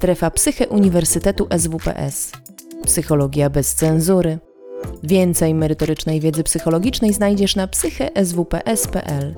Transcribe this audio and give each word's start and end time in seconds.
Strefa 0.00 0.30
Psyche 0.30 0.68
Uniwersytetu 0.68 1.46
SWPS. 1.58 2.32
Psychologia 2.84 3.50
bez 3.50 3.74
cenzury. 3.74 4.38
Więcej 5.02 5.54
merytorycznej 5.54 6.20
wiedzy 6.20 6.42
psychologicznej 6.42 7.12
znajdziesz 7.12 7.56
na 7.56 7.66
psycheswps.pl 7.66 9.34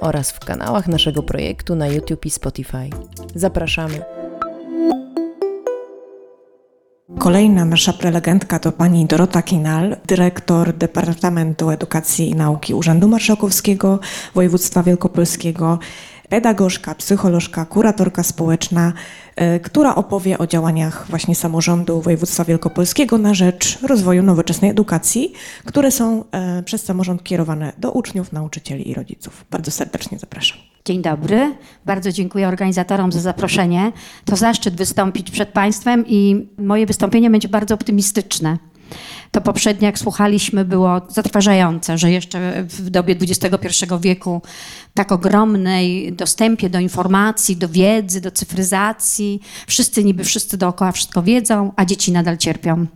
oraz 0.00 0.30
w 0.30 0.40
kanałach 0.40 0.88
naszego 0.88 1.22
projektu 1.22 1.74
na 1.74 1.88
YouTube 1.88 2.26
i 2.26 2.30
Spotify. 2.30 2.90
Zapraszamy. 3.34 4.02
Kolejna 7.18 7.64
nasza 7.64 7.92
prelegentka 7.92 8.58
to 8.58 8.72
pani 8.72 9.06
Dorota 9.06 9.42
Kinal, 9.42 9.96
dyrektor 10.06 10.72
Departamentu 10.72 11.70
Edukacji 11.70 12.30
i 12.30 12.34
Nauki 12.34 12.74
Urzędu 12.74 13.08
Marszałkowskiego 13.08 13.98
Województwa 14.34 14.82
Wielkopolskiego 14.82 15.78
pedagogzka, 16.28 16.94
psycholożka, 16.94 17.64
kuratorka 17.64 18.22
społeczna, 18.22 18.92
e, 19.36 19.60
która 19.60 19.94
opowie 19.94 20.38
o 20.38 20.46
działaniach 20.46 21.06
właśnie 21.10 21.34
samorządu 21.34 22.00
województwa 22.00 22.44
wielkopolskiego 22.44 23.18
na 23.18 23.34
rzecz 23.34 23.78
rozwoju 23.82 24.22
nowoczesnej 24.22 24.70
edukacji, 24.70 25.32
które 25.64 25.90
są 25.90 26.24
e, 26.32 26.62
przez 26.62 26.84
samorząd 26.84 27.22
kierowane 27.22 27.72
do 27.78 27.92
uczniów, 27.92 28.32
nauczycieli 28.32 28.90
i 28.90 28.94
rodziców. 28.94 29.44
Bardzo 29.50 29.70
serdecznie 29.70 30.18
zapraszam. 30.18 30.58
Dzień 30.84 31.02
dobry. 31.02 31.54
Bardzo 31.86 32.12
dziękuję 32.12 32.48
organizatorom 32.48 33.12
za 33.12 33.20
zaproszenie. 33.20 33.92
To 34.24 34.36
zaszczyt 34.36 34.76
wystąpić 34.76 35.30
przed 35.30 35.48
Państwem 35.48 36.04
i 36.06 36.48
moje 36.58 36.86
wystąpienie 36.86 37.30
będzie 37.30 37.48
bardzo 37.48 37.74
optymistyczne. 37.74 38.58
To 39.30 39.40
poprzednie, 39.40 39.86
jak 39.86 39.98
słuchaliśmy, 39.98 40.64
było 40.64 41.00
zatrważające, 41.08 41.98
że 41.98 42.10
jeszcze 42.10 42.64
w 42.64 42.90
dobie 42.90 43.16
XXI 43.20 43.86
wieku 44.00 44.42
tak 44.94 45.12
ogromnej 45.12 46.12
dostępie 46.12 46.70
do 46.70 46.78
informacji, 46.78 47.56
do 47.56 47.68
wiedzy, 47.68 48.20
do 48.20 48.30
cyfryzacji, 48.30 49.40
wszyscy 49.66 50.04
niby 50.04 50.24
wszyscy 50.24 50.58
dookoła 50.58 50.92
wszystko 50.92 51.22
wiedzą, 51.22 51.72
a 51.76 51.84
dzieci 51.84 52.12
nadal 52.12 52.36
cierpią. 52.36 52.86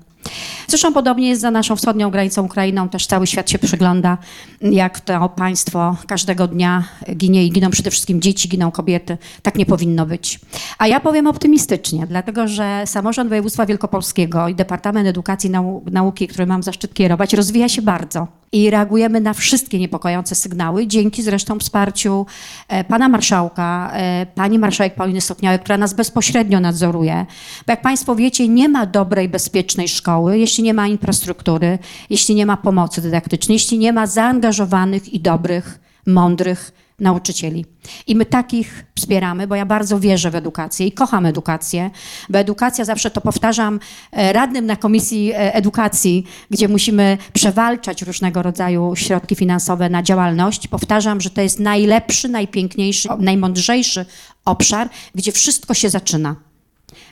Zresztą 0.69 0.92
podobnie 0.92 1.28
jest 1.28 1.41
za 1.41 1.51
naszą 1.51 1.77
wschodnią 1.77 2.11
granicą 2.11 2.45
Ukrainą, 2.45 2.89
też 2.89 3.06
cały 3.06 3.27
świat 3.27 3.51
się 3.51 3.59
przygląda, 3.59 4.19
jak 4.61 5.01
to 5.01 5.29
państwo 5.29 5.97
każdego 6.06 6.48
dnia 6.48 6.84
ginie 7.17 7.47
i 7.47 7.51
giną 7.51 7.70
przede 7.70 7.91
wszystkim 7.91 8.20
dzieci, 8.20 8.48
giną 8.48 8.70
kobiety. 8.70 9.19
Tak 9.42 9.55
nie 9.55 9.67
powinno 9.67 10.06
być. 10.06 10.41
A 10.79 10.87
ja 10.87 11.01
powiem 11.01 11.27
optymistycznie, 11.27 12.06
dlatego 12.06 12.48
że 12.48 12.83
samorząd 12.87 13.29
województwa 13.29 13.67
wielkopolskiego 13.67 14.48
i 14.48 14.55
Departament 14.55 15.09
Edukacji 15.09 15.51
i 15.51 15.91
Nauki, 15.91 16.29
który 16.29 16.47
mam 16.47 16.62
zaszczyt 16.62 16.95
kierować, 16.95 17.34
rozwija 17.34 17.69
się 17.69 17.83
bardzo 17.83 18.42
i 18.53 18.70
reagujemy 18.70 19.20
na 19.20 19.33
wszystkie 19.33 19.78
niepokojące 19.78 20.34
sygnały, 20.34 20.86
dzięki 20.86 21.22
zresztą 21.22 21.58
wsparciu 21.58 22.27
e, 22.69 22.84
pana 22.84 23.08
marszałka, 23.08 23.92
e, 23.95 24.27
pani 24.34 24.58
marszałek 24.58 24.95
Pauliny 24.95 25.20
Stopniałek, 25.20 25.62
która 25.62 25.78
nas 25.78 25.95
bezpośrednio 25.95 26.61
nadzoruje. 26.61 27.27
Bo 27.67 27.73
jak 27.73 27.83
państwo 27.83 28.14
wiecie, 28.14 28.48
nie 28.48 28.69
ma 28.69 28.86
dobrej, 28.86 29.28
bezpiecznej 29.28 29.89
szkoły, 29.89 30.39
jeśli 30.39 30.64
nie 30.64 30.75
ma 30.75 30.86
infrastruktury, 30.86 31.78
jeśli 32.11 32.34
nie 32.34 32.47
ma 32.47 32.56
pomocy 32.56 33.03
dydaktycznej, 33.03 33.55
jeśli 33.55 33.78
nie 33.78 33.92
ma 33.92 34.06
zaangażowanych 34.06 35.14
i 35.14 35.20
dobrych, 35.20 35.80
mądrych 36.06 36.82
nauczycieli. 36.98 37.65
I 38.07 38.17
my 38.17 38.27
takich 38.27 38.85
wspieramy, 38.97 39.47
bo 39.47 39.55
ja 39.55 39.67
bardzo 39.67 40.01
wierzę 40.01 40.31
w 40.31 40.35
edukację 40.35 40.87
i 40.87 40.93
kocham 40.93 41.27
edukację, 41.27 41.91
bo 42.31 42.39
edukacja, 42.39 42.85
zawsze 42.85 43.11
to 43.11 43.21
powtarzam 43.21 43.81
e, 44.12 44.33
radnym 44.33 44.67
na 44.67 44.77
Komisji 44.77 45.33
e, 45.33 45.55
Edukacji, 45.55 46.25
gdzie 46.51 46.69
musimy 46.69 47.19
przewalczać 47.33 48.03
różnego 48.03 48.43
rodzaju 48.43 48.97
środki 48.97 49.35
finansowe 49.35 49.91
na 49.91 50.03
działalność. 50.03 50.69
Powtarzam, 50.69 51.20
że 51.20 51.31
to 51.31 51.41
jest 51.41 51.61
najlepszy, 51.61 52.29
najpiękniejszy, 52.29 53.09
najmądrzejszy 53.19 54.07
obszar, 54.45 54.89
gdzie 55.15 55.33
wszystko 55.33 55.75
się 55.75 55.91
zaczyna. 55.91 56.37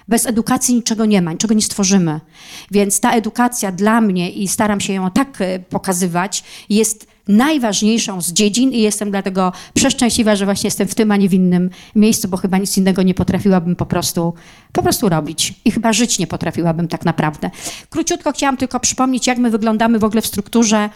Bez 0.08 0.27
edukacji 0.27 0.75
niczego 0.75 1.06
nie 1.06 1.23
ma, 1.23 1.33
niczego 1.33 1.55
nie 1.55 1.62
stworzymy. 1.62 2.20
Więc 2.70 3.01
ta 3.01 3.12
edukacja 3.12 3.73
dla 3.73 4.01
mnie, 4.01 4.31
i 4.31 4.48
staram 4.48 4.80
się 4.80 4.92
ją 4.92 5.11
tak 5.11 5.41
e, 5.41 5.58
pokazywać, 5.58 6.45
jest 6.68 7.07
najważniejszą 7.30 8.23
z 8.23 8.33
dziedzin 8.33 8.70
i 8.73 8.80
jestem 8.80 9.11
dlatego 9.11 9.52
przeszczęśliwa, 9.74 10.36
że 10.36 10.45
właśnie 10.45 10.67
jestem 10.67 10.89
w 10.89 10.95
tym, 10.95 11.13
a 11.13 11.17
nie 11.17 11.29
w 11.29 11.35
innym 11.35 11.70
miejscu, 11.95 12.29
bo 12.29 12.36
chyba 12.36 12.58
nic 12.58 12.79
innego 12.79 13.02
nie 13.02 13.14
potrafiłabym 13.14 13.77
po 13.77 13.86
prostu, 13.86 14.35
po 14.73 14.83
prostu 14.83 15.08
robić. 15.08 15.55
I 15.64 15.70
chyba 15.70 15.92
żyć 15.92 16.18
nie 16.18 16.27
potrafiłabym 16.27 16.89
tak 16.89 17.05
naprawdę. 17.05 17.51
Króciutko 17.91 18.33
chciałam 18.33 18.57
tylko 18.57 18.80
przypomnieć, 18.80 19.27
jak 19.27 19.39
my 19.39 19.51
wyglądamy 19.51 19.98
w 19.98 20.05
ogóle 20.05 20.23
w 20.23 20.27
strukturze 20.27 20.91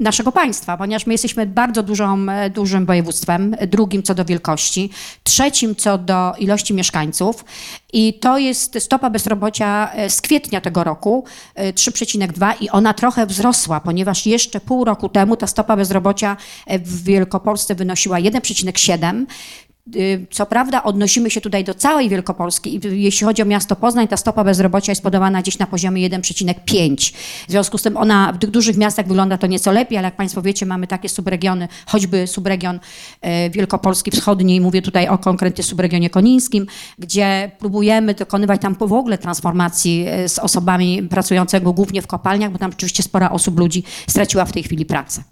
naszego 0.00 0.32
państwa, 0.32 0.76
ponieważ 0.76 1.06
my 1.06 1.14
jesteśmy 1.14 1.46
bardzo 1.46 1.82
dużą, 1.82 2.26
e, 2.30 2.50
dużym 2.50 2.86
województwem, 2.86 3.56
drugim 3.66 4.02
co 4.02 4.14
do 4.14 4.24
wielkości, 4.24 4.90
trzecim 5.22 5.76
co 5.76 5.98
do 5.98 6.32
ilości 6.38 6.74
mieszkańców 6.74 7.44
i 7.92 8.14
to 8.14 8.38
jest 8.38 8.78
stopa 8.80 9.10
bezrobocia 9.10 9.92
e, 9.92 10.10
z 10.10 10.20
kwietnia 10.20 10.60
tego 10.60 10.84
roku 10.84 11.24
3,2 11.56 12.54
i 12.60 12.70
ona 12.70 12.94
trochę 12.94 13.26
wzrosła, 13.26 13.80
ponieważ 13.80 14.26
jeszcze 14.26 14.60
pół 14.60 14.84
roku 14.84 15.08
temu 15.08 15.36
ta 15.36 15.46
stopa 15.46 15.76
bezrobocia 15.76 16.36
w 16.66 17.02
Wielkopolsce 17.02 17.74
wynosiła 17.74 18.18
1,7, 18.18 19.26
Y, 19.67 19.67
co 20.30 20.46
prawda 20.46 20.82
odnosimy 20.82 21.30
się 21.30 21.40
tutaj 21.40 21.64
do 21.64 21.74
całej 21.74 22.08
Wielkopolski 22.08 22.76
i 22.76 23.02
jeśli 23.02 23.24
chodzi 23.24 23.42
o 23.42 23.44
miasto 23.44 23.76
Poznań, 23.76 24.08
ta 24.08 24.16
stopa 24.16 24.44
bezrobocia 24.44 24.92
jest 24.92 25.02
podawana 25.02 25.42
gdzieś 25.42 25.58
na 25.58 25.66
poziomie 25.66 26.10
1,5. 26.10 27.14
W 27.48 27.50
związku 27.50 27.78
z 27.78 27.82
tym 27.82 27.96
ona 27.96 28.32
w 28.32 28.38
tych 28.38 28.50
dużych 28.50 28.76
miastach 28.76 29.06
wygląda 29.06 29.38
to 29.38 29.46
nieco 29.46 29.72
lepiej, 29.72 29.98
ale 29.98 30.04
jak 30.04 30.16
Państwo 30.16 30.42
wiecie, 30.42 30.66
mamy 30.66 30.86
takie 30.86 31.08
subregiony, 31.08 31.68
choćby 31.86 32.26
subregion 32.26 32.80
e, 33.20 33.50
Wielkopolski 33.50 34.10
Wschodniej, 34.10 34.60
mówię 34.60 34.82
tutaj 34.82 35.08
o 35.08 35.18
konkretnie 35.18 35.64
subregionie 35.64 36.10
konińskim, 36.10 36.66
gdzie 36.98 37.50
próbujemy 37.58 38.14
dokonywać 38.14 38.60
tam 38.60 38.74
w 38.74 38.92
ogóle 38.92 39.18
transformacji 39.18 40.04
e, 40.08 40.28
z 40.28 40.38
osobami 40.38 41.02
pracującego 41.02 41.72
głównie 41.72 42.02
w 42.02 42.06
kopalniach, 42.06 42.52
bo 42.52 42.58
tam 42.58 42.70
oczywiście 42.70 43.02
spora 43.02 43.30
osób, 43.30 43.58
ludzi 43.58 43.84
straciła 44.06 44.44
w 44.44 44.52
tej 44.52 44.62
chwili 44.62 44.86
pracę. 44.86 45.22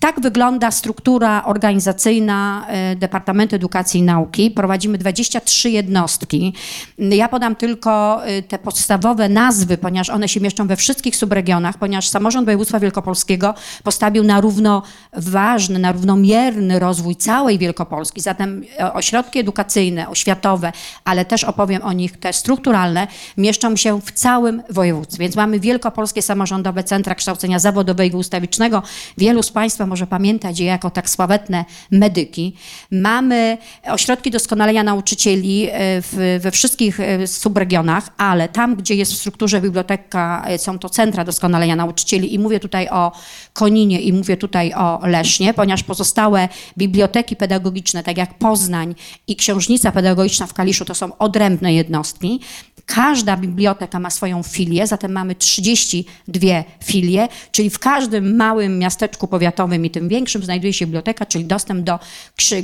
Tak 0.00 0.20
wygląda 0.20 0.70
struktura 0.70 1.44
organizacyjna 1.44 2.66
Departamentu 2.96 3.56
Edukacji 3.56 3.95
Edukacji 3.96 3.98
i 3.98 4.02
Nauki. 4.02 4.50
Prowadzimy 4.50 4.98
23 4.98 5.70
jednostki. 5.70 6.52
Ja 6.98 7.28
podam 7.28 7.56
tylko 7.56 8.22
y, 8.28 8.42
te 8.42 8.58
podstawowe 8.58 9.28
nazwy, 9.28 9.78
ponieważ 9.78 10.10
one 10.10 10.28
się 10.28 10.40
mieszczą 10.40 10.66
we 10.66 10.76
wszystkich 10.76 11.16
subregionach, 11.16 11.78
ponieważ 11.78 12.08
samorząd 12.08 12.44
województwa 12.46 12.80
wielkopolskiego 12.80 13.54
postawił 13.84 14.24
na 14.24 14.40
równo 14.40 14.82
ważny, 15.12 15.78
na 15.78 15.92
równomierny 15.92 16.78
rozwój 16.78 17.16
całej 17.16 17.58
Wielkopolski. 17.58 18.20
Zatem 18.20 18.64
e, 18.80 18.92
ośrodki 18.92 19.38
edukacyjne, 19.38 20.08
oświatowe, 20.08 20.72
ale 21.04 21.24
też 21.24 21.44
opowiem 21.44 21.82
o 21.82 21.92
nich, 21.92 22.16
te 22.16 22.32
strukturalne, 22.32 23.06
mieszczą 23.36 23.76
się 23.76 24.00
w 24.00 24.12
całym 24.12 24.62
województwie. 24.70 25.18
Więc 25.18 25.36
mamy 25.36 25.60
Wielkopolskie 25.60 26.22
Samorządowe 26.22 26.84
Centra 26.84 27.14
Kształcenia 27.14 27.58
Zawodowego 27.58 28.16
i 28.16 28.20
Ustawicznego. 28.20 28.82
Wielu 29.18 29.42
z 29.42 29.50
Państwa 29.50 29.86
może 29.86 30.06
pamiętać 30.06 30.60
je 30.60 30.66
jako 30.66 30.90
tak 30.90 31.10
sławetne 31.10 31.64
medyki. 31.90 32.56
Mamy 32.90 33.58
ośrodki 33.88 34.30
doskonalenia 34.30 34.82
nauczycieli 34.82 35.68
e, 35.70 36.02
w, 36.02 36.38
we 36.42 36.50
wszystkich 36.50 37.00
e, 37.00 37.26
subregionach, 37.26 38.08
ale 38.16 38.48
tam, 38.48 38.76
gdzie 38.76 38.94
jest 38.94 39.12
w 39.12 39.16
strukturze 39.16 39.60
biblioteka, 39.60 40.44
e, 40.46 40.58
są 40.58 40.78
to 40.78 40.88
centra 40.88 41.24
doskonalenia 41.24 41.76
nauczycieli 41.76 42.34
i 42.34 42.38
mówię 42.38 42.60
tutaj 42.60 42.88
o 42.88 43.12
Koninie 43.52 44.00
i 44.00 44.12
mówię 44.12 44.36
tutaj 44.36 44.74
o 44.74 45.00
Lesznie, 45.02 45.54
ponieważ 45.54 45.82
pozostałe 45.82 46.48
biblioteki 46.78 47.36
pedagogiczne, 47.36 48.02
tak 48.02 48.16
jak 48.16 48.38
Poznań 48.38 48.94
i 49.26 49.36
Książnica 49.36 49.92
Pedagogiczna 49.92 50.46
w 50.46 50.54
Kaliszu, 50.54 50.84
to 50.84 50.94
są 50.94 51.18
odrębne 51.18 51.74
jednostki. 51.74 52.40
Każda 52.86 53.36
biblioteka 53.36 54.00
ma 54.00 54.10
swoją 54.10 54.42
filię, 54.42 54.86
zatem 54.86 55.12
mamy 55.12 55.34
32 55.34 56.64
filie, 56.84 57.28
czyli 57.52 57.70
w 57.70 57.78
każdym 57.78 58.36
małym 58.36 58.78
miasteczku 58.78 59.28
powiatowym 59.28 59.84
i 59.84 59.90
tym 59.90 60.08
większym 60.08 60.42
znajduje 60.42 60.72
się 60.72 60.86
biblioteka, 60.86 61.26
czyli 61.26 61.44
dostęp 61.44 61.80
do 61.80 61.98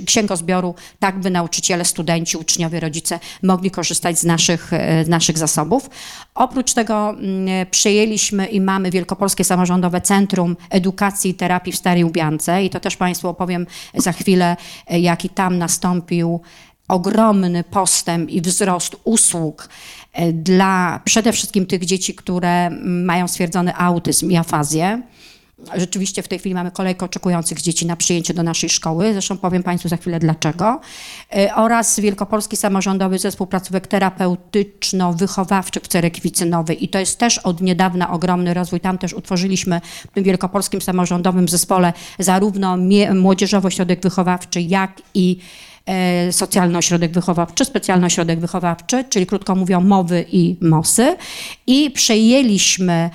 księgozbioru, 0.07 0.75
tak 0.99 1.21
by 1.21 1.31
nauczyciele, 1.31 1.85
studenci, 1.85 2.37
uczniowie, 2.37 2.81
rodzice 2.81 3.21
mogli 3.43 3.71
korzystać 3.71 4.19
z 4.19 4.25
naszych, 4.25 4.73
e, 4.73 5.05
z 5.05 5.09
naszych 5.09 5.39
zasobów. 5.39 5.91
Oprócz 6.35 6.75
tego 6.75 7.11
mm, 7.11 7.67
przejęliśmy 7.71 8.47
i 8.47 8.61
mamy 8.61 8.91
Wielkopolskie 8.91 9.45
Samorządowe 9.45 10.01
Centrum 10.01 10.57
Edukacji 10.71 11.31
i 11.31 11.35
Terapii 11.35 11.73
w 11.73 11.77
Starej 11.77 12.05
Ubiance 12.05 12.65
i 12.65 12.71
to 12.71 12.81
też 12.81 12.97
Państwu 12.97 13.29
opowiem 13.29 13.67
za 13.95 14.13
chwilę, 14.13 14.57
e, 14.87 15.01
jaki 15.01 15.29
tam 15.29 15.59
nastąpił 15.59 16.41
ogromny 16.93 17.65
postęp 17.65 18.31
i 18.31 18.41
wzrost 18.41 18.97
usług 19.05 19.69
e, 20.13 20.33
dla 20.33 21.01
przede 21.05 21.33
wszystkim 21.33 21.67
tych 21.67 21.85
dzieci, 21.85 22.15
które 22.15 22.71
mają 22.85 23.29
stwierdzony 23.29 23.77
autyzm 23.77 24.31
i 24.31 24.37
afazję. 24.37 25.03
Rzeczywiście 25.77 26.23
w 26.23 26.29
tej 26.29 26.39
chwili 26.39 26.55
mamy 26.55 26.71
kolejkę 26.71 27.05
oczekujących 27.05 27.61
dzieci 27.61 27.87
na 27.87 27.97
przyjęcie 27.97 28.35
do 28.35 28.43
naszej 28.43 28.71
szkoły. 28.71 29.13
Zresztą 29.13 29.39
powiem 29.39 29.63
Państwu 29.63 29.89
za 29.89 29.97
chwilę 29.97 30.19
dlaczego. 30.19 30.81
E, 31.37 31.55
oraz 31.55 32.01
Wielkopolski 32.01 32.57
Samorządowy 32.57 33.19
Zespół 33.19 33.47
Placówek 33.47 33.87
Terapeutyczno-Wychowawczych 33.87 35.83
w 35.83 35.89
Cerekwicy 35.89 36.47
Nowej. 36.47 36.85
I 36.85 36.89
to 36.89 36.99
jest 36.99 37.19
też 37.19 37.39
od 37.39 37.61
niedawna 37.61 38.11
ogromny 38.11 38.55
rozwój. 38.55 38.81
Tam 38.81 38.99
też 38.99 39.13
utworzyliśmy 39.13 39.81
w 40.11 40.15
tym 40.15 40.25
Wielkopolskim 40.25 40.81
Samorządowym 40.81 41.49
Zespole 41.49 41.93
zarówno 42.19 42.77
młodzieżowo 43.15 43.71
środek 43.71 44.03
wychowawczy, 44.03 44.61
jak 44.61 45.03
i 45.15 45.39
socjalny 46.31 46.79
ośrodek 46.79 47.13
wychowawczy, 47.13 47.65
specjalny 47.65 48.07
ośrodek 48.07 48.41
wychowawczy, 48.41 49.05
czyli 49.09 49.27
krótko 49.27 49.55
mówiąc 49.55 49.87
mowy 49.87 50.25
i 50.33 50.57
mosy. 50.61 51.17
I 51.67 51.91
przejęliśmy 51.91 53.11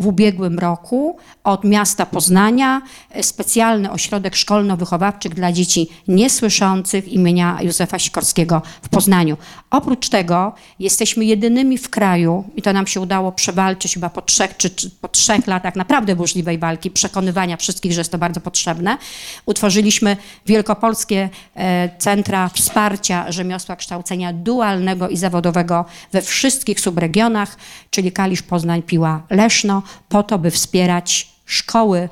w 0.00 0.06
ubiegłym 0.06 0.58
roku 0.58 1.16
od 1.44 1.64
miasta 1.64 2.06
Poznania 2.06 2.82
e, 3.10 3.22
specjalny 3.22 3.90
ośrodek 3.90 4.34
szkolno-wychowawczy 4.34 5.28
dla 5.28 5.52
dzieci 5.52 5.88
niesłyszących 6.08 7.08
imienia 7.08 7.58
Józefa 7.62 7.98
Sikorskiego 7.98 8.62
w 8.82 8.88
Poznaniu. 8.88 9.36
Oprócz 9.70 10.08
tego 10.08 10.52
jesteśmy 10.78 11.24
jedynymi 11.24 11.78
w 11.78 11.90
kraju, 11.90 12.44
i 12.56 12.62
to 12.62 12.72
nam 12.72 12.86
się 12.86 13.00
udało 13.00 13.32
przewalczyć 13.32 13.94
chyba 13.94 14.10
po 14.10 14.22
trzech, 14.22 14.56
czy, 14.56 14.70
czy 14.70 14.90
po 14.90 15.08
trzech 15.08 15.46
latach 15.46 15.76
naprawdę 15.76 16.16
burzliwej 16.16 16.58
walki, 16.58 16.90
przekonywania 16.90 17.56
wszystkich, 17.56 17.92
że 17.92 18.00
jest 18.00 18.12
to 18.12 18.18
bardzo 18.18 18.40
potrzebne. 18.40 18.98
Utworzyliśmy 19.46 20.16
Wielkopolskie 20.46 21.28
e, 21.56 21.90
Centra 21.98 22.48
Wsparcia 22.48 23.32
Rzemiosła 23.32 23.76
Kształcenia 23.76 24.32
Dualnego 24.32 25.08
i 25.08 25.16
Zawodowego 25.16 25.84
we 26.12 26.22
wszystkich 26.22 26.80
subregionach, 26.80 27.56
czyli 27.90 28.12
Kalisz, 28.12 28.42
Poznań, 28.42 28.82
Piła, 28.82 29.22
Leszno, 29.30 29.82
po 30.08 30.22
to, 30.22 30.38
by 30.38 30.50
wspierać 30.50 31.28
szkoły 31.46 32.08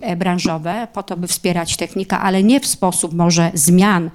e, 0.00 0.16
branżowe, 0.16 0.88
po 0.92 1.02
to, 1.02 1.16
by 1.16 1.26
wspierać 1.26 1.76
technika, 1.76 2.20
ale 2.20 2.42
nie 2.42 2.60
w 2.60 2.66
sposób 2.66 3.14
może 3.14 3.50
zmian 3.54 4.10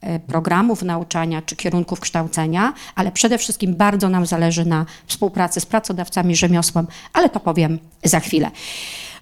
e, 0.00 0.20
programów 0.20 0.82
nauczania 0.82 1.42
czy 1.42 1.56
kierunków 1.56 2.00
kształcenia, 2.00 2.72
ale 2.94 3.12
przede 3.12 3.38
wszystkim 3.38 3.74
bardzo 3.74 4.08
nam 4.08 4.26
zależy 4.26 4.64
na 4.64 4.86
współpracy 5.06 5.60
z 5.60 5.66
pracodawcami 5.66 6.36
rzemiosłem, 6.36 6.86
ale 7.12 7.28
to 7.28 7.40
powiem 7.40 7.78
za 8.04 8.20
chwilę. 8.20 8.50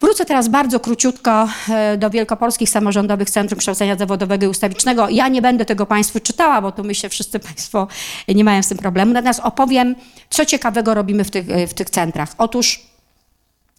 Wrócę 0.00 0.24
teraz 0.24 0.48
bardzo 0.48 0.80
króciutko 0.80 1.48
e, 1.68 1.96
do 1.96 2.10
Wielkopolskich 2.10 2.70
Samorządowych 2.70 3.30
Centrum 3.30 3.58
Kształcenia 3.58 3.96
Zawodowego 3.96 4.46
i 4.46 4.48
Ustawicznego. 4.48 5.08
Ja 5.08 5.28
nie 5.28 5.42
będę 5.42 5.64
tego 5.64 5.86
Państwu 5.86 6.20
czytała, 6.20 6.62
bo 6.62 6.72
tu 6.72 6.84
myślę, 6.84 7.08
wszyscy 7.08 7.38
Państwo 7.38 7.88
nie 8.28 8.44
mają 8.44 8.62
z 8.62 8.68
tym 8.68 8.78
problemu. 8.78 9.12
Natomiast 9.12 9.40
opowiem, 9.40 9.94
co 10.30 10.46
ciekawego 10.46 10.94
robimy 10.94 11.24
w 11.24 11.30
tych, 11.30 11.46
w 11.68 11.74
tych 11.74 11.90
centrach. 11.90 12.34
Otóż 12.38 12.88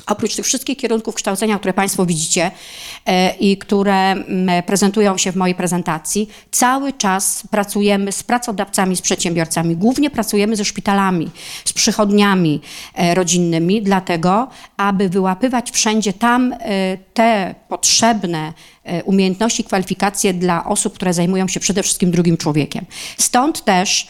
Oprócz 0.05 0.35
tych 0.35 0.45
wszystkich 0.45 0.77
kierunków 0.77 1.15
kształcenia, 1.15 1.57
które 1.57 1.73
Państwo 1.73 2.05
widzicie 2.05 2.51
e, 3.05 3.35
i 3.35 3.57
które 3.57 4.11
mm, 4.11 4.63
prezentują 4.63 5.17
się 5.17 5.31
w 5.31 5.35
mojej 5.35 5.55
prezentacji, 5.55 6.29
cały 6.51 6.93
czas 6.93 7.43
pracujemy 7.51 8.11
z 8.11 8.23
pracodawcami, 8.23 8.95
z 8.95 9.01
przedsiębiorcami. 9.01 9.75
Głównie 9.75 10.09
pracujemy 10.09 10.55
ze 10.55 10.65
szpitalami, 10.65 11.29
z 11.65 11.73
przychodniami 11.73 12.61
e, 12.95 13.15
rodzinnymi, 13.15 13.81
dlatego, 13.81 14.47
aby 14.77 15.09
wyłapywać 15.09 15.71
wszędzie 15.71 16.13
tam 16.13 16.53
e, 16.53 16.57
te 17.13 17.55
potrzebne 17.69 18.53
umiejętności, 19.05 19.63
kwalifikacje 19.63 20.33
dla 20.33 20.65
osób, 20.65 20.93
które 20.93 21.13
zajmują 21.13 21.47
się 21.47 21.59
przede 21.59 21.83
wszystkim 21.83 22.11
drugim 22.11 22.37
człowiekiem. 22.37 22.85
Stąd 23.17 23.63
też 23.65 24.07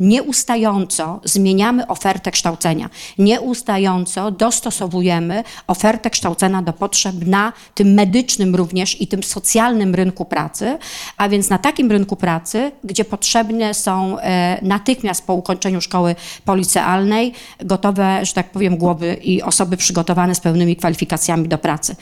Nieustająco 0.00 1.20
zmieniamy 1.24 1.86
ofertę 1.86 2.30
kształcenia, 2.30 2.90
nieustająco 3.18 4.30
dostosowujemy 4.30 5.44
ofertę 5.66 6.10
kształcenia 6.10 6.62
do 6.62 6.72
potrzeb 6.72 7.14
na 7.26 7.52
tym 7.74 7.94
medycznym 7.94 8.56
również 8.56 9.00
i 9.00 9.06
tym 9.06 9.22
socjalnym 9.22 9.94
rynku 9.94 10.24
pracy, 10.24 10.78
a 11.16 11.28
więc 11.28 11.50
na 11.50 11.58
takim 11.58 11.90
rynku 11.90 12.16
pracy, 12.16 12.72
gdzie 12.84 13.04
potrzebne 13.04 13.74
są 13.74 14.18
e, 14.18 14.58
natychmiast 14.62 15.26
po 15.26 15.34
ukończeniu 15.34 15.80
szkoły 15.80 16.14
policealnej 16.44 17.32
gotowe, 17.64 18.20
że 18.22 18.32
tak 18.32 18.50
powiem, 18.50 18.76
głowy 18.76 19.14
i 19.22 19.42
osoby 19.42 19.76
przygotowane 19.76 20.34
z 20.34 20.40
pełnymi 20.40 20.76
kwalifikacjami 20.76 21.48
do 21.48 21.58
pracy. 21.58 21.96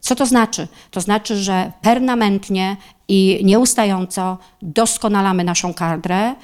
Co 0.00 0.14
to 0.14 0.26
znaczy? 0.26 0.68
To 0.90 1.00
znaczy, 1.00 1.36
że 1.36 1.72
permanentnie 1.82 2.76
i 3.08 3.40
nieustająco 3.44 4.38
doskonalamy 4.62 5.44
naszą 5.44 5.74
kadrę. 5.74 6.34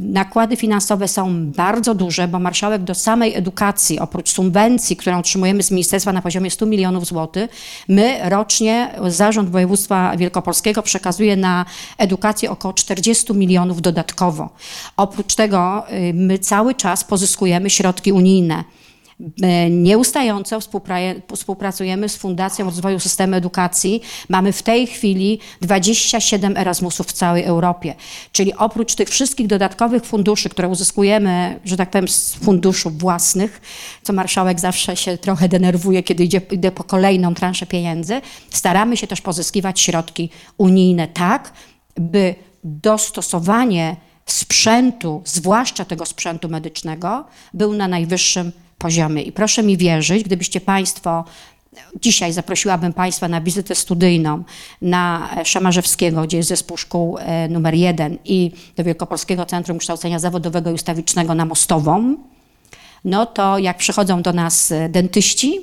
Nakłady 0.00 0.56
finansowe 0.56 1.08
są 1.08 1.46
bardzo 1.46 1.94
duże, 1.94 2.28
bo 2.28 2.38
marszałek 2.38 2.82
do 2.82 2.94
samej 2.94 3.34
edukacji, 3.34 4.00
oprócz 4.00 4.30
subwencji, 4.30 4.96
którą 4.96 5.18
otrzymujemy 5.18 5.62
z 5.62 5.70
ministerstwa 5.70 6.12
na 6.12 6.22
poziomie 6.22 6.50
100 6.50 6.66
milionów 6.66 7.06
złotych, 7.06 7.50
my 7.88 8.30
rocznie, 8.30 8.94
Zarząd 9.06 9.50
Województwa 9.50 10.16
Wielkopolskiego 10.16 10.82
przekazuje 10.82 11.36
na 11.36 11.64
edukację 11.98 12.50
około 12.50 12.74
40 12.74 13.34
milionów 13.34 13.82
dodatkowo. 13.82 14.48
Oprócz 14.96 15.34
tego 15.34 15.84
y, 15.92 16.14
my 16.14 16.38
cały 16.38 16.74
czas 16.74 17.04
pozyskujemy 17.04 17.70
środki 17.70 18.12
unijne. 18.12 18.64
Nieustająco 19.70 20.58
współpracujemy 21.34 22.08
z 22.08 22.16
Fundacją 22.16 22.64
Rozwoju 22.64 23.00
Systemu 23.00 23.34
Edukacji. 23.34 24.02
Mamy 24.28 24.52
w 24.52 24.62
tej 24.62 24.86
chwili 24.86 25.38
27 25.60 26.56
Erasmusów 26.56 27.06
w 27.06 27.12
całej 27.12 27.44
Europie. 27.44 27.94
Czyli 28.32 28.54
oprócz 28.54 28.94
tych 28.94 29.08
wszystkich 29.08 29.46
dodatkowych 29.46 30.04
funduszy, 30.04 30.48
które 30.48 30.68
uzyskujemy, 30.68 31.60
że 31.64 31.76
tak 31.76 31.90
powiem, 31.90 32.08
z 32.08 32.34
funduszów 32.34 32.98
własnych, 32.98 33.60
co 34.02 34.12
marszałek 34.12 34.60
zawsze 34.60 34.96
się 34.96 35.18
trochę 35.18 35.48
denerwuje, 35.48 36.02
kiedy 36.02 36.24
idzie, 36.24 36.40
idzie 36.50 36.72
po 36.72 36.84
kolejną 36.84 37.34
transzę 37.34 37.66
pieniędzy, 37.66 38.20
staramy 38.50 38.96
się 38.96 39.06
też 39.06 39.20
pozyskiwać 39.20 39.80
środki 39.80 40.30
unijne 40.58 41.08
tak, 41.08 41.52
by 41.96 42.34
dostosowanie 42.64 43.96
sprzętu, 44.26 45.22
zwłaszcza 45.24 45.84
tego 45.84 46.06
sprzętu 46.06 46.48
medycznego, 46.48 47.24
był 47.54 47.72
na 47.72 47.88
najwyższym 47.88 48.44
poziomie. 48.46 48.62
I 49.24 49.32
proszę 49.32 49.62
mi 49.62 49.76
wierzyć, 49.76 50.24
gdybyście 50.24 50.60
Państwo 50.60 51.24
Dzisiaj 52.00 52.32
zaprosiłabym 52.32 52.92
Państwa 52.92 53.28
na 53.28 53.40
wizytę 53.40 53.74
studyjną 53.74 54.44
na 54.82 55.28
Szamarzewskiego, 55.44 56.22
gdzie 56.22 56.36
jest 56.36 56.48
zespół 56.48 56.76
szkół 56.76 57.18
e, 57.18 57.48
numer 57.48 57.74
jeden 57.74 58.18
i 58.24 58.52
do 58.76 58.84
Wielkopolskiego 58.84 59.46
Centrum 59.46 59.78
Kształcenia 59.78 60.18
Zawodowego 60.18 60.70
i 60.70 60.74
Ustawicznego 60.74 61.34
na 61.34 61.44
Mostową. 61.44 62.16
No 63.04 63.26
to 63.26 63.58
jak 63.58 63.76
przychodzą 63.76 64.22
do 64.22 64.32
nas 64.32 64.72
e, 64.72 64.88
dentyści, 64.88 65.60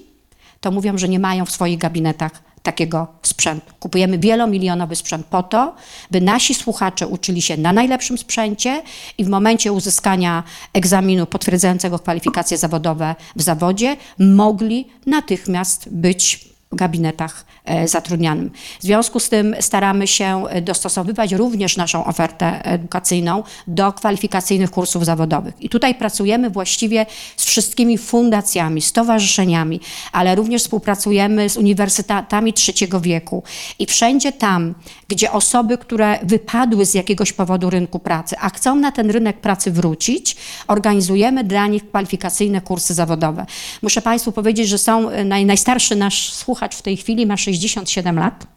to 0.61 0.71
mówią, 0.71 0.97
że 0.97 1.09
nie 1.09 1.19
mają 1.19 1.45
w 1.45 1.51
swoich 1.51 1.77
gabinetach 1.77 2.31
takiego 2.63 3.07
sprzętu. 3.23 3.73
Kupujemy 3.79 4.19
wielomilionowy 4.19 4.95
sprzęt 4.95 5.25
po 5.25 5.43
to, 5.43 5.75
by 6.11 6.21
nasi 6.21 6.53
słuchacze 6.53 7.07
uczyli 7.07 7.41
się 7.41 7.57
na 7.57 7.73
najlepszym 7.73 8.17
sprzęcie 8.17 8.81
i 9.17 9.25
w 9.25 9.29
momencie 9.29 9.71
uzyskania 9.71 10.43
egzaminu 10.73 11.25
potwierdzającego 11.25 11.99
kwalifikacje 11.99 12.57
zawodowe 12.57 13.15
w 13.35 13.41
zawodzie 13.41 13.97
mogli 14.19 14.87
natychmiast 15.05 15.89
być 15.89 16.48
gabinetach 16.71 17.45
e, 17.65 17.87
zatrudnianym. 17.87 18.51
W 18.79 18.83
związku 18.83 19.19
z 19.19 19.29
tym 19.29 19.55
staramy 19.59 20.07
się 20.07 20.43
dostosowywać 20.61 21.33
również 21.33 21.77
naszą 21.77 22.05
ofertę 22.05 22.65
edukacyjną 22.65 23.43
do 23.67 23.93
kwalifikacyjnych 23.93 24.71
kursów 24.71 25.05
zawodowych. 25.05 25.61
I 25.61 25.69
tutaj 25.69 25.95
pracujemy 25.95 26.49
właściwie 26.49 27.05
z 27.37 27.45
wszystkimi 27.45 27.97
fundacjami, 27.97 28.81
stowarzyszeniami, 28.81 29.79
ale 30.11 30.35
również 30.35 30.61
współpracujemy 30.61 31.49
z 31.49 31.57
uniwersytetami 31.57 32.53
trzeciego 32.53 33.01
wieku. 33.01 33.43
I 33.79 33.85
wszędzie 33.85 34.31
tam, 34.31 34.75
gdzie 35.07 35.31
osoby, 35.31 35.77
które 35.77 36.19
wypadły 36.23 36.85
z 36.85 36.93
jakiegoś 36.93 37.33
powodu 37.33 37.69
rynku 37.69 37.99
pracy, 37.99 38.35
a 38.39 38.49
chcą 38.49 38.75
na 38.75 38.91
ten 38.91 39.11
rynek 39.11 39.41
pracy 39.41 39.71
wrócić, 39.71 40.35
organizujemy 40.67 41.43
dla 41.43 41.67
nich 41.67 41.89
kwalifikacyjne 41.89 42.61
kursy 42.61 42.93
zawodowe. 42.93 43.45
Muszę 43.81 44.01
Państwu 44.01 44.31
powiedzieć, 44.31 44.67
że 44.67 44.77
są 44.77 45.09
e, 45.09 45.23
naj, 45.23 45.45
najstarszy 45.45 45.95
nasz 45.95 46.33
słuchacz, 46.33 46.58
słuchacz 46.59 46.75
w 46.75 46.81
tej 46.81 46.97
chwili 46.97 47.25
ma 47.25 47.37
67 47.37 48.19
lat. 48.19 48.47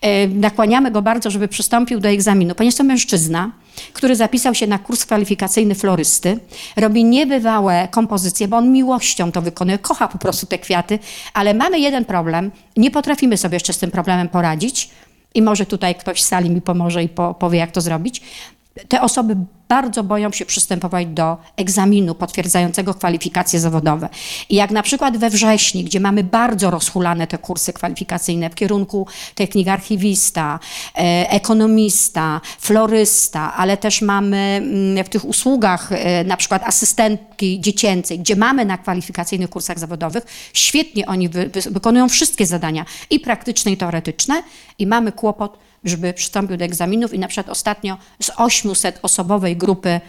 E, 0.00 0.28
nakłaniamy 0.28 0.90
go 0.90 1.02
bardzo, 1.02 1.30
żeby 1.30 1.48
przystąpił 1.48 2.00
do 2.00 2.08
egzaminu, 2.08 2.54
ponieważ 2.54 2.74
to 2.76 2.84
mężczyzna, 2.84 3.50
który 3.92 4.16
zapisał 4.16 4.54
się 4.54 4.66
na 4.66 4.78
kurs 4.78 5.04
kwalifikacyjny 5.04 5.74
florysty, 5.74 6.38
robi 6.76 7.04
niebywałe 7.04 7.88
kompozycje, 7.90 8.48
bo 8.48 8.56
on 8.56 8.72
miłością 8.72 9.32
to 9.32 9.42
wykonuje, 9.42 9.78
kocha 9.78 10.08
po 10.08 10.18
prostu 10.18 10.46
te 10.46 10.58
kwiaty, 10.58 10.98
ale 11.34 11.54
mamy 11.54 11.80
jeden 11.80 12.04
problem, 12.04 12.50
nie 12.76 12.90
potrafimy 12.90 13.36
sobie 13.36 13.56
jeszcze 13.56 13.72
z 13.72 13.78
tym 13.78 13.90
problemem 13.90 14.28
poradzić 14.28 14.90
i 15.34 15.42
może 15.42 15.66
tutaj 15.66 15.94
ktoś 15.94 16.22
z 16.22 16.28
sali 16.28 16.50
mi 16.50 16.60
pomoże 16.60 17.02
i 17.02 17.08
powie, 17.38 17.58
jak 17.58 17.70
to 17.70 17.80
zrobić. 17.80 18.22
Te 18.88 19.00
osoby 19.00 19.36
bardzo 19.68 20.04
boją 20.04 20.32
się 20.32 20.46
przystępować 20.46 21.06
do 21.06 21.36
egzaminu 21.56 22.14
potwierdzającego 22.14 22.94
kwalifikacje 22.94 23.60
zawodowe. 23.60 24.08
I 24.48 24.54
jak 24.54 24.70
na 24.70 24.82
przykład 24.82 25.16
we 25.16 25.30
wrześniu, 25.30 25.84
gdzie 25.84 26.00
mamy 26.00 26.24
bardzo 26.24 26.70
rozhulane 26.70 27.26
te 27.26 27.38
kursy 27.38 27.72
kwalifikacyjne 27.72 28.50
w 28.50 28.54
kierunku 28.54 29.06
technik 29.34 29.68
archiwista, 29.68 30.60
e, 30.94 31.30
ekonomista, 31.30 32.40
florysta, 32.60 33.54
ale 33.56 33.76
też 33.76 34.02
mamy 34.02 34.36
mm, 34.36 35.04
w 35.04 35.08
tych 35.08 35.24
usługach 35.24 35.92
e, 35.92 36.24
na 36.24 36.36
przykład 36.36 36.62
asystentki 36.62 37.60
dziecięcej, 37.60 38.18
gdzie 38.18 38.36
mamy 38.36 38.64
na 38.64 38.78
kwalifikacyjnych 38.78 39.50
kursach 39.50 39.78
zawodowych, 39.78 40.24
świetnie 40.52 41.06
oni 41.06 41.28
wy, 41.28 41.46
wy, 41.48 41.60
wykonują 41.70 42.08
wszystkie 42.08 42.46
zadania 42.46 42.84
i 43.10 43.20
praktyczne 43.20 43.72
i 43.72 43.76
teoretyczne 43.76 44.42
i 44.78 44.86
mamy 44.86 45.12
kłopot 45.12 45.58
żeby 45.84 46.12
przystąpił 46.12 46.56
do 46.56 46.64
egzaminów 46.64 47.14
i 47.14 47.18
na 47.18 47.28
przykład 47.28 47.48
ostatnio 47.48 47.98
z 48.22 48.30
800 48.36 48.98
osobowej 49.02 49.56
grupy 49.56 50.00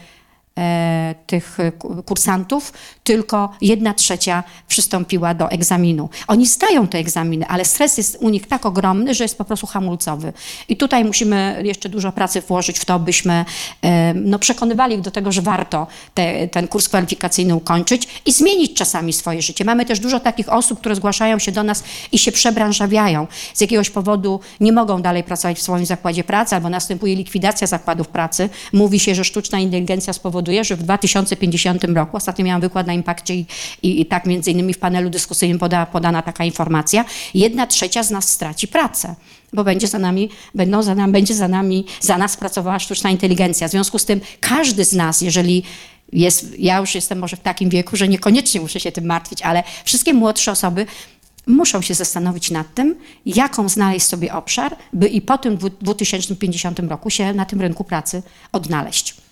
tych 1.26 1.58
kursantów, 2.04 2.72
tylko 3.04 3.52
jedna 3.60 3.94
trzecia 3.94 4.44
przystąpiła 4.68 5.34
do 5.34 5.50
egzaminu. 5.50 6.08
Oni 6.28 6.46
zdają 6.46 6.88
te 6.88 6.98
egzaminy, 6.98 7.46
ale 7.46 7.64
stres 7.64 7.98
jest 7.98 8.18
u 8.20 8.28
nich 8.28 8.46
tak 8.46 8.66
ogromny, 8.66 9.14
że 9.14 9.24
jest 9.24 9.38
po 9.38 9.44
prostu 9.44 9.66
hamulcowy. 9.66 10.32
I 10.68 10.76
tutaj 10.76 11.04
musimy 11.04 11.60
jeszcze 11.64 11.88
dużo 11.88 12.12
pracy 12.12 12.40
włożyć 12.40 12.78
w 12.78 12.84
to, 12.84 12.98
byśmy 12.98 13.44
e, 13.82 14.14
no, 14.14 14.38
przekonywali 14.38 14.94
ich 14.94 15.00
do 15.00 15.10
tego, 15.10 15.32
że 15.32 15.42
warto 15.42 15.86
te, 16.14 16.48
ten 16.48 16.68
kurs 16.68 16.88
kwalifikacyjny 16.88 17.54
ukończyć 17.54 18.08
i 18.26 18.32
zmienić 18.32 18.74
czasami 18.74 19.12
swoje 19.12 19.42
życie. 19.42 19.64
Mamy 19.64 19.84
też 19.84 20.00
dużo 20.00 20.20
takich 20.20 20.52
osób, 20.52 20.80
które 20.80 20.96
zgłaszają 20.96 21.38
się 21.38 21.52
do 21.52 21.62
nas 21.62 21.84
i 22.12 22.18
się 22.18 22.32
przebranżawiają. 22.32 23.26
Z 23.54 23.60
jakiegoś 23.60 23.90
powodu 23.90 24.40
nie 24.60 24.72
mogą 24.72 25.02
dalej 25.02 25.24
pracować 25.24 25.58
w 25.58 25.62
swoim 25.62 25.86
zakładzie 25.86 26.24
pracy 26.24 26.54
albo 26.54 26.68
następuje 26.68 27.16
likwidacja 27.16 27.66
zakładów 27.66 28.08
pracy. 28.08 28.48
Mówi 28.72 29.00
się, 29.00 29.14
że 29.14 29.24
sztuczna 29.24 29.58
inteligencja 29.58 30.12
spowoduje, 30.12 30.45
że 30.64 30.76
w 30.76 30.82
2050 30.82 31.84
roku, 31.84 32.16
ostatnio 32.16 32.44
miałam 32.44 32.60
wykład 32.60 32.86
na 32.86 32.92
Impakcie 32.92 33.34
i, 33.34 33.46
i, 33.82 34.00
i 34.00 34.06
tak 34.06 34.26
między 34.26 34.50
innymi 34.50 34.74
w 34.74 34.78
panelu 34.78 35.10
dyskusyjnym 35.10 35.58
poda, 35.58 35.86
podana 35.86 36.22
taka 36.22 36.44
informacja, 36.44 37.04
jedna 37.34 37.66
trzecia 37.66 38.02
z 38.02 38.10
nas 38.10 38.28
straci 38.28 38.68
pracę 38.68 39.14
bo 39.52 39.64
będzie 39.64 39.86
za 39.86 39.98
nami, 39.98 40.30
będą 40.54 40.82
za 40.82 40.94
nami, 40.94 41.12
będzie 41.12 41.34
za 41.34 41.48
nami, 41.48 41.84
za 42.00 42.18
nas 42.18 42.36
pracowała 42.36 42.78
sztuczna 42.78 43.10
inteligencja. 43.10 43.68
W 43.68 43.70
związku 43.70 43.98
z 43.98 44.04
tym 44.04 44.20
każdy 44.40 44.84
z 44.84 44.92
nas, 44.92 45.20
jeżeli 45.20 45.62
jest, 46.12 46.58
ja 46.58 46.78
już 46.78 46.94
jestem 46.94 47.18
może 47.18 47.36
w 47.36 47.40
takim 47.40 47.70
wieku, 47.70 47.96
że 47.96 48.08
niekoniecznie 48.08 48.60
muszę 48.60 48.80
się 48.80 48.92
tym 48.92 49.06
martwić, 49.06 49.42
ale 49.42 49.62
wszystkie 49.84 50.14
młodsze 50.14 50.52
osoby 50.52 50.86
muszą 51.46 51.82
się 51.82 51.94
zastanowić 51.94 52.50
nad 52.50 52.74
tym, 52.74 52.94
jaką 53.26 53.68
znaleźć 53.68 54.06
sobie 54.06 54.34
obszar, 54.34 54.76
by 54.92 55.08
i 55.08 55.20
po 55.20 55.38
tym 55.38 55.58
2050 55.80 56.78
roku 56.78 57.10
się 57.10 57.32
na 57.34 57.44
tym 57.44 57.60
rynku 57.60 57.84
pracy 57.84 58.22
odnaleźć. 58.52 59.25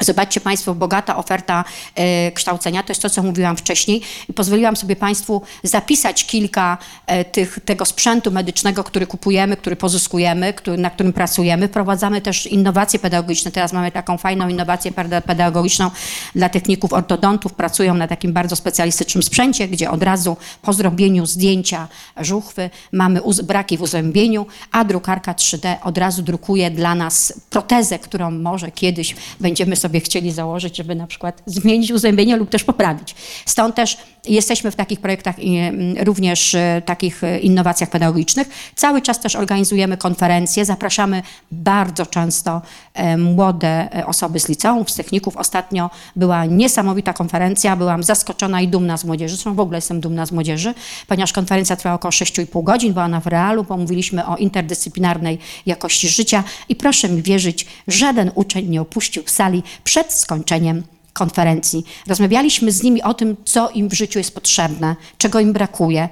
Zobaczcie 0.00 0.40
Państwo, 0.40 0.74
bogata 0.74 1.16
oferta 1.16 1.64
e, 1.94 2.32
kształcenia, 2.32 2.82
to 2.82 2.90
jest 2.90 3.02
to, 3.02 3.10
co 3.10 3.22
mówiłam 3.22 3.56
wcześniej. 3.56 4.00
Pozwoliłam 4.34 4.76
sobie 4.76 4.96
Państwu 4.96 5.42
zapisać 5.62 6.26
kilka 6.26 6.78
e, 7.06 7.24
tych, 7.24 7.58
tego 7.64 7.84
sprzętu 7.84 8.30
medycznego, 8.30 8.84
który 8.84 9.06
kupujemy, 9.06 9.56
który 9.56 9.76
pozyskujemy, 9.76 10.52
który, 10.52 10.78
na 10.78 10.90
którym 10.90 11.12
pracujemy. 11.12 11.68
Wprowadzamy 11.68 12.20
też 12.20 12.46
innowacje 12.46 12.98
pedagogiczne. 12.98 13.50
Teraz 13.50 13.72
mamy 13.72 13.92
taką 13.92 14.18
fajną 14.18 14.48
innowację 14.48 14.92
pedagogiczną 15.26 15.90
dla 16.34 16.48
techników 16.48 16.92
ortodontów. 16.92 17.52
Pracują 17.52 17.94
na 17.94 18.08
takim 18.08 18.32
bardzo 18.32 18.56
specjalistycznym 18.56 19.22
sprzęcie, 19.22 19.68
gdzie 19.68 19.90
od 19.90 20.02
razu 20.02 20.36
po 20.62 20.72
zrobieniu 20.72 21.26
zdjęcia 21.26 21.88
żuchwy 22.16 22.70
mamy 22.92 23.20
braki 23.42 23.78
w 23.78 23.82
uzębieniu, 23.82 24.46
a 24.72 24.84
drukarka 24.84 25.32
3D 25.32 25.76
od 25.82 25.98
razu 25.98 26.22
drukuje 26.22 26.70
dla 26.70 26.94
nas 26.94 27.32
protezę, 27.50 27.98
którą 27.98 28.30
może 28.30 28.70
kiedyś 28.70 29.16
będziemy 29.40 29.76
sobie 29.76 29.89
sobie 29.90 30.00
chcieli 30.00 30.32
założyć, 30.32 30.76
żeby 30.76 30.94
na 30.94 31.06
przykład 31.06 31.42
zmienić 31.46 31.90
uzębienie 31.90 32.36
lub 32.36 32.50
też 32.50 32.64
poprawić. 32.64 33.14
Stąd 33.46 33.74
też 33.74 33.96
jesteśmy 34.24 34.70
w 34.70 34.76
takich 34.76 35.00
projektach 35.00 35.36
mm, 35.38 35.96
również 36.04 36.54
e, 36.54 36.82
takich 36.84 37.24
e, 37.24 37.38
innowacjach 37.38 37.90
pedagogicznych. 37.90 38.48
Cały 38.76 39.02
czas 39.02 39.20
też 39.20 39.36
organizujemy 39.36 39.96
konferencje, 39.96 40.64
zapraszamy 40.64 41.22
bardzo 41.52 42.06
często 42.06 42.62
e, 42.94 43.16
młode 43.16 43.88
osoby 44.06 44.40
z 44.40 44.48
liceum, 44.48 44.84
z 44.88 44.94
techników. 44.94 45.36
Ostatnio 45.36 45.90
była 46.16 46.44
niesamowita 46.44 47.12
konferencja, 47.12 47.76
byłam 47.76 48.02
zaskoczona 48.02 48.60
i 48.60 48.68
dumna 48.68 48.96
z 48.96 49.04
młodzieży, 49.04 49.34
zresztą 49.34 49.54
w 49.54 49.60
ogóle 49.60 49.78
jestem 49.78 50.00
dumna 50.00 50.26
z 50.26 50.32
młodzieży, 50.32 50.74
ponieważ 51.08 51.32
konferencja 51.32 51.76
trwała 51.76 51.96
około 51.96 52.12
6,5 52.12 52.64
godzin, 52.64 52.92
była 52.92 53.04
ona 53.04 53.20
w 53.20 53.26
realu, 53.26 53.64
pomówiliśmy 53.64 54.26
o 54.26 54.36
interdyscyplinarnej 54.36 55.38
jakości 55.66 56.08
życia. 56.08 56.44
I 56.68 56.76
proszę 56.76 57.08
mi 57.08 57.22
wierzyć, 57.22 57.66
żaden 57.88 58.30
uczeń 58.34 58.68
nie 58.68 58.80
opuścił 58.80 59.22
sali 59.26 59.62
przed 59.84 60.12
skończeniem 60.12 60.82
konferencji. 61.12 61.84
Rozmawialiśmy 62.06 62.72
z 62.72 62.82
nimi 62.82 63.02
o 63.02 63.14
tym, 63.14 63.36
co 63.44 63.70
im 63.70 63.88
w 63.88 63.92
życiu 63.92 64.18
jest 64.18 64.34
potrzebne, 64.34 64.96
czego 65.18 65.40
im 65.40 65.52
brakuje. 65.52 66.08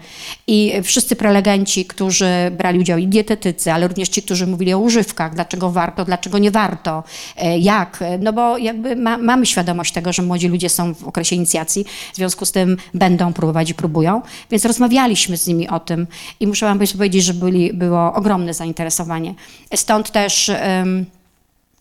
I 0.47 0.73
wszyscy 0.83 1.17
prelegenci, 1.17 1.85
którzy 1.85 2.29
brali 2.59 2.79
udział 2.79 2.99
i 2.99 3.07
dietetycy, 3.07 3.73
ale 3.73 3.89
również 3.89 4.09
ci, 4.09 4.23
którzy 4.23 4.47
mówili 4.47 4.75
o 4.75 4.79
używkach, 4.79 5.35
dlaczego 5.35 5.71
warto, 5.71 6.05
dlaczego 6.05 6.39
nie 6.39 6.51
warto, 6.51 7.05
e, 7.37 7.59
jak, 7.59 8.05
no 8.21 8.33
bo 8.33 8.59
jakby 8.59 8.97
ma, 8.97 9.19
mamy 9.19 9.47
świadomość 9.47 9.93
tego, 9.93 10.13
że 10.13 10.23
młodzi 10.23 10.49
ludzie 10.49 10.69
są 10.69 10.95
w 10.95 11.05
okresie 11.05 11.37
inicjacji, 11.37 11.85
w 12.13 12.17
związku 12.17 12.47
z 12.47 12.53
tym 12.53 12.77
będą 12.95 13.33
próbować 13.33 13.71
i 13.71 13.75
próbują, 13.75 14.23
więc 14.51 14.65
rozmawialiśmy 14.65 15.37
z 15.37 15.47
nimi 15.47 15.69
o 15.69 15.81
tym 15.81 16.07
i 16.41 16.47
muszę 16.47 16.67
wam 16.67 16.79
powiedzieć, 16.79 17.25
że 17.25 17.35
byli, 17.35 17.73
było 17.73 18.15
ogromne 18.15 18.55
zainteresowanie. 18.55 19.35
Stąd 19.75 20.11
też... 20.11 20.51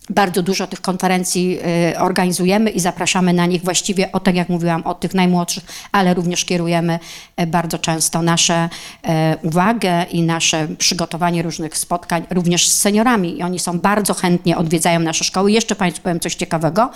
bardzo 0.10 0.44
dużo 0.44 0.68
tych 0.68 0.82
konferencji 0.82 1.60
y, 1.94 2.00
organizujemy 2.00 2.70
i 2.70 2.80
zapraszamy 2.80 3.34
na 3.34 3.46
nich 3.46 3.64
właściwie, 3.64 4.12
o 4.12 4.20
tak 4.20 4.36
jak 4.36 4.50
mówiłam, 4.50 4.84
od 4.84 5.00
tych 5.00 5.14
najmłodszych, 5.14 5.64
ale 5.92 6.14
również 6.14 6.46
kierujemy 6.46 7.00
y, 7.42 7.48
bardzo 7.48 7.80
często 7.80 8.22
nasze 8.22 8.70
y, 9.06 9.10
uwagę 9.42 10.04
i 10.04 10.22
nasze 10.22 10.68
przygotowanie 10.78 11.42
różnych 11.42 11.78
spotkań 11.78 12.24
również 12.30 12.68
z 12.68 12.82
seniorami 12.82 13.40
i 13.40 13.44
oni 13.44 13.60
są 13.60 13.80
bardzo 13.80 14.14
chętnie 14.14 14.58
odwiedzają 14.58 15.00
nasze 15.00 15.24
szkoły. 15.24 15.52
Jeszcze 15.52 15.76
Państwu 15.76 16.04
powiem 16.04 16.20
coś 16.20 16.36
ciekawego. 16.36 16.92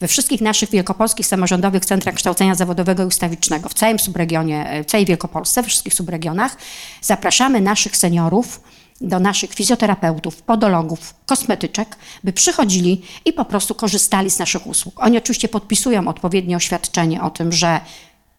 We 0.00 0.08
wszystkich 0.08 0.40
naszych 0.40 0.70
wielkopolskich 0.70 1.26
samorządowych 1.26 1.84
centrach 1.84 2.14
kształcenia 2.14 2.54
zawodowego 2.54 3.02
i 3.02 3.06
ustawicznego, 3.06 3.68
w 3.68 3.74
całym 3.74 3.98
subregionie, 3.98 4.82
w 4.86 4.90
całej 4.90 5.06
Wielkopolsce, 5.06 5.62
we 5.62 5.68
wszystkich 5.68 5.94
subregionach, 5.94 6.56
zapraszamy 7.02 7.60
naszych 7.60 7.96
seniorów, 7.96 8.60
do 9.00 9.20
naszych 9.20 9.54
fizjoterapeutów, 9.54 10.42
podologów, 10.42 11.14
kosmetyczek, 11.26 11.96
by 12.24 12.32
przychodzili 12.32 13.02
i 13.24 13.32
po 13.32 13.44
prostu 13.44 13.74
korzystali 13.74 14.30
z 14.30 14.38
naszych 14.38 14.66
usług. 14.66 14.94
Oni 15.02 15.18
oczywiście 15.18 15.48
podpisują 15.48 16.08
odpowiednie 16.08 16.56
oświadczenie 16.56 17.22
o 17.22 17.30
tym, 17.30 17.52
że 17.52 17.80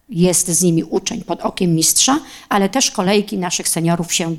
jest 0.10 0.48
z 0.48 0.62
nimi 0.62 0.84
uczeń 0.84 1.22
pod 1.24 1.42
okiem 1.42 1.76
mistrza, 1.76 2.20
ale 2.50 2.70
też 2.70 2.92
kolejki 2.92 3.38
naszych 3.38 3.70
seniorów 3.70 4.14
się 4.14 4.38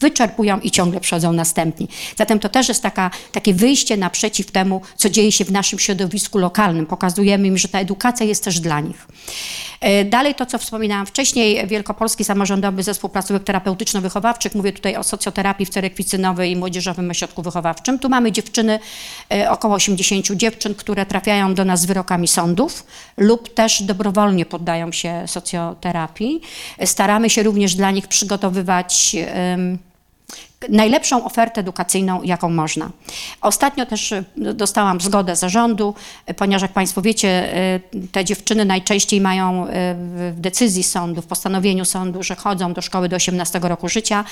wyczerpują 0.00 0.60
i 0.60 0.70
ciągle 0.70 1.00
przychodzą 1.00 1.32
następni. 1.32 1.88
Zatem 2.16 2.38
to 2.38 2.48
też 2.48 2.68
jest 2.68 2.82
taka, 2.82 3.10
takie 3.32 3.54
wyjście 3.54 3.96
naprzeciw 3.96 4.50
temu, 4.50 4.80
co 4.96 5.10
dzieje 5.10 5.32
się 5.32 5.44
w 5.44 5.52
naszym 5.52 5.78
środowisku 5.78 6.38
lokalnym. 6.38 6.86
Pokazujemy 6.86 7.48
im, 7.48 7.58
że 7.58 7.68
ta 7.68 7.78
edukacja 7.78 8.26
jest 8.26 8.44
też 8.44 8.60
dla 8.60 8.80
nich. 8.80 9.06
E, 9.80 10.04
dalej 10.04 10.34
to, 10.34 10.46
co 10.46 10.58
wspominałam 10.58 11.06
wcześniej, 11.06 11.66
Wielkopolski 11.66 12.24
Samorządowy 12.24 12.82
Zespół 12.82 13.10
Placówek 13.10 13.44
Terapeutyczno-Wychowawczych, 13.44 14.54
mówię 14.54 14.72
tutaj 14.72 14.96
o 14.96 15.02
socjoterapii 15.02 15.66
w 15.66 15.70
Cerekwicy 15.70 16.18
i 16.48 16.56
Młodzieżowym 16.56 17.10
Ośrodku 17.10 17.42
Wychowawczym. 17.42 17.98
Tu 17.98 18.08
mamy 18.08 18.32
dziewczyny, 18.32 18.78
e, 19.32 19.50
około 19.50 19.74
80 19.74 20.36
dziewczyn, 20.36 20.74
które 20.74 21.06
trafiają 21.06 21.54
do 21.54 21.64
nas 21.64 21.80
z 21.80 21.86
wyrokami 21.86 22.28
sądów 22.28 22.86
lub 23.16 23.54
też 23.54 23.82
dobrowolnie 23.82 24.46
poddają 24.46 24.92
się 24.92 25.01
socjoterapii. 25.26 26.40
Staramy 26.84 27.30
się 27.30 27.42
również 27.42 27.74
dla 27.74 27.90
nich 27.90 28.08
przygotowywać 28.08 29.16
najlepszą 30.68 31.24
ofertę 31.24 31.60
edukacyjną, 31.60 32.22
jaką 32.22 32.50
można. 32.50 32.90
Ostatnio 33.40 33.86
też 33.86 34.12
e, 34.12 34.24
dostałam 34.36 35.00
zgodę 35.00 35.36
zarządu, 35.36 35.94
e, 36.26 36.34
ponieważ 36.34 36.62
jak 36.62 36.72
Państwo 36.72 37.02
wiecie, 37.02 37.28
e, 37.28 37.80
te 38.12 38.24
dziewczyny 38.24 38.64
najczęściej 38.64 39.20
mają 39.20 39.66
w 40.32 40.34
decyzji 40.36 40.82
sądu, 40.82 41.22
w 41.22 41.26
postanowieniu 41.26 41.84
sądu, 41.84 42.22
że 42.22 42.34
chodzą 42.34 42.72
do 42.72 42.82
szkoły 42.82 43.08
do 43.08 43.16
18 43.16 43.58
roku 43.58 43.88
życia 43.88 44.24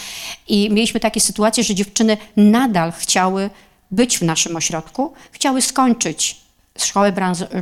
i 0.49 0.71
mieliśmy 0.71 1.01
takie 1.01 1.21
sytuacje, 1.21 1.65
że 1.65 1.75
dziewczyny 1.75 2.17
nadal 2.37 2.93
chciały 2.93 3.51
być 3.91 4.19
w 4.19 4.23
naszym 4.23 4.57
ośrodku, 4.57 5.13
chciały 5.33 5.63
skończyć 5.63 6.40
szkołę 6.85 7.13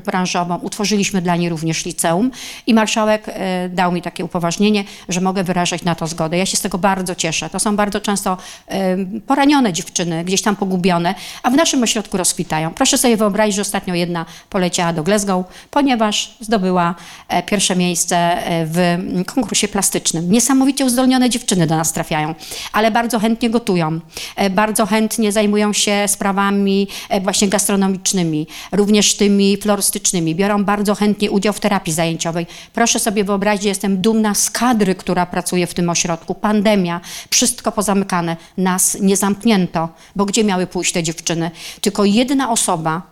branżową, 0.04 0.56
utworzyliśmy 0.56 1.22
dla 1.22 1.36
niej 1.36 1.48
również 1.48 1.84
liceum 1.84 2.30
i 2.66 2.74
marszałek 2.74 3.24
e, 3.28 3.68
dał 3.68 3.92
mi 3.92 4.02
takie 4.02 4.24
upoważnienie, 4.24 4.84
że 5.08 5.20
mogę 5.20 5.44
wyrażać 5.44 5.84
na 5.84 5.94
to 5.94 6.06
zgodę. 6.06 6.38
Ja 6.38 6.46
się 6.46 6.56
z 6.56 6.60
tego 6.60 6.78
bardzo 6.78 7.14
cieszę. 7.14 7.50
To 7.50 7.58
są 7.58 7.76
bardzo 7.76 8.00
często 8.00 8.36
e, 8.68 8.96
poranione 9.26 9.72
dziewczyny, 9.72 10.24
gdzieś 10.24 10.42
tam 10.42 10.56
pogubione, 10.56 11.14
a 11.42 11.50
w 11.50 11.54
naszym 11.54 11.82
ośrodku 11.82 12.16
rozkwitają. 12.16 12.74
Proszę 12.74 12.98
sobie 12.98 13.16
wyobrazić, 13.16 13.56
że 13.56 13.62
ostatnio 13.62 13.94
jedna 13.94 14.26
poleciała 14.50 14.92
do 14.92 15.02
Glasgow, 15.02 15.46
ponieważ 15.70 16.34
zdobyła 16.40 16.94
e, 17.28 17.42
pierwsze 17.42 17.76
miejsce 17.76 18.38
w 18.64 18.98
konkursie 19.26 19.68
plastycznym. 19.68 20.32
Niesamowicie 20.32 20.84
uzdolnione 20.84 21.30
dziewczyny 21.30 21.66
do 21.66 21.76
nas 21.76 21.92
trafiają, 21.92 22.34
ale 22.72 22.90
bardzo 22.90 23.18
chętnie 23.18 23.50
gotują, 23.50 24.00
bardzo 24.50 24.86
chętnie 24.86 25.32
zajmują 25.32 25.72
się 25.72 26.04
sprawami 26.06 26.88
właśnie 27.22 27.48
gastronomicznymi, 27.48 28.46
również 28.72 29.07
również 29.08 29.16
tymi 29.16 29.56
florystycznymi. 29.56 30.34
Biorą 30.34 30.64
bardzo 30.64 30.94
chętnie 30.94 31.30
udział 31.30 31.52
w 31.52 31.60
terapii 31.60 31.92
zajęciowej. 31.92 32.46
Proszę 32.72 32.98
sobie 32.98 33.24
wyobrazić, 33.24 33.64
jestem 33.64 34.00
dumna 34.00 34.34
z 34.34 34.50
kadry, 34.50 34.94
która 34.94 35.26
pracuje 35.26 35.66
w 35.66 35.74
tym 35.74 35.90
ośrodku. 35.90 36.34
Pandemia, 36.34 37.00
wszystko 37.30 37.72
pozamykane. 37.72 38.36
Nas 38.56 38.96
nie 39.00 39.16
zamknięto, 39.16 39.88
bo 40.16 40.24
gdzie 40.24 40.44
miały 40.44 40.66
pójść 40.66 40.92
te 40.92 41.02
dziewczyny? 41.02 41.50
Tylko 41.80 42.04
jedna 42.04 42.50
osoba 42.50 43.02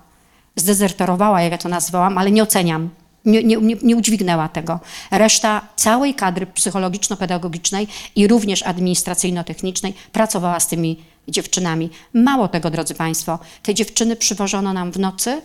zdezerterowała, 0.57 1.43
jak 1.43 1.53
ja 1.53 1.59
to 1.59 1.69
nazwałam, 1.69 2.19
ale 2.19 2.31
nie 2.31 2.43
oceniam. 2.43 2.91
Nie, 3.25 3.43
nie, 3.45 3.57
nie, 3.83 3.97
udźwignęła 3.97 4.49
tego. 4.49 4.81
Reszta 5.11 5.61
całej 5.77 6.15
kadry 6.15 6.47
psychologiczno-pedagogicznej 6.47 7.87
i 8.17 8.29
również 8.29 8.63
administracyjno-technicznej 8.63 9.93
pracowała 10.13 10.61
z 10.61 10.69
tymi 10.69 10.97
dziewczynami. 11.29 11.91
Mało 12.15 12.49
tego, 12.49 12.71
drodzy 12.71 12.95
Państwo, 12.95 13.39
te 13.63 13.75
dziewczyny 13.75 14.17
przywożono 14.17 14.73
nam 14.73 14.93
w 14.93 14.99
nocy 14.99 15.43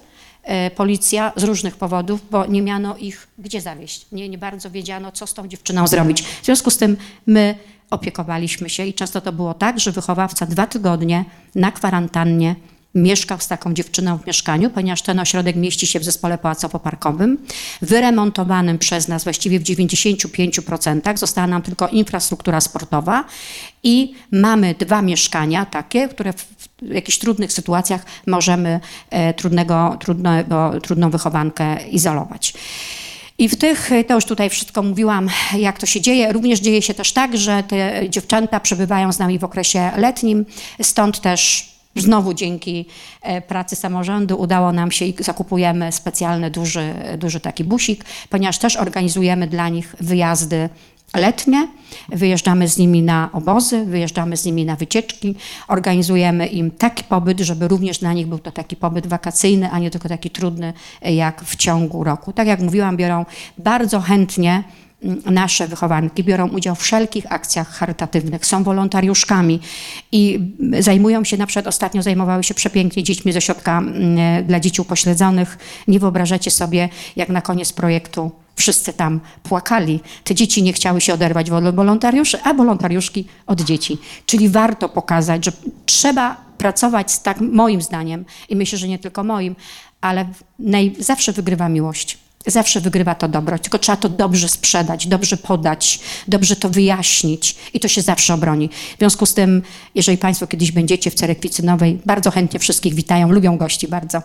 policja 0.75 1.33
z 1.35 1.43
różnych 1.43 1.77
powodów, 1.77 2.21
bo 2.31 2.45
nie 2.45 2.61
miano 2.61 2.97
ich 2.97 3.27
gdzie 3.39 3.61
zawieść. 3.61 4.05
Nie, 4.11 4.29
nie 4.29 4.37
bardzo 4.37 4.71
wiedziano, 4.71 5.11
co 5.11 5.27
z 5.27 5.33
tą 5.33 5.47
dziewczyną 5.47 5.87
zrobić. 5.87 6.21
W 6.21 6.45
związku 6.45 6.69
z 6.71 6.77
tym 6.77 6.97
my 7.27 7.55
opiekowaliśmy 7.89 8.69
się 8.69 8.85
i 8.85 8.93
często 8.93 9.21
to 9.21 9.31
było 9.31 9.53
tak, 9.53 9.79
że 9.79 9.91
wychowawca 9.91 10.45
dwa 10.45 10.67
tygodnie 10.67 11.25
na 11.55 11.71
kwarantannie 11.71 12.55
mieszkał 12.95 13.39
z 13.39 13.47
taką 13.47 13.73
dziewczyną 13.73 14.17
w 14.17 14.27
mieszkaniu, 14.27 14.69
ponieważ 14.69 15.01
ten 15.01 15.19
ośrodek 15.19 15.55
mieści 15.55 15.87
się 15.87 15.99
w 15.99 16.03
zespole 16.03 16.37
pałacowo-parkowym, 16.37 17.37
wyremontowanym 17.81 18.77
przez 18.77 19.07
nas 19.07 19.23
właściwie 19.23 19.59
w 19.59 19.63
95%. 19.63 21.17
Została 21.17 21.47
nam 21.47 21.61
tylko 21.61 21.87
infrastruktura 21.87 22.61
sportowa 22.61 23.25
i 23.83 24.13
mamy 24.31 24.75
dwa 24.79 25.01
mieszkania 25.01 25.65
takie, 25.65 26.07
które 26.07 26.33
w 26.33 26.47
jakichś 26.81 27.17
trudnych 27.17 27.53
sytuacjach 27.53 28.05
możemy 28.27 28.79
e, 29.09 29.33
trudnego, 29.33 29.97
trudnego, 29.99 30.73
trudną 30.81 31.09
wychowankę 31.09 31.89
izolować. 31.89 32.53
I 33.37 33.49
w 33.49 33.55
tych, 33.55 33.89
to 34.07 34.15
już 34.15 34.25
tutaj 34.25 34.49
wszystko 34.49 34.83
mówiłam, 34.83 35.29
jak 35.57 35.79
to 35.79 35.85
się 35.85 36.01
dzieje. 36.01 36.33
Również 36.33 36.59
dzieje 36.59 36.81
się 36.81 36.93
też 36.93 37.13
tak, 37.13 37.37
że 37.37 37.63
te 37.63 38.09
dziewczęta 38.09 38.59
przebywają 38.59 39.13
z 39.13 39.19
nami 39.19 39.39
w 39.39 39.43
okresie 39.43 39.91
letnim, 39.97 40.45
stąd 40.81 41.21
też 41.21 41.70
Znowu 41.95 42.33
dzięki 42.33 42.85
e, 43.21 43.41
pracy 43.41 43.75
samorządu 43.75 44.39
udało 44.41 44.71
nam 44.71 44.91
się 44.91 45.05
i 45.05 45.15
zakupujemy 45.19 45.91
specjalny 45.91 46.51
duży, 46.51 46.93
duży 47.17 47.39
taki 47.39 47.63
busik, 47.63 48.05
ponieważ 48.29 48.57
też 48.57 48.75
organizujemy 48.77 49.47
dla 49.47 49.69
nich 49.69 49.95
wyjazdy 49.99 50.69
letnie. 51.15 51.67
Wyjeżdżamy 52.09 52.67
z 52.67 52.77
nimi 52.77 53.01
na 53.01 53.29
obozy, 53.33 53.85
wyjeżdżamy 53.85 54.37
z 54.37 54.45
nimi 54.45 54.65
na 54.65 54.75
wycieczki, 54.75 55.35
organizujemy 55.67 56.47
im 56.47 56.71
taki 56.71 57.03
pobyt, 57.03 57.39
żeby 57.39 57.67
również 57.67 57.97
dla 57.97 58.13
nich 58.13 58.27
był 58.27 58.39
to 58.39 58.51
taki 58.51 58.75
pobyt 58.75 59.07
wakacyjny, 59.07 59.71
a 59.71 59.79
nie 59.79 59.91
tylko 59.91 60.09
taki 60.09 60.29
trudny 60.29 60.73
jak 61.01 61.43
w 61.43 61.55
ciągu 61.55 62.03
roku. 62.03 62.33
Tak 62.33 62.47
jak 62.47 62.59
mówiłam, 62.59 62.97
biorą 62.97 63.25
bardzo 63.57 63.99
chętnie 63.99 64.63
nasze 65.25 65.67
wychowanki 65.67 66.23
biorą 66.23 66.47
udział 66.47 66.75
w 66.75 66.79
wszelkich 66.79 67.31
akcjach 67.33 67.69
charytatywnych, 67.69 68.45
są 68.45 68.63
wolontariuszkami 68.63 69.59
i 70.11 70.39
zajmują 70.79 71.23
się, 71.23 71.37
na 71.37 71.45
przykład 71.47 71.67
ostatnio 71.67 72.01
zajmowały 72.01 72.43
się 72.43 72.53
przepięknie 72.53 73.03
dziećmi 73.03 73.33
ze 73.33 73.41
środka 73.41 73.83
dla 74.45 74.59
dzieci 74.59 74.81
upośledzonych. 74.81 75.57
Nie 75.87 75.99
wyobrażacie 75.99 76.51
sobie, 76.51 76.89
jak 77.15 77.29
na 77.29 77.41
koniec 77.41 77.73
projektu 77.73 78.31
wszyscy 78.55 78.93
tam 78.93 79.19
płakali. 79.43 79.99
Te 80.23 80.35
dzieci 80.35 80.63
nie 80.63 80.73
chciały 80.73 81.01
się 81.01 81.13
oderwać 81.13 81.49
od 81.49 81.75
wolontariuszy, 81.75 82.43
a 82.43 82.53
wolontariuszki 82.53 83.27
od 83.47 83.61
dzieci. 83.61 83.97
Czyli 84.25 84.49
warto 84.49 84.89
pokazać, 84.89 85.45
że 85.45 85.51
trzeba 85.85 86.37
pracować 86.57 87.11
z 87.11 87.21
tak, 87.21 87.41
moim 87.41 87.81
zdaniem, 87.81 88.25
i 88.49 88.55
myślę, 88.55 88.77
że 88.77 88.87
nie 88.87 88.99
tylko 88.99 89.23
moim, 89.23 89.55
ale 90.01 90.25
naj, 90.59 90.95
zawsze 90.99 91.31
wygrywa 91.33 91.69
miłość. 91.69 92.17
Zawsze 92.47 92.81
wygrywa 92.81 93.15
to 93.15 93.27
dobro, 93.27 93.59
tylko 93.59 93.79
trzeba 93.79 93.95
to 93.95 94.09
dobrze 94.09 94.49
sprzedać, 94.49 95.07
dobrze 95.07 95.37
podać, 95.37 95.99
dobrze 96.27 96.55
to 96.55 96.69
wyjaśnić 96.69 97.55
i 97.73 97.79
to 97.79 97.87
się 97.87 98.01
zawsze 98.01 98.33
obroni. 98.33 98.69
W 98.95 98.99
związku 98.99 99.25
z 99.25 99.33
tym, 99.33 99.61
jeżeli 99.95 100.17
Państwo 100.17 100.47
kiedyś 100.47 100.71
będziecie 100.71 101.11
w 101.11 101.15
Cerekwicy 101.15 101.65
Nowej, 101.65 101.99
bardzo 102.05 102.31
chętnie 102.31 102.59
wszystkich 102.59 102.93
witają, 102.93 103.31
lubią 103.31 103.57
gości 103.57 103.87
bardzo. 103.87 104.21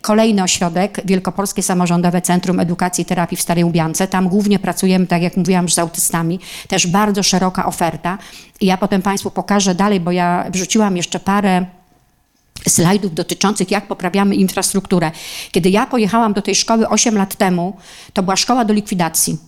Kolejny 0.00 0.42
ośrodek, 0.42 1.00
Wielkopolskie 1.04 1.62
Samorządowe 1.62 2.22
Centrum 2.22 2.60
Edukacji 2.60 3.02
i 3.02 3.04
Terapii 3.04 3.36
w 3.36 3.40
Starej 3.40 3.64
Ubiance. 3.64 4.06
Tam 4.06 4.28
głównie 4.28 4.58
pracujemy, 4.58 5.06
tak 5.06 5.22
jak 5.22 5.36
mówiłam, 5.36 5.68
z 5.68 5.78
autystami. 5.78 6.40
Też 6.68 6.86
bardzo 6.86 7.22
szeroka 7.22 7.66
oferta. 7.66 8.18
I 8.60 8.66
ja 8.66 8.76
potem 8.76 9.02
Państwu 9.02 9.30
pokażę 9.30 9.74
dalej, 9.74 10.00
bo 10.00 10.12
ja 10.12 10.46
wrzuciłam 10.52 10.96
jeszcze 10.96 11.20
parę 11.20 11.66
slajdów 12.68 13.14
dotyczących, 13.14 13.70
jak 13.70 13.86
poprawiamy 13.86 14.36
infrastrukturę. 14.36 15.10
Kiedy 15.52 15.70
ja 15.70 15.86
pojechałam 15.86 16.32
do 16.32 16.42
tej 16.42 16.54
szkoły 16.54 16.88
8 16.88 17.18
lat 17.18 17.34
temu, 17.34 17.76
to 18.12 18.22
była 18.22 18.36
szkoła 18.36 18.64
do 18.64 18.74
likwidacji. 18.74 19.38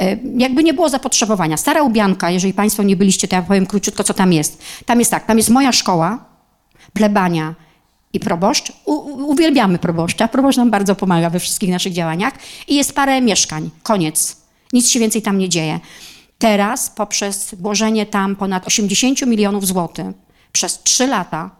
E, 0.00 0.16
jakby 0.36 0.64
nie 0.64 0.74
było 0.74 0.88
zapotrzebowania. 0.88 1.56
Stara 1.56 1.82
Ubianka, 1.82 2.30
jeżeli 2.30 2.52
Państwo 2.52 2.82
nie 2.82 2.96
byliście, 2.96 3.28
to 3.28 3.36
ja 3.36 3.42
powiem 3.42 3.66
króciutko, 3.66 4.04
co 4.04 4.14
tam 4.14 4.32
jest. 4.32 4.62
Tam 4.86 4.98
jest 4.98 5.10
tak, 5.10 5.26
tam 5.26 5.36
jest 5.36 5.50
moja 5.50 5.72
szkoła, 5.72 6.24
plebania 6.92 7.54
i 8.12 8.20
proboszcz. 8.20 8.72
U, 8.84 8.92
uwielbiamy 9.30 9.78
proboszcza. 9.78 10.28
Proboszcz 10.28 10.58
nam 10.58 10.70
bardzo 10.70 10.94
pomaga 10.94 11.30
we 11.30 11.40
wszystkich 11.40 11.70
naszych 11.70 11.92
działaniach. 11.92 12.34
I 12.68 12.74
jest 12.74 12.94
parę 12.94 13.20
mieszkań. 13.20 13.70
Koniec. 13.82 14.36
Nic 14.72 14.88
się 14.88 15.00
więcej 15.00 15.22
tam 15.22 15.38
nie 15.38 15.48
dzieje. 15.48 15.80
Teraz 16.38 16.90
poprzez 16.90 17.54
włożenie 17.54 18.06
tam 18.06 18.36
ponad 18.36 18.66
80 18.66 19.26
milionów 19.26 19.66
złotych 19.66 20.06
przez 20.52 20.82
3 20.82 21.06
lata 21.06 21.50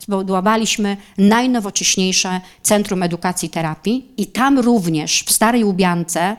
zbudowaliśmy 0.00 0.96
najnowocześniejsze 1.18 2.40
Centrum 2.62 3.02
Edukacji 3.02 3.46
i 3.46 3.50
Terapii 3.50 4.06
i 4.16 4.26
tam 4.26 4.58
również 4.58 5.22
w 5.22 5.32
Starej 5.32 5.64
Łubiance 5.64 6.36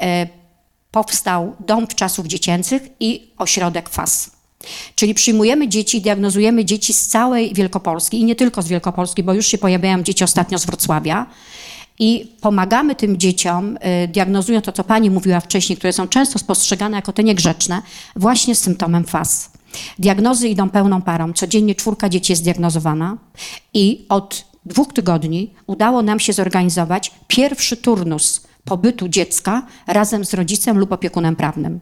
e, 0.00 0.26
powstał 0.90 1.56
Dom 1.66 1.86
Czasów 1.86 2.26
Dziecięcych 2.26 2.82
i 3.00 3.30
ośrodek 3.38 3.88
FAS. 3.88 4.30
Czyli 4.94 5.14
przyjmujemy 5.14 5.68
dzieci, 5.68 6.00
diagnozujemy 6.00 6.64
dzieci 6.64 6.92
z 6.92 7.06
całej 7.06 7.54
Wielkopolski 7.54 8.20
i 8.20 8.24
nie 8.24 8.36
tylko 8.36 8.62
z 8.62 8.68
Wielkopolski, 8.68 9.22
bo 9.22 9.34
już 9.34 9.46
się 9.46 9.58
pojawiają 9.58 10.02
dzieci 10.02 10.24
ostatnio 10.24 10.58
z 10.58 10.66
Wrocławia. 10.66 11.26
I 11.98 12.32
pomagamy 12.40 12.94
tym 12.94 13.16
dzieciom, 13.16 13.78
e, 13.80 14.08
diagnozując 14.08 14.64
to, 14.64 14.72
co 14.72 14.84
pani 14.84 15.10
mówiła 15.10 15.40
wcześniej, 15.40 15.76
które 15.76 15.92
są 15.92 16.08
często 16.08 16.38
spostrzegane 16.38 16.96
jako 16.96 17.12
te 17.12 17.24
niegrzeczne, 17.24 17.82
właśnie 18.16 18.54
z 18.54 18.58
symptomem 18.58 19.04
FAS. 19.04 19.51
Diagnozy 19.98 20.48
idą 20.48 20.70
pełną 20.70 21.02
parą. 21.02 21.32
Codziennie 21.32 21.74
czwórka 21.74 22.08
dzieci 22.08 22.32
jest 22.32 22.44
diagnozowana 22.44 23.18
i 23.74 24.06
od 24.08 24.44
dwóch 24.64 24.92
tygodni 24.92 25.54
udało 25.66 26.02
nam 26.02 26.20
się 26.20 26.32
zorganizować 26.32 27.12
pierwszy 27.26 27.76
turnus 27.76 28.46
pobytu 28.64 29.08
dziecka 29.08 29.66
razem 29.86 30.24
z 30.24 30.34
rodzicem 30.34 30.78
lub 30.78 30.92
opiekunem 30.92 31.36
prawnym. 31.36 31.80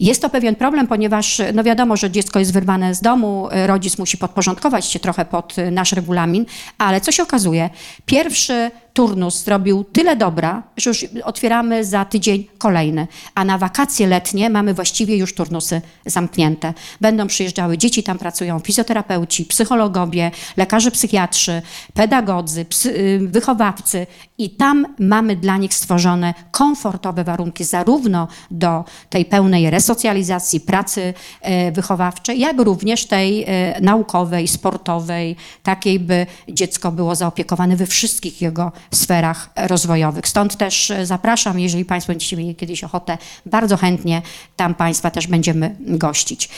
Jest 0.00 0.22
to 0.22 0.30
pewien 0.30 0.54
problem, 0.54 0.86
ponieważ 0.86 1.42
no 1.54 1.64
wiadomo, 1.64 1.96
że 1.96 2.10
dziecko 2.10 2.38
jest 2.38 2.52
wyrwane 2.52 2.94
z 2.94 3.00
domu, 3.00 3.48
rodzic 3.66 3.98
musi 3.98 4.18
podporządkować 4.18 4.86
się 4.86 4.98
trochę 4.98 5.24
pod 5.24 5.56
nasz 5.72 5.92
regulamin, 5.92 6.46
ale 6.78 7.00
co 7.00 7.12
się 7.12 7.22
okazuje? 7.22 7.70
Pierwszy 8.06 8.70
turnus 8.92 9.44
zrobił 9.44 9.84
tyle 9.84 10.16
dobra, 10.16 10.62
że 10.76 10.90
już 10.90 11.06
otwieramy 11.24 11.84
za 11.84 12.04
tydzień 12.04 12.46
kolejny, 12.58 13.06
a 13.34 13.44
na 13.44 13.58
wakacje 13.58 14.06
letnie 14.06 14.50
mamy 14.50 14.74
właściwie 14.74 15.16
już 15.16 15.34
turnusy 15.34 15.80
zamknięte. 16.06 16.74
Będą 17.00 17.26
przyjeżdżały 17.26 17.78
dzieci, 17.78 18.02
tam 18.02 18.18
pracują 18.18 18.58
fizjoterapeuci, 18.58 19.44
psychologowie, 19.44 20.30
lekarze 20.56 20.90
psychiatrzy, 20.90 21.62
pedagodzy, 21.94 22.64
psy, 22.64 22.90
y, 22.90 23.28
wychowawcy 23.28 24.06
i 24.40 24.50
tam 24.50 24.86
mamy 24.98 25.36
dla 25.36 25.56
nich 25.56 25.74
stworzone 25.74 26.34
komfortowe 26.50 27.24
warunki 27.24 27.64
zarówno 27.64 28.28
do 28.50 28.84
tej 29.10 29.24
pełnej 29.24 29.70
resocjalizacji, 29.70 30.60
pracy 30.60 31.14
e, 31.40 31.72
wychowawczej, 31.72 32.40
jak 32.40 32.58
również 32.58 33.06
tej 33.06 33.44
e, 33.46 33.80
naukowej, 33.80 34.48
sportowej, 34.48 35.36
takiej 35.62 36.00
by 36.00 36.26
dziecko 36.48 36.92
było 36.92 37.14
zaopiekowane 37.14 37.76
we 37.76 37.86
wszystkich 37.86 38.42
jego 38.42 38.72
sferach 38.94 39.50
rozwojowych. 39.56 40.28
Stąd 40.28 40.56
też 40.56 40.90
e, 40.90 41.06
zapraszam, 41.06 41.60
jeżeli 41.60 41.84
Państwo 41.84 42.12
będziecie 42.12 42.36
mieli 42.36 42.54
kiedyś 42.54 42.84
ochotę, 42.84 43.18
bardzo 43.46 43.76
chętnie 43.76 44.22
tam 44.56 44.74
Państwa 44.74 45.10
też 45.10 45.26
będziemy 45.26 45.76
gościć. 45.80 46.48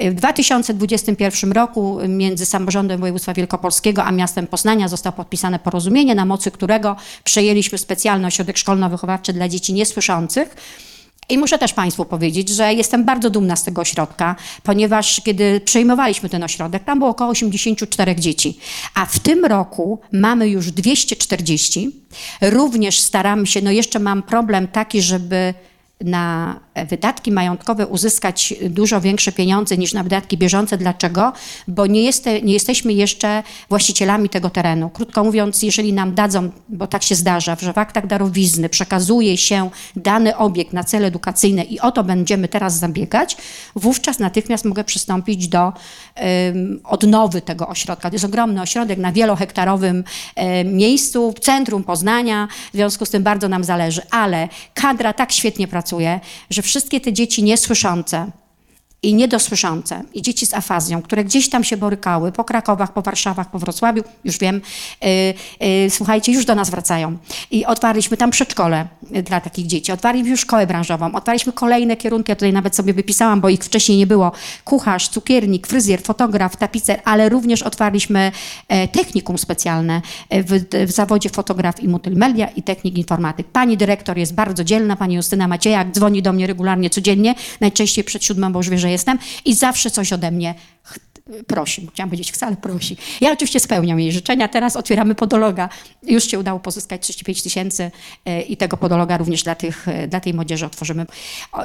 W 0.00 0.14
2021 0.14 1.52
roku 1.52 1.98
między 2.08 2.46
samorządem 2.46 3.00
województwa 3.00 3.34
wielkopolskiego 3.34 4.04
a 4.04 4.12
miastem 4.12 4.46
Poznania 4.46 4.88
zostało 4.88 5.16
podpisane 5.16 5.58
porozumienie, 5.58 6.14
na 6.14 6.24
mocy 6.24 6.50
którego 6.50 6.96
przejęliśmy 7.30 7.78
specjalny 7.78 8.26
ośrodek 8.26 8.56
szkolno-wychowawczy 8.56 9.32
dla 9.32 9.48
dzieci 9.48 9.72
niesłyszących, 9.72 10.56
i 11.28 11.38
muszę 11.38 11.58
też 11.58 11.72
Państwu 11.72 12.04
powiedzieć, 12.04 12.48
że 12.48 12.74
jestem 12.74 13.04
bardzo 13.04 13.30
dumna 13.30 13.56
z 13.56 13.64
tego 13.64 13.80
ośrodka, 13.80 14.36
ponieważ 14.62 15.20
kiedy 15.24 15.60
przejmowaliśmy 15.60 16.28
ten 16.28 16.42
ośrodek, 16.42 16.84
tam 16.84 16.98
było 16.98 17.10
około 17.10 17.30
84 17.30 18.16
dzieci, 18.16 18.58
a 18.94 19.06
w 19.06 19.18
tym 19.18 19.44
roku 19.44 20.00
mamy 20.12 20.48
już 20.48 20.70
240. 20.70 21.90
Również 22.40 23.00
staramy 23.00 23.46
się, 23.46 23.60
no 23.62 23.70
jeszcze 23.70 23.98
mam 23.98 24.22
problem 24.22 24.68
taki, 24.68 25.02
żeby 25.02 25.54
na 26.00 26.60
wydatki 26.88 27.32
majątkowe 27.32 27.86
uzyskać 27.86 28.54
dużo 28.70 29.00
większe 29.00 29.32
pieniądze 29.32 29.76
niż 29.78 29.92
na 29.92 30.02
wydatki 30.02 30.38
bieżące. 30.38 30.78
Dlaczego? 30.78 31.32
Bo 31.68 31.86
nie, 31.86 32.02
jest, 32.02 32.26
nie 32.42 32.52
jesteśmy 32.52 32.92
jeszcze 32.92 33.42
właścicielami 33.68 34.28
tego 34.28 34.50
terenu. 34.50 34.90
Krótko 34.90 35.24
mówiąc, 35.24 35.62
jeżeli 35.62 35.92
nam 35.92 36.14
dadzą, 36.14 36.50
bo 36.68 36.86
tak 36.86 37.02
się 37.02 37.14
zdarza, 37.14 37.56
że 37.60 37.72
w 37.72 37.78
aktach 37.78 38.06
darowizny 38.06 38.68
przekazuje 38.68 39.36
się 39.36 39.70
dany 39.96 40.36
obiekt 40.36 40.72
na 40.72 40.84
cele 40.84 41.06
edukacyjne 41.06 41.62
i 41.62 41.80
o 41.80 41.92
to 41.92 42.04
będziemy 42.04 42.48
teraz 42.48 42.78
zabiegać, 42.78 43.36
wówczas 43.76 44.18
natychmiast 44.18 44.64
mogę 44.64 44.84
przystąpić 44.84 45.48
do 45.48 45.72
um, 46.16 46.80
odnowy 46.84 47.42
tego 47.42 47.68
ośrodka. 47.68 48.10
To 48.10 48.14
jest 48.14 48.24
ogromny 48.24 48.62
ośrodek 48.62 48.98
na 48.98 49.12
wielohektarowym 49.12 50.04
um, 50.36 50.74
miejscu, 50.74 51.32
w 51.32 51.40
centrum 51.40 51.84
Poznania, 51.84 52.48
w 52.72 52.76
związku 52.76 53.06
z 53.06 53.10
tym 53.10 53.22
bardzo 53.22 53.48
nam 53.48 53.64
zależy, 53.64 54.02
ale 54.10 54.48
kadra 54.74 55.12
tak 55.12 55.32
świetnie 55.32 55.68
pracuje, 55.68 56.20
że 56.50 56.62
wszystkie 56.70 57.00
te 57.00 57.12
dzieci 57.12 57.42
niesłyszące 57.42 58.30
i 59.02 59.14
niedosłyszące, 59.14 60.02
i 60.14 60.22
dzieci 60.22 60.46
z 60.46 60.54
afazją, 60.54 61.02
które 61.02 61.24
gdzieś 61.24 61.50
tam 61.50 61.64
się 61.64 61.76
borykały, 61.76 62.32
po 62.32 62.44
Krakowach, 62.44 62.92
po 62.92 63.02
Warszawach, 63.02 63.50
po 63.50 63.58
Wrocławiu, 63.58 64.02
już 64.24 64.38
wiem, 64.38 64.60
yy, 65.02 65.08
yy, 65.68 65.90
słuchajcie, 65.90 66.32
już 66.32 66.44
do 66.44 66.54
nas 66.54 66.70
wracają. 66.70 67.16
I 67.50 67.66
otwarliśmy 67.66 68.16
tam 68.16 68.30
przedszkole 68.30 68.86
dla 69.22 69.40
takich 69.40 69.66
dzieci, 69.66 69.92
otwarliśmy 69.92 70.30
już 70.30 70.40
szkołę 70.40 70.66
branżową, 70.66 71.12
otwarliśmy 71.14 71.52
kolejne 71.52 71.96
kierunki, 71.96 72.30
ja 72.32 72.36
tutaj 72.36 72.52
nawet 72.52 72.76
sobie 72.76 72.94
wypisałam, 72.94 73.40
bo 73.40 73.48
ich 73.48 73.60
wcześniej 73.60 73.98
nie 73.98 74.06
było, 74.06 74.32
kucharz, 74.64 75.08
cukiernik, 75.08 75.66
fryzjer, 75.66 76.02
fotograf, 76.02 76.56
tapicer, 76.56 77.00
ale 77.04 77.28
również 77.28 77.62
otwarliśmy 77.62 78.32
e, 78.68 78.88
technikum 78.88 79.38
specjalne 79.38 80.02
w, 80.30 80.86
w 80.86 80.90
zawodzie 80.90 81.30
fotograf 81.30 81.82
i 81.82 81.88
multimedia 81.88 82.48
i 82.48 82.62
technik 82.62 82.98
informatyk. 82.98 83.46
Pani 83.46 83.76
dyrektor 83.76 84.18
jest 84.18 84.34
bardzo 84.34 84.64
dzielna, 84.64 84.96
pani 84.96 85.14
Justyna 85.14 85.48
Maciejak, 85.48 85.90
dzwoni 85.90 86.22
do 86.22 86.32
mnie 86.32 86.46
regularnie 86.46 86.90
codziennie, 86.90 87.34
najczęściej 87.60 88.04
przed 88.04 88.24
siódmą, 88.24 88.52
bo 88.52 88.58
już 88.58 88.68
wie, 88.68 88.78
że 88.78 88.89
jestem 88.90 89.18
i 89.44 89.54
zawsze 89.54 89.90
coś 89.90 90.12
ode 90.12 90.30
mnie 90.30 90.54
prosi. 91.46 91.88
Chciałam 91.92 92.10
powiedzieć 92.10 92.32
wcale 92.32 92.56
prosi. 92.56 92.96
Ja 93.20 93.32
oczywiście 93.32 93.60
spełniam 93.60 94.00
jej 94.00 94.12
życzenia. 94.12 94.48
Teraz 94.48 94.76
otwieramy 94.76 95.14
podologa. 95.14 95.68
Już 96.02 96.24
się 96.24 96.38
udało 96.38 96.60
pozyskać 96.60 97.02
35 97.02 97.42
tysięcy 97.42 97.90
e, 98.24 98.42
i 98.42 98.56
tego 98.56 98.76
podologa 98.76 99.16
również 99.16 99.42
dla, 99.42 99.54
tych, 99.54 99.88
e, 99.88 100.08
dla 100.08 100.20
tej 100.20 100.34
młodzieży 100.34 100.66
otworzymy. 100.66 101.06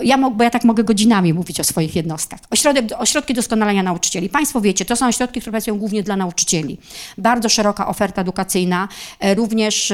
Ja, 0.01 0.17
bo 0.30 0.43
ja 0.43 0.49
tak 0.49 0.63
mogę 0.63 0.84
godzinami 0.84 1.34
mówić 1.34 1.60
o 1.60 1.63
swoich 1.63 1.95
jednostkach. 1.95 2.39
Ośrodek, 2.49 2.86
ośrodki 2.97 3.34
doskonalenia 3.34 3.84
nauczycieli. 3.84 4.30
Państwo 4.30 4.62
wiecie, 4.62 4.86
to 4.86 4.95
są 4.95 5.08
ośrodki, 5.08 5.41
które 5.41 5.51
pracują 5.51 5.78
głównie 5.78 6.04
dla 6.04 6.15
nauczycieli. 6.15 6.78
Bardzo 7.17 7.49
szeroka 7.49 7.88
oferta 7.88 8.21
edukacyjna, 8.21 8.88
e, 9.19 9.36
również 9.36 9.93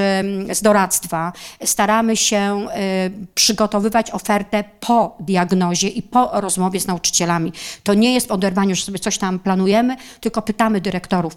z 0.54 0.62
doradztwa. 0.62 1.34
Staramy 1.64 2.18
się 2.18 2.68
przygotowywać 3.36 4.12
ofertę 4.12 4.64
po 4.80 5.18
diagnozie 5.20 5.88
i 5.88 6.02
po 6.02 6.42
rozmowie 6.42 6.80
z 6.80 6.88
nauczycielami. 6.88 7.54
To 7.84 7.94
nie 7.94 8.14
jest 8.14 8.28
w 8.28 8.32
oderwaniu, 8.32 8.76
że 8.76 8.82
sobie 8.82 9.00
coś 9.00 9.18
tam 9.18 9.40
planujemy, 9.40 9.61
planujemy, 9.62 9.96
tylko 10.20 10.42
pytamy 10.42 10.82
dyrektorów, 10.82 11.34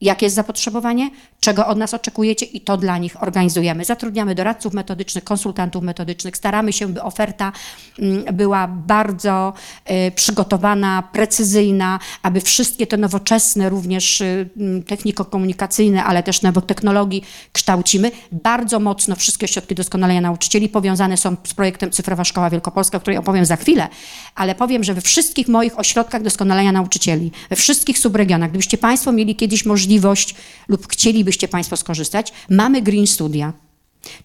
jakie 0.00 0.26
jest 0.26 0.36
zapotrzebowanie, 0.36 1.10
czego 1.40 1.66
od 1.66 1.78
nas 1.78 1.94
oczekujecie 1.94 2.46
i 2.46 2.60
to 2.60 2.76
dla 2.76 2.98
nich 2.98 3.22
organizujemy. 3.22 3.84
Zatrudniamy 3.84 4.34
doradców 4.34 4.74
metodycznych, 4.74 5.24
konsultantów 5.24 5.82
metodycznych, 5.82 6.36
staramy 6.36 6.72
się, 6.72 6.88
by 6.88 7.02
oferta 7.02 7.52
mm, 7.98 8.36
była 8.36 8.68
bardzo 8.68 9.52
y, 9.90 10.10
przygotowana, 10.10 11.02
precyzyjna, 11.12 11.98
aby 12.22 12.40
wszystkie 12.40 12.86
te 12.86 12.96
nowoczesne 12.96 13.68
również 13.68 14.20
y, 14.20 14.48
mm, 14.56 14.82
techniko-komunikacyjne, 14.82 16.04
ale 16.04 16.22
też 16.22 16.42
nowotechnologii 16.42 17.24
kształcimy. 17.52 18.10
Bardzo 18.32 18.80
mocno 18.80 19.16
wszystkie 19.16 19.44
ośrodki 19.44 19.74
doskonalenia 19.74 20.20
nauczycieli 20.20 20.68
powiązane 20.68 21.16
są 21.16 21.36
z 21.44 21.54
projektem 21.54 21.90
Cyfrowa 21.90 22.24
Szkoła 22.24 22.50
Wielkopolska, 22.50 22.98
o 22.98 23.00
której 23.00 23.18
opowiem 23.18 23.44
za 23.44 23.56
chwilę, 23.56 23.88
ale 24.34 24.54
powiem, 24.54 24.84
że 24.84 24.94
we 24.94 25.00
wszystkich 25.00 25.48
moich 25.48 25.78
ośrodkach 25.78 26.22
doskonalenia 26.22 26.72
nauczycieli, 26.72 27.32
we 27.50 27.56
wszystkich 27.56 27.98
subregionach, 27.98 28.50
gdybyście 28.50 28.78
Państwo 28.78 29.12
mieli 29.12 29.36
kiedyś 29.36 29.64
możliwość 29.64 29.87
lub 30.68 30.88
chcielibyście 30.88 31.48
Państwo 31.48 31.76
skorzystać, 31.76 32.32
mamy 32.50 32.82
Green 32.82 33.06
Studia. 33.06 33.52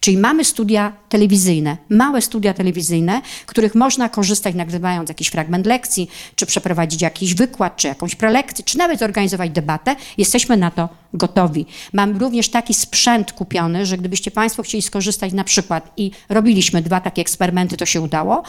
Czyli 0.00 0.18
mamy 0.18 0.44
studia 0.44 0.92
telewizyjne, 1.08 1.76
małe 1.88 2.22
studia 2.22 2.54
telewizyjne, 2.54 3.22
których 3.46 3.74
można 3.74 4.08
korzystać 4.08 4.54
nagrywając 4.54 5.08
jakiś 5.08 5.28
fragment 5.28 5.66
lekcji, 5.66 6.10
czy 6.36 6.46
przeprowadzić 6.46 7.02
jakiś 7.02 7.34
wykład, 7.34 7.76
czy 7.76 7.88
jakąś 7.88 8.14
prelekcję, 8.14 8.64
czy 8.64 8.78
nawet 8.78 8.98
zorganizować 8.98 9.50
debatę. 9.50 9.96
Jesteśmy 10.18 10.56
na 10.56 10.70
to 10.70 10.88
gotowi. 11.14 11.66
Mam 11.92 12.16
również 12.16 12.48
taki 12.48 12.74
sprzęt 12.74 13.32
kupiony, 13.32 13.86
że 13.86 13.98
gdybyście 13.98 14.30
Państwo 14.30 14.62
chcieli 14.62 14.82
skorzystać 14.82 15.32
na 15.32 15.44
przykład 15.44 15.92
i 15.96 16.10
robiliśmy 16.28 16.82
dwa 16.82 17.00
takie 17.00 17.22
eksperymenty, 17.22 17.76
to 17.76 17.86
się 17.86 18.00
udało, 18.00 18.42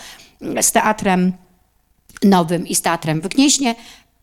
z 0.62 0.72
teatrem 0.72 1.34
nowym 2.24 2.68
i 2.68 2.76
z 2.76 2.82
teatrem 2.82 3.22
w 3.22 3.28
Gnieźnie, 3.28 3.76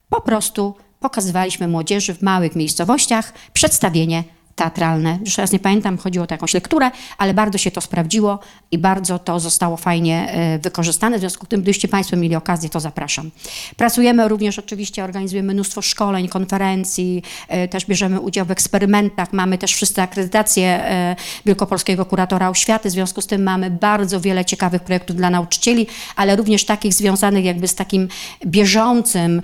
po 0.08 0.20
prostu 0.20 0.74
pokazywaliśmy 1.02 1.68
młodzieży 1.68 2.14
w 2.14 2.22
małych 2.22 2.56
miejscowościach 2.56 3.32
przedstawienie 3.52 4.24
teatralne. 4.56 5.18
Już 5.24 5.38
raz 5.38 5.52
nie 5.52 5.58
pamiętam, 5.58 5.98
chodziło 5.98 6.24
o 6.24 6.28
jakąś 6.30 6.54
lekturę, 6.54 6.90
ale 7.18 7.34
bardzo 7.34 7.58
się 7.58 7.70
to 7.70 7.80
sprawdziło 7.80 8.38
i 8.70 8.78
bardzo 8.78 9.18
to 9.18 9.40
zostało 9.40 9.76
fajnie 9.76 10.32
e, 10.32 10.58
wykorzystane. 10.58 11.16
W 11.16 11.20
związku 11.20 11.46
z 11.46 11.48
tym, 11.48 11.62
gdybyście 11.62 11.88
Państwo 11.88 12.16
mieli 12.16 12.36
okazję, 12.36 12.68
to 12.68 12.80
zapraszam. 12.80 13.30
Pracujemy 13.76 14.28
również, 14.28 14.58
oczywiście 14.58 15.04
organizujemy 15.04 15.54
mnóstwo 15.54 15.82
szkoleń, 15.82 16.28
konferencji, 16.28 17.22
e, 17.48 17.68
też 17.68 17.86
bierzemy 17.86 18.20
udział 18.20 18.46
w 18.46 18.50
eksperymentach. 18.50 19.32
Mamy 19.32 19.58
też 19.58 19.74
wszyscy 19.74 20.02
akredytację 20.02 20.66
e, 20.66 21.16
Wielkopolskiego 21.46 22.04
Kuratora 22.04 22.50
Oświaty. 22.50 22.88
W 22.88 22.92
związku 22.92 23.20
z 23.20 23.26
tym 23.26 23.42
mamy 23.42 23.70
bardzo 23.70 24.20
wiele 24.20 24.44
ciekawych 24.44 24.82
projektów 24.82 25.16
dla 25.16 25.30
nauczycieli, 25.30 25.86
ale 26.16 26.36
również 26.36 26.64
takich 26.64 26.94
związanych 26.94 27.44
jakby 27.44 27.68
z 27.68 27.74
takim 27.74 28.08
bieżącym 28.46 29.42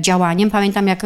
działaniem. 0.00 0.50
Pamiętam, 0.50 0.86
jak 0.86 1.02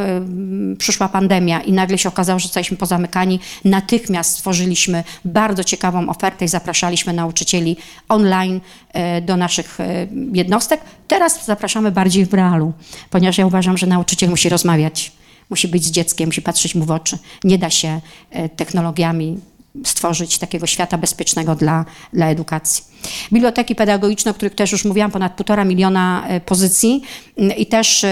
przyszła 0.78 1.08
pandemia 1.08 1.60
i 1.60 1.72
nagle 1.72 1.98
się 1.98 2.08
okazało, 2.08 2.38
że 2.38 2.42
zostaliśmy 2.42 2.76
pozamykani 2.76 3.21
natychmiast 3.64 4.30
stworzyliśmy 4.30 5.04
bardzo 5.24 5.64
ciekawą 5.64 6.08
ofertę 6.08 6.44
i 6.44 6.48
zapraszaliśmy 6.48 7.12
nauczycieli 7.12 7.76
online 8.08 8.60
e, 8.92 9.20
do 9.20 9.36
naszych 9.36 9.80
e, 9.80 10.06
jednostek. 10.32 10.80
Teraz 11.08 11.44
zapraszamy 11.44 11.90
bardziej 11.90 12.26
w 12.26 12.34
realu, 12.34 12.72
ponieważ 13.10 13.38
ja 13.38 13.46
uważam, 13.46 13.78
że 13.78 13.86
nauczyciel 13.86 14.30
musi 14.30 14.48
rozmawiać, 14.48 15.12
musi 15.50 15.68
być 15.68 15.84
z 15.84 15.90
dzieckiem, 15.90 16.28
musi 16.28 16.42
patrzeć 16.42 16.74
mu 16.74 16.84
w 16.84 16.90
oczy. 16.90 17.18
Nie 17.44 17.58
da 17.58 17.70
się 17.70 18.00
e, 18.30 18.48
technologiami 18.48 19.40
stworzyć 19.84 20.38
takiego 20.38 20.66
świata 20.66 20.98
bezpiecznego 20.98 21.54
dla, 21.54 21.84
dla 22.12 22.26
edukacji. 22.26 22.91
Biblioteki 23.32 23.74
pedagogiczne, 23.74 24.30
o 24.30 24.34
których 24.34 24.54
też 24.54 24.72
już 24.72 24.84
mówiłam, 24.84 25.10
ponad 25.10 25.32
półtora 25.32 25.64
miliona 25.64 26.24
e, 26.28 26.40
pozycji 26.40 27.02
mm, 27.36 27.56
i 27.56 27.66
też 27.66 28.06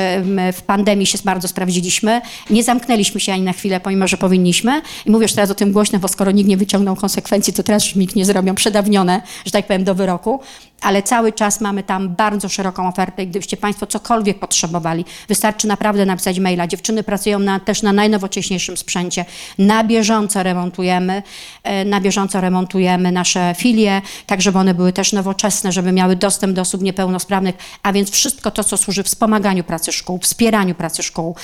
w 0.52 0.62
pandemii 0.62 1.06
się 1.06 1.18
bardzo 1.24 1.48
sprawdziliśmy. 1.48 2.20
Nie 2.50 2.62
zamknęliśmy 2.62 3.20
się 3.20 3.32
ani 3.32 3.42
na 3.42 3.52
chwilę, 3.52 3.80
pomimo, 3.80 4.08
że 4.08 4.16
powinniśmy. 4.16 4.82
I 5.06 5.10
mówię 5.10 5.24
już 5.24 5.32
teraz 5.32 5.50
o 5.50 5.54
tym 5.54 5.72
głośno, 5.72 5.98
bo 5.98 6.08
skoro 6.08 6.30
nikt 6.30 6.48
nie 6.48 6.56
wyciągnął 6.56 6.96
konsekwencji, 6.96 7.52
to 7.52 7.62
teraz 7.62 7.84
już 7.84 7.94
nikt 7.94 8.16
nie 8.16 8.24
zrobią 8.24 8.54
przedawnione, 8.54 9.22
że 9.44 9.50
tak 9.50 9.66
powiem, 9.66 9.84
do 9.84 9.94
wyroku. 9.94 10.40
Ale 10.80 11.02
cały 11.02 11.32
czas 11.32 11.60
mamy 11.60 11.82
tam 11.82 12.08
bardzo 12.08 12.48
szeroką 12.48 12.88
ofertę 12.88 13.22
i 13.22 13.26
gdybyście 13.26 13.56
Państwo 13.56 13.86
cokolwiek 13.86 14.38
potrzebowali, 14.38 15.04
wystarczy 15.28 15.68
naprawdę 15.68 16.06
napisać 16.06 16.38
maila. 16.38 16.66
Dziewczyny 16.66 17.02
pracują 17.02 17.38
na, 17.38 17.60
też 17.60 17.82
na 17.82 17.92
najnowocześniejszym 17.92 18.76
sprzęcie. 18.76 19.24
Na 19.58 19.84
bieżąco 19.84 20.42
remontujemy, 20.42 21.22
e, 21.62 21.84
na 21.84 22.00
bieżąco 22.00 22.40
remontujemy 22.40 23.12
nasze 23.12 23.54
filie, 23.58 24.02
tak 24.26 24.42
żeby 24.42 24.58
one 24.58 24.74
były 24.74 24.79
też 24.94 25.12
nowoczesne, 25.12 25.72
żeby 25.72 25.92
miały 25.92 26.16
dostęp 26.16 26.52
do 26.54 26.62
osób 26.62 26.82
niepełnosprawnych, 26.82 27.54
a 27.82 27.92
więc 27.92 28.10
wszystko 28.10 28.50
to, 28.50 28.64
co 28.64 28.76
służy 28.76 29.02
wspomaganiu 29.02 29.64
pracy 29.64 29.92
szkół, 29.92 30.18
wspieraniu 30.18 30.74
pracy 30.74 31.02
szkół, 31.02 31.36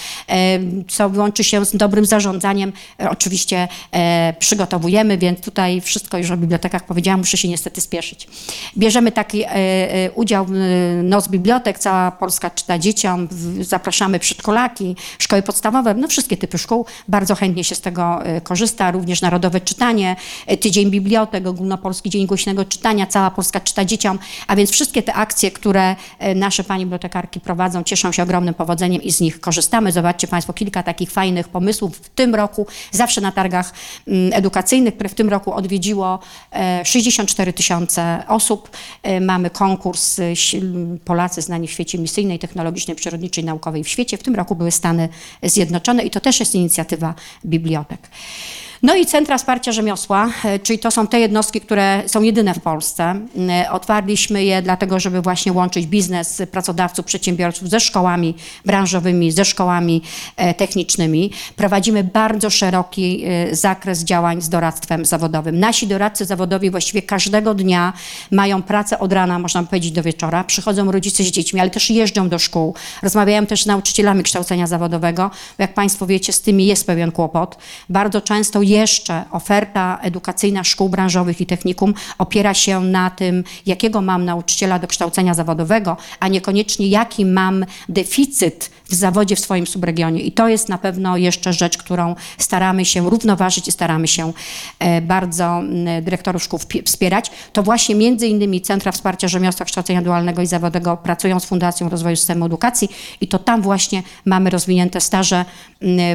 co 0.88 1.11
łączy 1.16 1.44
się 1.44 1.64
z 1.64 1.77
dobrym 1.77 2.07
zarządzaniem, 2.07 2.72
e, 3.01 3.11
oczywiście 3.11 3.68
e, 3.92 4.35
przygotowujemy, 4.38 5.18
więc 5.18 5.40
tutaj 5.40 5.81
wszystko 5.81 6.18
już 6.18 6.31
o 6.31 6.37
bibliotekach 6.37 6.87
powiedziałam, 6.87 7.20
muszę 7.20 7.37
się 7.37 7.49
niestety 7.49 7.81
spieszyć. 7.81 8.29
Bierzemy 8.79 9.12
taki 9.12 9.42
e, 9.46 10.11
udział 10.14 10.46
w 10.46 10.53
Noc 11.03 11.29
Bibliotek, 11.29 11.79
cała 11.79 12.11
Polska 12.11 12.51
czyta 12.51 12.79
dzieciom, 12.79 13.29
zapraszamy 13.61 14.18
przedszkolaki, 14.18 14.96
szkoły 15.18 15.42
podstawowe, 15.42 15.94
no 15.94 16.09
wszystkie 16.09 16.37
typy 16.37 16.59
szkół, 16.59 16.87
bardzo 17.09 17.35
chętnie 17.35 17.64
się 17.64 17.75
z 17.75 17.81
tego 17.81 18.18
korzysta, 18.42 18.90
również 18.90 19.22
Narodowe 19.22 19.61
Czytanie, 19.61 20.16
Tydzień 20.61 20.90
Bibliotek, 20.90 21.46
Ogólnopolski 21.46 22.11
Dzień 22.11 22.27
Głośnego 22.27 22.64
Czytania, 22.64 23.07
cała 23.07 23.26
Polska 23.31 23.61
czyta 23.61 23.85
dzieciom, 23.85 24.19
a 24.47 24.57
więc 24.57 24.71
wszystkie 24.71 25.03
te 25.03 25.15
akcje, 25.15 25.51
które 25.51 25.97
e, 26.19 26.35
nasze 26.35 26.65
pani 26.65 26.85
bibliotekarki 26.85 27.41
prowadzą, 27.41 27.83
cieszą 27.83 28.12
się 28.12 28.23
ogromnym 28.23 28.55
powodzeniem 28.55 29.03
i 29.03 29.12
z 29.12 29.21
nich 29.21 29.41
korzystamy. 29.41 29.93
Zobaczcie 29.93 30.27
Państwo 30.27 30.53
kilka 30.53 30.83
takich 30.83 31.11
fajnych 31.11 31.49
pomysłów 31.49 31.97
w 31.97 32.09
tym 32.09 32.35
roku, 32.35 32.67
zawsze 32.91 33.21
na 33.21 33.33
targach 33.33 33.73
mm, 34.09 34.31
edukacyjnych, 34.33 34.95
które 34.95 35.09
w 35.09 35.15
tym 35.15 35.29
roku 35.29 35.53
odwiedziło 35.53 36.19
64 36.85 37.51
e, 37.51 37.53
tysiące 37.53 38.23
osób. 38.29 38.71
E, 39.03 39.21
mamy 39.21 39.51
konkurs 39.51 40.21
Polacy 41.05 41.43
znani 41.43 41.69
w 41.69 41.71
świecie 41.71 41.99
misyjnej, 41.99 42.39
technologicznej, 42.39 42.97
przyrodniczej, 42.97 43.45
naukowej 43.45 43.85
w 43.85 43.89
świecie. 43.89 44.17
W 44.17 44.23
tym 44.23 44.35
roku 44.35 44.55
były 44.55 44.71
Stany 44.71 45.09
Zjednoczone 45.43 46.03
i 46.03 46.11
to 46.11 46.21
też 46.21 46.41
jest 46.41 46.55
inicjatywa 46.55 47.15
bibliotek. 47.45 48.01
No 48.83 48.95
i 48.97 49.07
centra 49.07 49.39
wsparcia 49.39 49.73
rzemiosła, 49.73 50.31
e, 50.45 50.59
czyli 50.59 50.79
to 50.79 50.91
są 50.91 51.07
te 51.07 51.21
jednostki, 51.21 51.61
które 51.61 52.03
są 52.07 52.23
jedyne 52.23 52.55
w 52.55 52.61
Polsce. 52.61 53.15
E, 53.49 53.71
otwarliśmy 53.71 54.45
je 54.45 54.62
dlatego, 54.62 55.01
żeby 55.01 55.23
właśnie 55.23 55.53
łączyć 55.53 55.87
biznes 55.87 56.43
pracodawców, 56.51 57.07
przedsiębiorców 57.07 57.71
ze 57.71 57.81
szkołami 57.81 58.35
branżowymi, 58.65 59.33
ze 59.33 59.45
szkołami 59.45 60.03
e, 60.37 60.55
technicznymi. 60.55 61.31
Prowadzimy 61.57 62.05
bardzo 62.05 62.51
szeroki 62.51 63.25
zakres 63.53 64.05
działań 64.05 64.43
z 64.43 64.49
doradztwem 64.49 65.05
zawodowym. 65.05 65.61
Nasi 65.61 65.87
doradcy 65.87 66.25
zawodowi 66.25 66.71
właściwie 66.71 67.03
każdego 67.03 67.55
dnia 67.55 67.93
mają 68.31 68.62
pracę 68.62 68.99
od 68.99 69.12
rana, 69.12 69.39
można 69.39 69.62
powiedzieć, 69.62 69.93
do 69.93 70.03
wieczora. 70.03 70.45
Przychodzą 70.45 70.93
rodzice 70.93 71.25
z 71.25 71.27
dziećmi, 71.27 71.61
ale 71.61 71.71
też 71.71 71.91
jeżdżą 71.91 72.29
do 72.29 72.39
szkół. 72.39 72.75
Rozmawiają 73.03 73.47
też 73.47 73.62
z 73.62 73.67
nauczycielami 73.67 74.23
kształcenia 74.23 74.67
zawodowego. 74.67 75.31
Jak 75.59 75.75
Państwo 75.75 76.07
wiecie, 76.07 76.33
z 76.33 76.41
tymi 76.41 76.67
jest 76.67 76.87
pewien 76.87 77.12
kłopot. 77.12 77.59
Bardzo 77.89 78.21
często 78.21 78.62
jeszcze 78.68 79.24
oferta 79.31 79.98
edukacyjna 80.02 80.64
szkół 80.64 80.88
branżowych 80.88 81.40
i 81.40 81.46
technikum 81.46 81.94
opiera 82.18 82.55
się 82.55 82.81
na 82.81 83.11
tym, 83.11 83.44
jakiego 83.66 84.00
mam 84.02 84.24
nauczyciela 84.24 84.79
do 84.79 84.87
kształcenia 84.87 85.35
zawodowego, 85.35 85.96
a 86.20 86.29
niekoniecznie 86.29 86.88
jaki 86.88 87.24
mam 87.24 87.64
deficyt 87.88 88.70
w 88.88 88.94
zawodzie 88.94 89.37
w 89.37 89.40
swoim 89.40 89.66
subregionie. 89.66 90.20
I 90.20 90.33
to 90.33 90.49
jest 90.49 90.68
na 90.68 90.79
pewno 90.79 91.16
jeszcze 91.16 91.53
rzecz, 91.53 91.79
którą 91.79 92.14
staramy 92.38 92.85
się 92.85 93.11
równoważyć 93.11 93.68
i 93.68 93.72
staramy 93.72 94.09
się 94.09 94.33
e, 94.79 95.01
bardzo 95.01 95.62
dyrektorów 96.03 96.42
szkół 96.42 96.61
wspierać. 96.85 97.31
To 97.53 97.62
właśnie 97.62 97.94
między 97.94 98.27
innymi 98.27 98.61
Centra 98.61 98.92
Wsparcia 98.92 99.29
Rzemiosła 99.29 99.66
Kształcenia 99.66 100.03
Dualnego 100.03 100.42
i 100.42 100.46
Zawodowego 100.46 100.96
pracują 100.96 101.40
z 101.40 101.44
Fundacją 101.44 101.88
Rozwoju 101.88 102.16
Systemu 102.16 102.46
Edukacji 102.46 102.88
i 103.20 103.29
to 103.29 103.38
tam 103.38 103.62
właśnie 103.62 104.03
mamy 104.25 104.51
rozwinięte 104.51 105.01
staże 105.01 105.44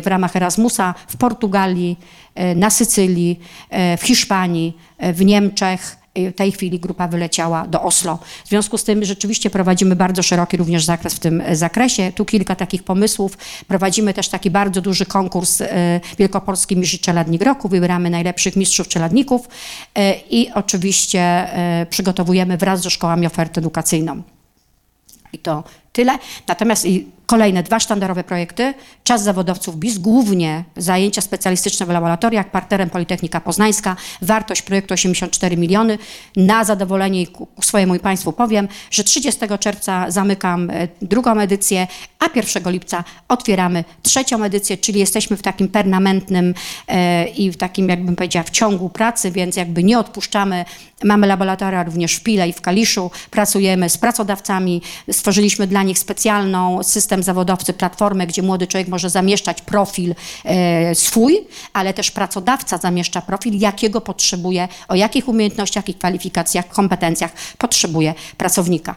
w 0.02 0.08
ramach 0.08 0.36
Erasmusa 0.36 0.94
w 1.08 1.18
Portugalii, 1.18 2.00
e, 2.36 2.56
na 2.56 2.70
Sycylii, 2.70 3.40
e, 3.70 3.98
w 3.98 4.04
Hiszpanii, 4.04 4.78
w 5.14 5.26
Niemczech, 5.26 6.01
w 6.16 6.36
tej 6.36 6.52
chwili 6.52 6.80
grupa 6.80 7.08
wyleciała 7.08 7.68
do 7.68 7.82
Oslo. 7.82 8.20
W 8.46 8.50
związku 8.50 8.78
z 8.78 8.84
tym 8.84 9.06
rzeczywiście 9.06 9.50
prowadzimy 9.50 9.96
bardzo 9.96 10.24
szeroki 10.24 10.58
również 10.58 10.86
zakres 10.86 11.14
w 11.14 11.20
tym 11.20 11.42
e, 11.42 11.56
zakresie. 11.56 12.12
Tu 12.16 12.26
kilka 12.26 12.56
takich 12.56 12.84
pomysłów. 12.84 13.38
Prowadzimy 13.68 14.14
też 14.14 14.30
taki 14.30 14.52
bardzo 14.52 14.82
duży 14.82 15.06
konkurs 15.06 15.62
e, 15.62 16.00
Wielkopolski 16.18 16.78
Mistrz 16.78 17.00
Czeladnik 17.00 17.42
Roku. 17.42 17.70
Wybieramy 17.70 18.10
najlepszych 18.10 18.56
mistrzów 18.56 18.88
czeladników 18.88 19.50
e, 19.96 20.16
i 20.30 20.52
oczywiście 20.52 21.48
przygotowujemy 21.90 22.58
wraz 22.58 22.82
ze 22.82 22.90
szkołami 22.90 23.28
ofertę 23.28 23.62
edukacyjną. 23.62 24.22
I 25.34 25.40
to 25.40 25.64
tyle. 25.94 26.18
Natomiast 26.48 26.86
Kolejne 27.32 27.64
dwa 27.64 27.80
sztandarowe 27.80 28.24
projekty. 28.24 28.74
Czas 29.04 29.24
zawodowców 29.24 29.78
BIS, 29.78 29.98
głównie 29.98 30.64
zajęcia 30.78 31.22
specjalistyczne 31.22 31.86
w 31.86 31.90
laboratoriach, 31.90 32.52
partnerem 32.52 32.90
Politechnika 32.90 33.42
Poznańska. 33.42 33.96
Wartość 34.22 34.62
projektu 34.62 34.94
84 34.94 35.58
miliony. 35.58 35.98
Na 36.36 36.64
zadowolenie 36.64 37.28
ku 37.28 37.48
swojemu 37.62 38.00
Państwu 38.00 38.34
powiem, 38.34 38.68
że 38.92 39.04
30 39.04 39.40
czerwca 39.60 40.12
zamykam 40.12 40.70
e, 40.70 40.88
drugą 41.02 41.40
edycję, 41.40 41.88
a 42.20 42.26
1 42.36 42.74
lipca 42.74 43.04
otwieramy 43.28 43.84
trzecią 44.02 44.44
edycję, 44.44 44.78
czyli 44.78 45.00
jesteśmy 45.00 45.38
w 45.38 45.42
takim 45.42 45.68
permanentnym 45.68 46.54
e, 46.88 47.28
i 47.28 47.52
w 47.52 47.58
takim, 47.58 47.90
jakbym 47.90 48.16
powiedziała, 48.16 48.44
w 48.44 48.50
ciągu 48.50 48.90
pracy, 48.90 49.32
więc 49.32 49.56
jakby 49.56 49.84
nie 49.84 50.00
odpuszczamy. 50.00 50.66
Mamy 51.04 51.28
laboratoria 51.28 51.84
również 51.84 52.16
w 52.16 52.24
Pile 52.24 52.50
i 52.50 52.54
w 52.54 52.62
Kaliszu. 52.62 53.12
Pracujemy 53.32 53.90
z 53.90 53.98
pracodawcami. 53.98 54.82
Stworzyliśmy 55.12 55.68
dla 55.68 55.84
nich 55.84 56.00
specjalną 56.00 56.84
system 56.84 57.24
zawodowcy 57.24 57.74
platformę, 57.74 58.28
gdzie 58.28 58.42
młody 58.42 58.68
człowiek 58.68 58.88
może 58.88 59.10
zamieszczać 59.10 59.62
profil 59.62 60.16
e, 60.46 60.96
swój, 60.96 61.40
ale 61.74 61.94
też 61.94 62.12
pracodawca 62.12 62.78
zamieszcza 62.78 63.22
profil, 63.22 63.60
jakiego 63.60 64.02
potrzebuje, 64.02 64.68
o 64.88 64.96
jakich 64.96 65.28
umiejętnościach 65.28 65.90
i 65.90 65.94
kwalifikacjach, 65.94 66.68
kompetencjach 66.68 67.32
potrzebuje 67.58 68.14
pracownika. 68.38 68.96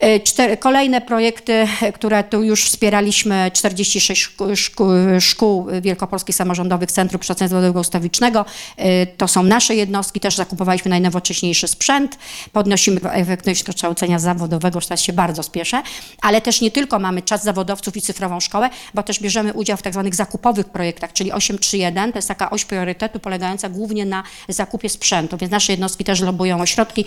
E, 0.00 0.20
cztery, 0.20 0.56
kolejne 0.56 1.00
projekty, 1.00 1.66
które 1.94 2.24
tu 2.24 2.42
już 2.42 2.64
wspieraliśmy, 2.64 3.50
46 3.54 4.22
szkół, 4.54 4.86
szkół, 5.20 5.66
Wielkopolskich 5.82 6.36
Samorządowych 6.36 6.92
Centrum 6.92 7.20
Kształcenia 7.20 7.48
Zawodowego 7.48 7.80
Ustawicznego. 7.80 8.44
E, 8.76 9.06
to 9.06 9.28
są 9.28 9.42
nasze 9.42 9.74
jednostki, 9.74 10.20
też 10.20 10.36
zakupowaliśmy 10.36 10.88
najnowocześniejszy 10.88 11.68
sprzęt, 11.68 12.18
podnosimy 12.52 13.00
efektywność 13.12 13.64
kształcenia 13.64 14.18
zawodowego, 14.18 14.80
teraz 14.80 15.00
się 15.00 15.12
bardzo 15.12 15.42
spieszę, 15.42 15.82
ale 16.22 16.40
też 16.40 16.60
nie 16.60 16.70
tylko 16.70 16.98
mamy 16.98 17.22
czas 17.22 17.42
zawodowców 17.44 17.96
i 17.96 18.02
cyfrową 18.02 18.40
szkołę, 18.40 18.70
bo 18.94 19.02
też 19.02 19.20
bierzemy 19.20 19.52
udział 19.52 19.76
w 19.76 19.82
tak 19.82 19.92
zwanych 19.92 20.14
zakupowych 20.14 20.68
projektach, 20.68 21.12
czyli 21.12 21.32
831, 21.32 22.12
to 22.12 22.18
jest 22.18 22.28
taka 22.28 22.50
oś 22.50 22.64
priorytetu 22.64 23.20
polegająca 23.20 23.68
głównie 23.68 24.06
na 24.06 24.22
zakupie 24.48 24.88
sprzętu, 24.88 25.36
więc 25.36 25.52
nasze 25.52 25.72
jednostki 25.72 26.04
też 26.04 26.20
lobują 26.20 26.60
o 26.60 26.66
środki 26.66 27.00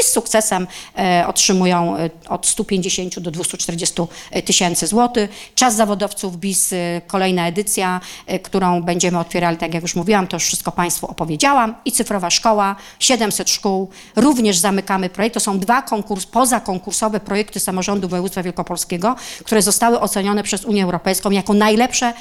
i 0.00 0.04
z 0.04 0.12
sukcesem 0.12 0.66
e, 0.98 1.24
otrzymują 1.26 1.96
od 2.28 2.39
od 2.40 2.46
150 2.46 3.20
do 3.20 3.30
240 3.30 4.02
tysięcy 4.44 4.86
złotych. 4.86 5.30
Czas 5.54 5.76
zawodowców 5.76 6.36
BIS, 6.36 6.72
y, 6.72 7.00
kolejna 7.06 7.48
edycja, 7.48 8.00
y, 8.32 8.38
którą 8.38 8.82
będziemy 8.82 9.18
otwierali, 9.18 9.56
tak 9.56 9.74
jak 9.74 9.82
już 9.82 9.94
mówiłam, 9.94 10.26
to 10.26 10.36
już 10.36 10.44
wszystko 10.44 10.72
Państwu 10.72 11.06
opowiedziałam. 11.06 11.74
I 11.84 11.92
cyfrowa 11.92 12.30
szkoła, 12.30 12.76
700 12.98 13.50
szkół. 13.50 13.88
Również 14.16 14.58
zamykamy 14.58 15.08
projekt. 15.08 15.34
To 15.34 15.40
są 15.40 15.58
dwa 15.58 15.82
konkurs, 15.82 16.26
pozakonkursowe 16.26 17.20
projekty 17.20 17.60
samorządu 17.60 18.08
województwa 18.08 18.42
wielkopolskiego, 18.42 19.16
które 19.44 19.62
zostały 19.62 20.00
ocenione 20.00 20.42
przez 20.42 20.64
Unię 20.64 20.84
Europejską 20.84 21.30
jako 21.30 21.54
najlepsze 21.54 22.12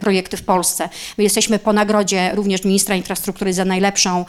projekty 0.00 0.36
w 0.36 0.42
Polsce. 0.42 0.88
My 1.18 1.24
jesteśmy 1.24 1.58
po 1.58 1.72
nagrodzie 1.72 2.30
również 2.34 2.64
ministra 2.64 2.94
infrastruktury 2.96 3.52
za 3.52 3.64
najlepszą 3.64 4.24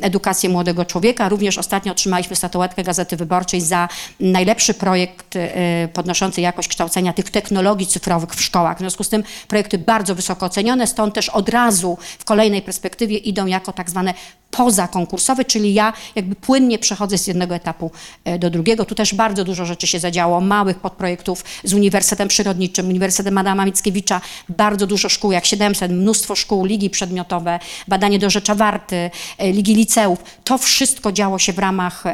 edukację 0.00 0.48
młodego 0.48 0.84
człowieka. 0.84 1.28
Również 1.28 1.58
ostatnio 1.58 1.92
otrzymaliśmy 1.92 2.36
statuetkę 2.36 2.84
Gazety 2.84 3.16
Wyborczej 3.16 3.60
za 3.60 3.88
najlepszy 4.20 4.74
projekt 4.74 5.36
y, 5.36 5.48
podnoszący 5.92 6.40
jakość 6.40 6.68
kształcenia 6.68 7.12
tych 7.12 7.30
technologii 7.30 7.86
cyfrowych 7.86 8.30
w 8.30 8.42
szkołach. 8.42 8.76
W 8.76 8.80
związku 8.80 9.04
z 9.04 9.08
tym 9.08 9.22
projekty 9.48 9.78
bardzo 9.78 10.14
wysoko 10.14 10.46
ocenione, 10.46 10.86
stąd 10.86 11.14
też 11.14 11.28
od 11.28 11.48
razu 11.48 11.98
w 12.18 12.24
kolejnej 12.24 12.62
perspektywie 12.62 13.16
idą 13.16 13.46
jako 13.46 13.72
tak 13.72 13.90
zwane 13.90 14.14
pozakonkursowe, 14.56 15.44
czyli 15.44 15.74
ja 15.74 15.92
jakby 16.14 16.34
płynnie 16.34 16.78
przechodzę 16.78 17.18
z 17.18 17.26
jednego 17.26 17.54
etapu 17.54 17.90
e, 18.24 18.38
do 18.38 18.50
drugiego. 18.50 18.84
Tu 18.84 18.94
też 18.94 19.14
bardzo 19.14 19.44
dużo 19.44 19.66
rzeczy 19.66 19.86
się 19.86 19.98
zadziało, 20.00 20.40
małych 20.40 20.78
podprojektów 20.78 21.44
z 21.64 21.74
Uniwersytetem 21.74 22.28
Przyrodniczym, 22.28 22.88
Uniwersytetem 22.88 23.38
Adama 23.38 23.64
Mickiewicza, 23.64 24.20
bardzo 24.48 24.86
dużo 24.86 25.08
szkół, 25.08 25.32
jak 25.32 25.46
700, 25.46 25.92
mnóstwo 25.92 26.34
szkół, 26.34 26.64
ligi 26.64 26.90
przedmiotowe, 26.90 27.58
badanie 27.88 28.18
do 28.18 28.30
Rzecza 28.30 28.54
Warty, 28.54 29.10
e, 29.38 29.52
ligi 29.52 29.74
liceów. 29.74 30.18
To 30.44 30.58
wszystko 30.58 31.12
działo 31.12 31.38
się 31.38 31.52
w 31.52 31.58
ramach 31.58 32.04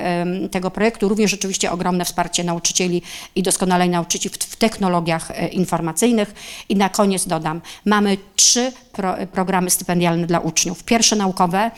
tego 0.51 0.71
projektu. 0.71 1.09
Również 1.09 1.31
rzeczywiście 1.31 1.71
ogromne 1.71 2.05
wsparcie 2.05 2.45
nauczycieli 2.45 3.03
i 3.35 3.43
doskonalej 3.43 3.89
nauczycieli 3.89 4.35
w 4.39 4.57
technologiach 4.57 5.31
e, 5.31 5.49
informacyjnych. 5.49 6.35
I 6.69 6.77
na 6.77 6.89
koniec 6.89 7.27
dodam, 7.27 7.61
mamy 7.85 8.17
trzy 8.37 8.73
pro, 9.01 9.15
programy 9.33 9.71
stypendialne 9.71 10.27
dla 10.27 10.39
uczniów. 10.39 10.85
Pierwsze 10.85 11.17
naukowe, 11.17 11.71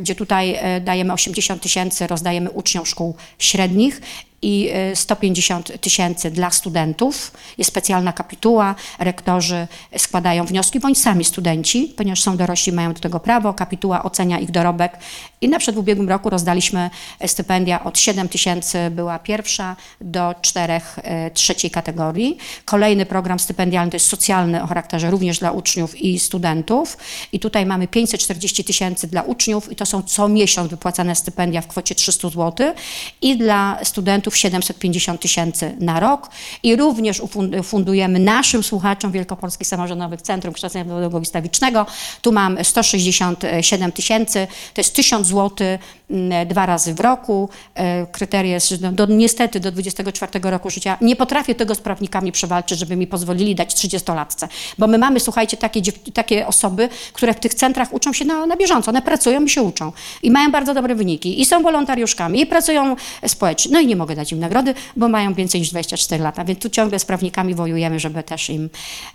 gdzie 0.00 0.14
tutaj 0.14 0.54
e, 0.54 0.80
dajemy 0.80 1.12
80 1.12 1.62
tysięcy, 1.62 2.06
rozdajemy 2.06 2.50
uczniom 2.50 2.86
szkół 2.86 3.16
średnich 3.38 4.00
i 4.42 4.70
150 4.94 5.70
e, 5.70 5.78
tysięcy 5.78 6.30
dla 6.30 6.50
studentów. 6.50 7.32
Jest 7.58 7.70
specjalna 7.70 8.12
kapituła, 8.12 8.74
rektorzy 8.98 9.66
składają 9.96 10.44
wnioski, 10.44 10.80
bądź 10.80 10.98
sami 10.98 11.24
studenci, 11.24 11.94
ponieważ 11.96 12.22
są 12.22 12.36
dorośli, 12.36 12.72
mają 12.72 12.92
do 12.92 13.00
tego 13.00 13.20
prawo. 13.20 13.54
Kapituła 13.54 14.02
ocenia 14.02 14.38
ich 14.38 14.50
dorobek 14.50 14.98
i 15.40 15.48
na 15.48 15.58
przykład 15.58 15.76
w 15.76 15.78
ubiegłym 15.78 16.08
roku 16.08 16.30
rozdaliśmy 16.30 16.90
stypendia 17.26 17.84
od 17.84 17.98
7 17.98 18.28
tysięcy 18.28 18.90
była 18.90 19.18
pierwsza 19.18 19.76
do 20.00 20.34
czterech 20.42 20.98
e, 21.02 21.30
trzeciej 21.30 21.70
kategorii. 21.70 22.38
Kolejny 22.64 23.06
program 23.06 23.38
stypendialny 23.38 23.90
to 23.90 23.96
jest 23.96 24.06
socjalny 24.06 24.62
o 24.62 24.66
charakterze 24.66 25.10
również 25.10 25.38
dla 25.38 25.50
uczniów 25.50 26.00
i 26.00 26.18
studentów 26.18 26.96
i 27.32 27.40
tutaj 27.40 27.66
mamy 27.66 27.88
540 27.88 28.64
tysięcy 28.64 29.06
dla 29.06 29.22
uczniów 29.22 29.72
i 29.72 29.76
to 29.76 29.86
są 29.86 30.02
co 30.02 30.28
miesiąc 30.28 30.70
wypłacane 30.70 31.14
stypendia 31.14 31.60
w 31.60 31.66
kwocie 31.66 31.94
300 31.94 32.28
zł 32.28 32.74
i 33.22 33.36
dla 33.36 33.78
studentów 33.84 34.27
750 34.36 35.20
tysięcy 35.20 35.76
na 35.80 36.00
rok 36.00 36.30
i 36.62 36.76
również 36.76 37.22
fundujemy 37.62 38.18
naszym 38.18 38.62
słuchaczom 38.62 39.12
Wielkopolskich 39.12 39.68
Samorządowych 39.68 40.22
Centrum 40.22 40.54
Kształcenia 40.54 40.84
Zawodowego 40.84 41.20
Wystawicznego. 41.20 41.86
Tu 42.22 42.32
mam 42.32 42.64
167 42.64 43.92
tysięcy, 43.92 44.46
to 44.74 44.80
jest 44.80 44.94
1000 44.94 45.26
zł 45.26 45.66
mm, 46.10 46.48
dwa 46.48 46.66
razy 46.66 46.94
w 46.94 47.00
roku. 47.00 47.48
E, 47.74 48.06
kryteria 48.06 48.52
jest, 48.52 48.68
że 48.68 48.78
do, 48.78 49.06
niestety 49.06 49.60
do 49.60 49.72
24 49.72 50.40
roku 50.42 50.70
życia 50.70 50.98
nie 51.00 51.16
potrafię 51.16 51.54
tego 51.54 51.74
z 51.74 51.78
prawnikami 51.78 52.32
przewalczyć, 52.32 52.78
żeby 52.78 52.96
mi 52.96 53.06
pozwolili 53.06 53.54
dać 53.54 53.74
30-latce. 53.74 54.48
Bo 54.78 54.86
my 54.86 54.98
mamy, 54.98 55.20
słuchajcie, 55.20 55.56
takie, 55.56 55.80
takie 56.14 56.46
osoby, 56.46 56.88
które 57.12 57.34
w 57.34 57.40
tych 57.40 57.54
centrach 57.54 57.92
uczą 57.92 58.12
się 58.12 58.24
na, 58.24 58.46
na 58.46 58.56
bieżąco, 58.56 58.90
one 58.90 59.02
pracują 59.02 59.44
i 59.44 59.48
się 59.48 59.62
uczą. 59.62 59.92
I 60.22 60.30
mają 60.30 60.50
bardzo 60.50 60.74
dobre 60.74 60.94
wyniki. 60.94 61.40
I 61.40 61.44
są 61.44 61.62
wolontariuszkami, 61.62 62.40
i 62.40 62.46
pracują 62.46 62.96
społecznie. 63.26 63.72
No 63.72 63.80
i 63.80 63.86
nie 63.86 63.96
mogę 63.96 64.14
dać 64.18 64.32
im 64.32 64.38
nagrody, 64.38 64.74
bo 64.96 65.08
mają 65.08 65.34
więcej 65.34 65.60
niż 65.60 65.70
24 65.70 66.22
lata, 66.22 66.44
więc 66.44 66.60
tu 66.60 66.70
ciągle 66.70 66.98
z 66.98 67.04
prawnikami 67.04 67.54
wojujemy, 67.54 68.00
żeby 68.00 68.22
też 68.22 68.50
im 68.50 68.70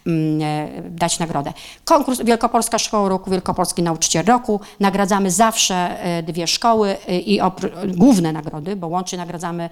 mm, 0.07 0.41
e, 0.41 0.89
dać 0.89 1.19
nagrodę. 1.19 1.53
Konkurs 1.85 2.21
Wielkopolska 2.21 2.79
Szkoła 2.79 3.09
Roku, 3.09 3.31
Wielkopolski 3.31 3.83
Nauczyciel 3.83 4.25
Roku. 4.25 4.59
Nagradzamy 4.79 5.31
zawsze 5.31 5.75
e, 5.75 6.23
dwie 6.23 6.47
szkoły 6.47 6.95
e, 7.07 7.19
i 7.19 7.39
główne 7.87 8.33
nagrody, 8.33 8.75
bo 8.75 8.87
łącznie 8.87 9.17
nagradzamy 9.17 9.69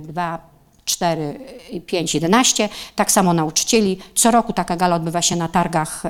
dwa 0.00 0.38
4, 0.84 1.40
5, 1.86 2.14
11. 2.14 2.68
Tak 2.96 3.12
samo 3.12 3.34
nauczycieli. 3.34 3.98
Co 4.14 4.30
roku 4.30 4.52
taka 4.52 4.76
gala 4.76 4.96
odbywa 4.96 5.22
się 5.22 5.36
na 5.36 5.48
targach, 5.48 6.02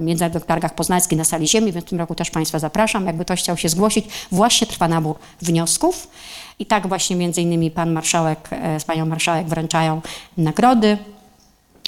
międzynarodowych 0.00 0.46
targach 0.46 0.74
poznańskich 0.74 1.18
na 1.18 1.24
sali 1.24 1.48
ziemi, 1.48 1.72
więc 1.72 1.86
w 1.86 1.88
tym 1.88 1.98
roku 1.98 2.14
też 2.14 2.30
Państwa 2.30 2.58
zapraszam. 2.58 3.06
Jakby 3.06 3.24
ktoś 3.24 3.40
chciał 3.40 3.56
się 3.56 3.68
zgłosić, 3.68 4.06
właśnie 4.32 4.66
trwa 4.66 4.88
nabór 4.88 5.16
wniosków. 5.42 6.08
I 6.58 6.66
tak 6.66 6.86
właśnie 6.86 7.16
między 7.16 7.42
innymi 7.42 7.70
pan 7.70 7.92
marszałek 7.92 8.48
e, 8.50 8.80
z 8.80 8.84
panią 8.84 9.06
marszałek 9.06 9.46
wręczają 9.46 10.00
nagrody. 10.36 10.98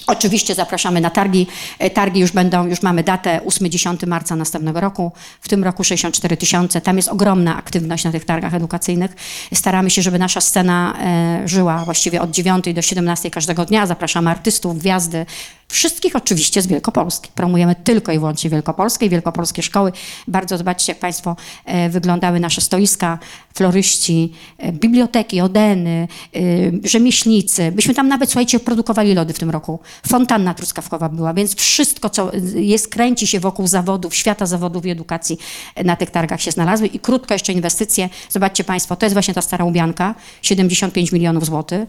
Oczywiście 0.06 0.54
zapraszamy 0.54 1.00
na 1.00 1.10
targi. 1.10 1.46
E, 1.78 1.90
targi 1.90 2.20
już 2.20 2.32
będą, 2.32 2.66
już 2.66 2.82
mamy 2.82 3.02
datę 3.02 3.40
8-10 3.46 4.06
marca 4.06 4.36
następnego 4.36 4.80
roku. 4.80 5.12
W 5.40 5.48
tym 5.48 5.64
roku 5.64 5.84
64 5.84 6.36
tysiące. 6.36 6.80
Tam 6.80 6.96
jest 6.96 7.08
ogromna 7.08 7.56
aktywność 7.56 8.04
na 8.04 8.12
tych 8.12 8.24
targach 8.24 8.54
edukacyjnych. 8.54 9.16
Staramy 9.54 9.90
się, 9.90 10.02
żeby 10.02 10.18
nasza 10.18 10.40
scena 10.40 10.96
e, 11.00 11.48
żyła 11.48 11.84
właściwie 11.84 12.22
od 12.22 12.30
9 12.30 12.64
do 12.74 12.82
17 12.82 13.30
każdego 13.30 13.64
dnia. 13.64 13.86
Zapraszamy 13.86 14.30
artystów, 14.30 14.78
gwiazdy, 14.78 15.26
Wszystkich 15.68 16.16
oczywiście 16.16 16.62
z 16.62 16.66
Wielkopolski. 16.66 17.30
Promujemy 17.34 17.74
tylko 17.74 18.12
i 18.12 18.18
wyłącznie 18.18 18.50
Wielkopolskie 18.50 19.06
i 19.06 19.08
wielkopolskie 19.08 19.62
szkoły. 19.62 19.92
Bardzo 20.28 20.58
zobaczcie, 20.58 20.92
jak 20.92 20.98
Państwo 20.98 21.36
e, 21.64 21.88
wyglądały 21.88 22.40
nasze 22.40 22.60
stoiska, 22.60 23.18
floryści, 23.54 24.32
e, 24.58 24.72
biblioteki, 24.72 25.40
odeny, 25.40 26.08
e, 26.34 26.38
rzemieślnicy. 26.84 27.72
Byśmy 27.72 27.94
tam 27.94 28.08
nawet, 28.08 28.30
słuchajcie, 28.30 28.60
produkowali 28.60 29.14
lody 29.14 29.32
w 29.32 29.38
tym 29.38 29.50
roku. 29.50 29.80
Fontanna 30.08 30.54
truskawkowa 30.54 31.08
była, 31.08 31.34
więc 31.34 31.54
wszystko, 31.54 32.10
co 32.10 32.30
jest, 32.54 32.88
kręci 32.88 33.26
się 33.26 33.40
wokół 33.40 33.66
zawodów, 33.66 34.14
świata 34.14 34.46
zawodów 34.46 34.86
i 34.86 34.90
edukacji 34.90 35.38
na 35.84 35.96
tych 35.96 36.10
targach 36.10 36.40
się 36.40 36.50
znalazły. 36.50 36.86
I 36.86 36.98
krótko 36.98 37.34
jeszcze 37.34 37.52
inwestycje. 37.52 38.08
Zobaczcie 38.30 38.64
Państwo, 38.64 38.96
to 38.96 39.06
jest 39.06 39.14
właśnie 39.14 39.34
ta 39.34 39.42
stara 39.42 39.64
Ubianka, 39.64 40.14
75 40.42 41.12
milionów 41.12 41.46
złotych. 41.46 41.80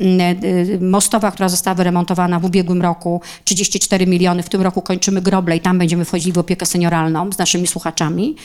Mm, 0.00 0.90
mostowa, 0.90 1.30
która 1.30 1.48
została 1.48 1.74
wyremontowana 1.74 2.40
w 2.40 2.44
ubiegłym 2.44 2.82
roku, 2.82 3.21
34 3.44 4.06
miliony. 4.06 4.42
W 4.42 4.48
tym 4.48 4.62
roku 4.62 4.82
kończymy 4.82 5.22
groble 5.22 5.56
i 5.56 5.60
tam 5.60 5.78
będziemy 5.78 6.04
wchodzili 6.04 6.32
w 6.32 6.38
opiekę 6.38 6.66
senioralną 6.66 7.32
z 7.32 7.38
naszymi 7.38 7.66
słuchaczami. 7.66 8.36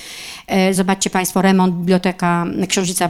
E, 0.48 0.74
zobaczcie 0.74 1.10
Państwo, 1.10 1.42
remont 1.42 1.76
Biblioteka 1.76 2.46
Książnica 2.70 3.10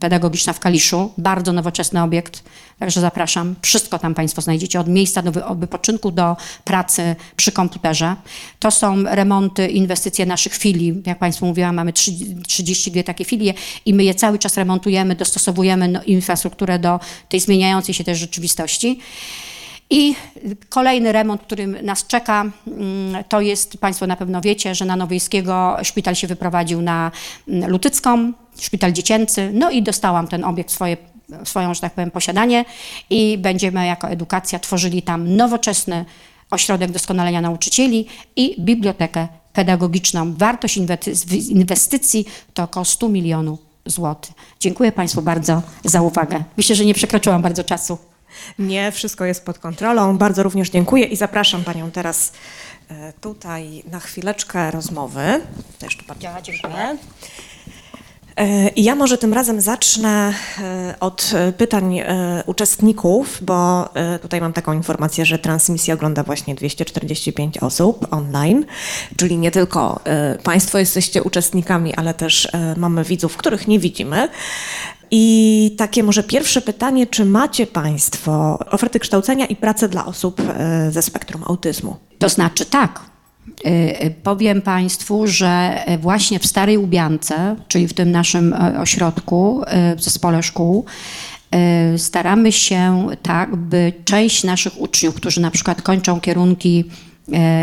Pedagogiczna 0.00 0.52
w 0.52 0.60
Kaliszu. 0.60 1.12
Bardzo 1.18 1.52
nowoczesny 1.52 2.02
obiekt, 2.02 2.42
także 2.78 3.00
zapraszam. 3.00 3.54
Wszystko 3.62 3.98
tam 3.98 4.14
Państwo 4.14 4.42
znajdziecie, 4.42 4.80
od 4.80 4.88
miejsca 4.88 5.22
do 5.22 5.54
wypoczynku 5.54 6.10
do 6.10 6.36
pracy 6.64 7.16
przy 7.36 7.52
komputerze. 7.52 8.16
To 8.58 8.70
są 8.70 9.02
remonty, 9.02 9.68
inwestycje 9.68 10.26
naszych 10.26 10.54
filii. 10.54 11.02
Jak 11.06 11.18
Państwu 11.18 11.46
mówiłam, 11.46 11.76
mamy 11.76 11.92
32 11.92 13.02
takie 13.02 13.24
filie 13.24 13.54
i 13.86 13.94
my 13.94 14.04
je 14.04 14.14
cały 14.14 14.38
czas 14.38 14.56
remontujemy, 14.56 15.14
dostosowujemy 15.14 15.88
no, 15.88 16.02
infrastrukturę 16.02 16.78
do 16.78 17.00
tej 17.28 17.40
zmieniającej 17.40 17.94
się 17.94 18.04
też 18.04 18.18
rzeczywistości. 18.18 18.98
I 19.90 20.14
kolejny 20.68 21.12
remont, 21.12 21.42
który 21.42 21.66
nas 21.66 22.06
czeka, 22.06 22.44
mm, 22.66 23.24
to 23.24 23.40
jest, 23.40 23.78
Państwo 23.78 24.06
na 24.06 24.16
pewno 24.16 24.40
wiecie, 24.40 24.74
że 24.74 24.84
na 24.84 24.96
Nowojskiego 24.96 25.76
szpital 25.82 26.14
się 26.14 26.26
wyprowadził 26.26 26.82
na 26.82 27.10
mm, 27.48 27.70
Lutycką, 27.70 28.32
szpital 28.60 28.92
dziecięcy, 28.92 29.50
no 29.54 29.70
i 29.70 29.82
dostałam 29.82 30.28
ten 30.28 30.44
obiekt 30.44 30.70
swoje 30.70 30.96
swoją, 31.44 31.74
że 31.74 31.80
tak 31.80 31.92
powiem, 31.92 32.10
posiadanie 32.10 32.64
i 33.10 33.38
będziemy 33.38 33.86
jako 33.86 34.08
edukacja 34.08 34.58
tworzyli 34.58 35.02
tam 35.02 35.36
nowoczesny 35.36 36.04
ośrodek 36.50 36.90
doskonalenia 36.90 37.40
nauczycieli 37.40 38.06
i 38.36 38.56
bibliotekę 38.62 39.28
pedagogiczną. 39.52 40.34
Wartość 40.34 40.78
inwestycji 41.50 42.24
to 42.54 42.62
około 42.62 42.84
100 42.84 43.08
milionów 43.08 43.58
złotych. 43.86 44.32
Dziękuję 44.60 44.92
Państwu 44.92 45.22
bardzo 45.22 45.62
za 45.84 46.02
uwagę. 46.02 46.44
Myślę, 46.56 46.76
że 46.76 46.84
nie 46.84 46.94
przekroczyłam 46.94 47.42
bardzo 47.42 47.64
czasu. 47.64 47.98
Nie, 48.58 48.92
wszystko 48.92 49.24
jest 49.24 49.44
pod 49.44 49.58
kontrolą. 49.58 50.18
Bardzo 50.18 50.42
również 50.42 50.70
dziękuję 50.70 51.04
i 51.04 51.16
zapraszam 51.16 51.64
Panią 51.64 51.90
teraz 51.90 52.32
e, 52.90 53.12
tutaj 53.20 53.82
na 53.90 54.00
chwileczkę 54.00 54.70
rozmowy. 54.70 55.40
Też 55.78 55.96
tu 55.96 56.04
bardzo 56.04 56.24
ja, 56.24 56.42
dziękuję. 56.42 56.98
E, 58.36 58.68
I 58.68 58.84
ja 58.84 58.94
może 58.94 59.18
tym 59.18 59.34
razem 59.34 59.60
zacznę 59.60 60.34
e, 60.58 60.94
od 61.00 61.30
pytań 61.58 62.00
uczestników, 62.46 63.38
bo 63.42 63.88
tutaj 64.22 64.40
mam 64.40 64.52
taką 64.52 64.72
informację, 64.72 65.26
że 65.26 65.38
transmisję 65.38 65.94
ogląda 65.94 66.22
właśnie 66.22 66.54
245 66.54 67.58
osób 67.58 68.06
online, 68.10 68.64
czyli 69.16 69.38
nie 69.38 69.50
tylko 69.50 70.00
Państwo 70.42 70.78
jesteście 70.78 71.22
uczestnikami, 71.22 71.94
ale 71.94 72.14
też 72.14 72.48
mamy 72.76 73.04
widzów, 73.04 73.36
których 73.36 73.68
nie 73.68 73.78
widzimy. 73.78 74.28
I 75.10 75.74
takie 75.78 76.02
może 76.02 76.22
pierwsze 76.22 76.60
pytanie, 76.60 77.06
czy 77.06 77.24
macie 77.24 77.66
Państwo 77.66 78.58
oferty 78.70 79.00
kształcenia 79.00 79.46
i 79.46 79.56
pracę 79.56 79.88
dla 79.88 80.06
osób 80.06 80.40
e, 80.40 80.90
ze 80.90 81.02
spektrum 81.02 81.42
autyzmu? 81.46 81.96
To 82.18 82.28
znaczy 82.28 82.64
tak. 82.64 83.00
E, 83.64 83.68
e, 84.00 84.10
powiem 84.10 84.62
Państwu, 84.62 85.26
że 85.26 85.84
właśnie 86.00 86.38
w 86.38 86.46
Starej 86.46 86.78
Ubiance, 86.78 87.56
czyli 87.68 87.88
w 87.88 87.94
tym 87.94 88.10
naszym 88.10 88.54
ośrodku, 88.78 89.62
w 89.96 90.02
zespole 90.02 90.42
szkół, 90.42 90.84
staramy 91.96 92.52
się 92.52 93.06
tak, 93.22 93.56
by 93.56 93.92
część 94.04 94.44
naszych 94.44 94.80
uczniów, 94.80 95.14
którzy 95.14 95.40
na 95.40 95.50
przykład 95.50 95.82
kończą 95.82 96.20
kierunki 96.20 96.84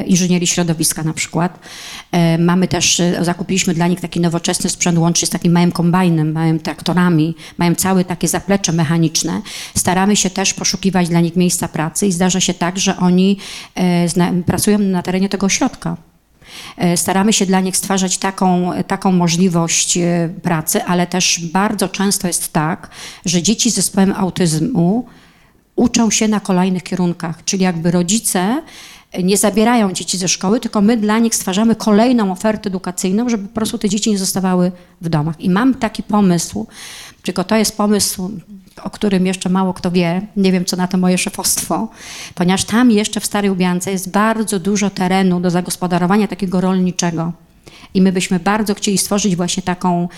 inżynierii 0.05 0.47
środowiska 0.47 1.03
na 1.03 1.13
przykład. 1.13 1.59
E, 2.11 2.37
mamy 2.37 2.67
też, 2.67 2.99
e, 2.99 3.25
zakupiliśmy 3.25 3.73
dla 3.73 3.87
nich 3.87 4.01
taki 4.01 4.19
nowoczesny 4.19 4.69
sprzęt 4.69 4.97
łącznie 4.97 5.27
z 5.27 5.29
takim 5.29 5.51
małym 5.51 5.71
kombajnem, 5.71 6.31
małym 6.31 6.59
traktorami, 6.59 7.35
mają 7.57 7.75
całe 7.75 8.05
takie 8.05 8.27
zaplecze 8.27 8.71
mechaniczne. 8.71 9.41
Staramy 9.75 10.15
się 10.15 10.29
też 10.29 10.53
poszukiwać 10.53 11.09
dla 11.09 11.19
nich 11.19 11.35
miejsca 11.35 11.67
pracy 11.67 12.07
i 12.07 12.11
zdarza 12.11 12.39
się 12.39 12.53
tak, 12.53 12.79
że 12.79 12.97
oni 12.97 13.37
pracują 14.45 14.79
na 14.79 15.03
terenie 15.03 15.29
tego 15.29 15.45
ośrodka. 15.45 15.97
Staramy 16.95 17.33
się 17.33 17.45
dla 17.45 17.59
nich 17.59 17.77
stwarzać 17.77 18.17
taką, 18.17 18.71
taką 18.87 19.11
możliwość 19.11 19.97
pracy, 20.41 20.83
ale 20.83 21.07
też 21.07 21.39
bardzo 21.39 21.89
często 21.89 22.27
jest 22.27 22.53
tak, 22.53 22.89
że 23.25 23.41
dzieci 23.41 23.71
z 23.71 23.75
zespołem 23.75 24.13
autyzmu 24.17 25.05
uczą 25.75 26.11
się 26.11 26.27
na 26.27 26.39
kolejnych 26.39 26.83
kierunkach, 26.83 27.43
czyli 27.45 27.63
jakby 27.63 27.91
rodzice 27.91 28.61
nie 29.23 29.37
zabierają 29.37 29.93
dzieci 29.93 30.17
ze 30.17 30.27
szkoły, 30.27 30.59
tylko 30.59 30.81
my 30.81 30.97
dla 30.97 31.19
nich 31.19 31.35
stwarzamy 31.35 31.75
kolejną 31.75 32.31
ofertę 32.31 32.67
edukacyjną, 32.67 33.29
żeby 33.29 33.47
po 33.47 33.55
prostu 33.55 33.77
te 33.77 33.89
dzieci 33.89 34.11
nie 34.11 34.17
zostawały 34.17 34.71
w 35.01 35.09
domach. 35.09 35.41
I 35.41 35.49
mam 35.49 35.73
taki 35.73 36.03
pomysł, 36.03 36.67
tylko 37.21 37.43
to 37.43 37.55
jest 37.55 37.77
pomysł, 37.77 38.31
o 38.83 38.89
którym 38.89 39.25
jeszcze 39.25 39.49
mało 39.49 39.73
kto 39.73 39.91
wie, 39.91 40.21
nie 40.35 40.51
wiem 40.51 40.65
co 40.65 40.77
na 40.77 40.87
to 40.87 40.97
moje 40.97 41.17
szefostwo, 41.17 41.87
ponieważ 42.35 42.63
tam 42.63 42.91
jeszcze 42.91 43.19
w 43.19 43.25
Starej 43.25 43.51
Ubiance 43.51 43.91
jest 43.91 44.11
bardzo 44.11 44.59
dużo 44.59 44.89
terenu 44.89 45.39
do 45.39 45.49
zagospodarowania 45.49 46.27
takiego 46.27 46.61
rolniczego. 46.61 47.33
I 47.93 48.01
my 48.01 48.11
byśmy 48.11 48.39
bardzo 48.39 48.73
chcieli 48.75 48.97
stworzyć 48.97 49.35
właśnie 49.35 49.63
taką, 49.63 50.09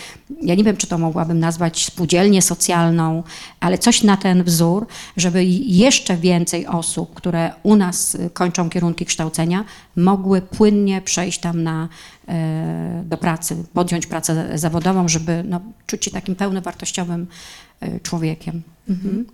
ja 0.42 0.56
nie 0.56 0.64
wiem, 0.64 0.78
czy 0.78 0.88
to 0.88 0.98
mogłabym 0.98 1.40
nazwać 1.40 1.86
spółdzielnię 1.86 2.42
socjalną, 2.42 3.24
ale 3.60 3.78
coś 3.78 4.04
na 4.04 4.18
ten 4.18 4.44
wzór, 4.44 4.88
żeby 5.18 5.46
jeszcze 5.46 6.18
więcej 6.18 6.68
osób, 6.68 7.14
które 7.14 7.52
u 7.64 7.76
nas 7.76 8.18
kończą 8.34 8.70
kierunki 8.70 9.06
kształcenia, 9.06 9.66
mogły 9.96 10.42
płynnie 10.42 11.02
przejść 11.02 11.40
tam 11.40 11.64
na, 11.64 11.90
e, 12.28 13.04
do 13.06 13.18
pracy, 13.18 13.64
podjąć 13.74 14.08
pracę 14.08 14.58
zawodową, 14.58 15.08
żeby 15.08 15.44
no, 15.48 15.62
czuć 15.88 16.06
się 16.06 16.12
takim 16.12 16.36
pełnowartościowym 16.36 17.28
e, 17.80 18.00
człowiekiem. 18.00 18.62
Mhm. 18.89 19.25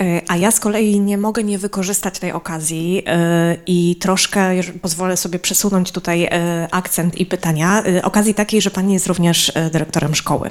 E, 0.00 0.22
a 0.28 0.36
ja 0.36 0.50
z 0.50 0.60
kolei 0.60 1.00
nie 1.00 1.18
mogę 1.18 1.44
nie 1.44 1.58
wykorzystać 1.58 2.18
tej 2.18 2.32
okazji 2.32 3.02
e, 3.06 3.56
i 3.66 3.96
troszkę 3.96 4.50
pozwolę 4.82 5.16
sobie 5.16 5.38
przesunąć 5.38 5.92
tutaj 5.92 6.24
e, 6.24 6.68
akcent 6.70 7.18
i 7.18 7.26
pytania. 7.26 7.82
Okazji 8.02 8.34
takiej, 8.34 8.60
że 8.60 8.70
Pani 8.70 8.92
jest 8.92 9.06
również 9.06 9.52
dyrektorem 9.72 10.14
szkoły. 10.14 10.50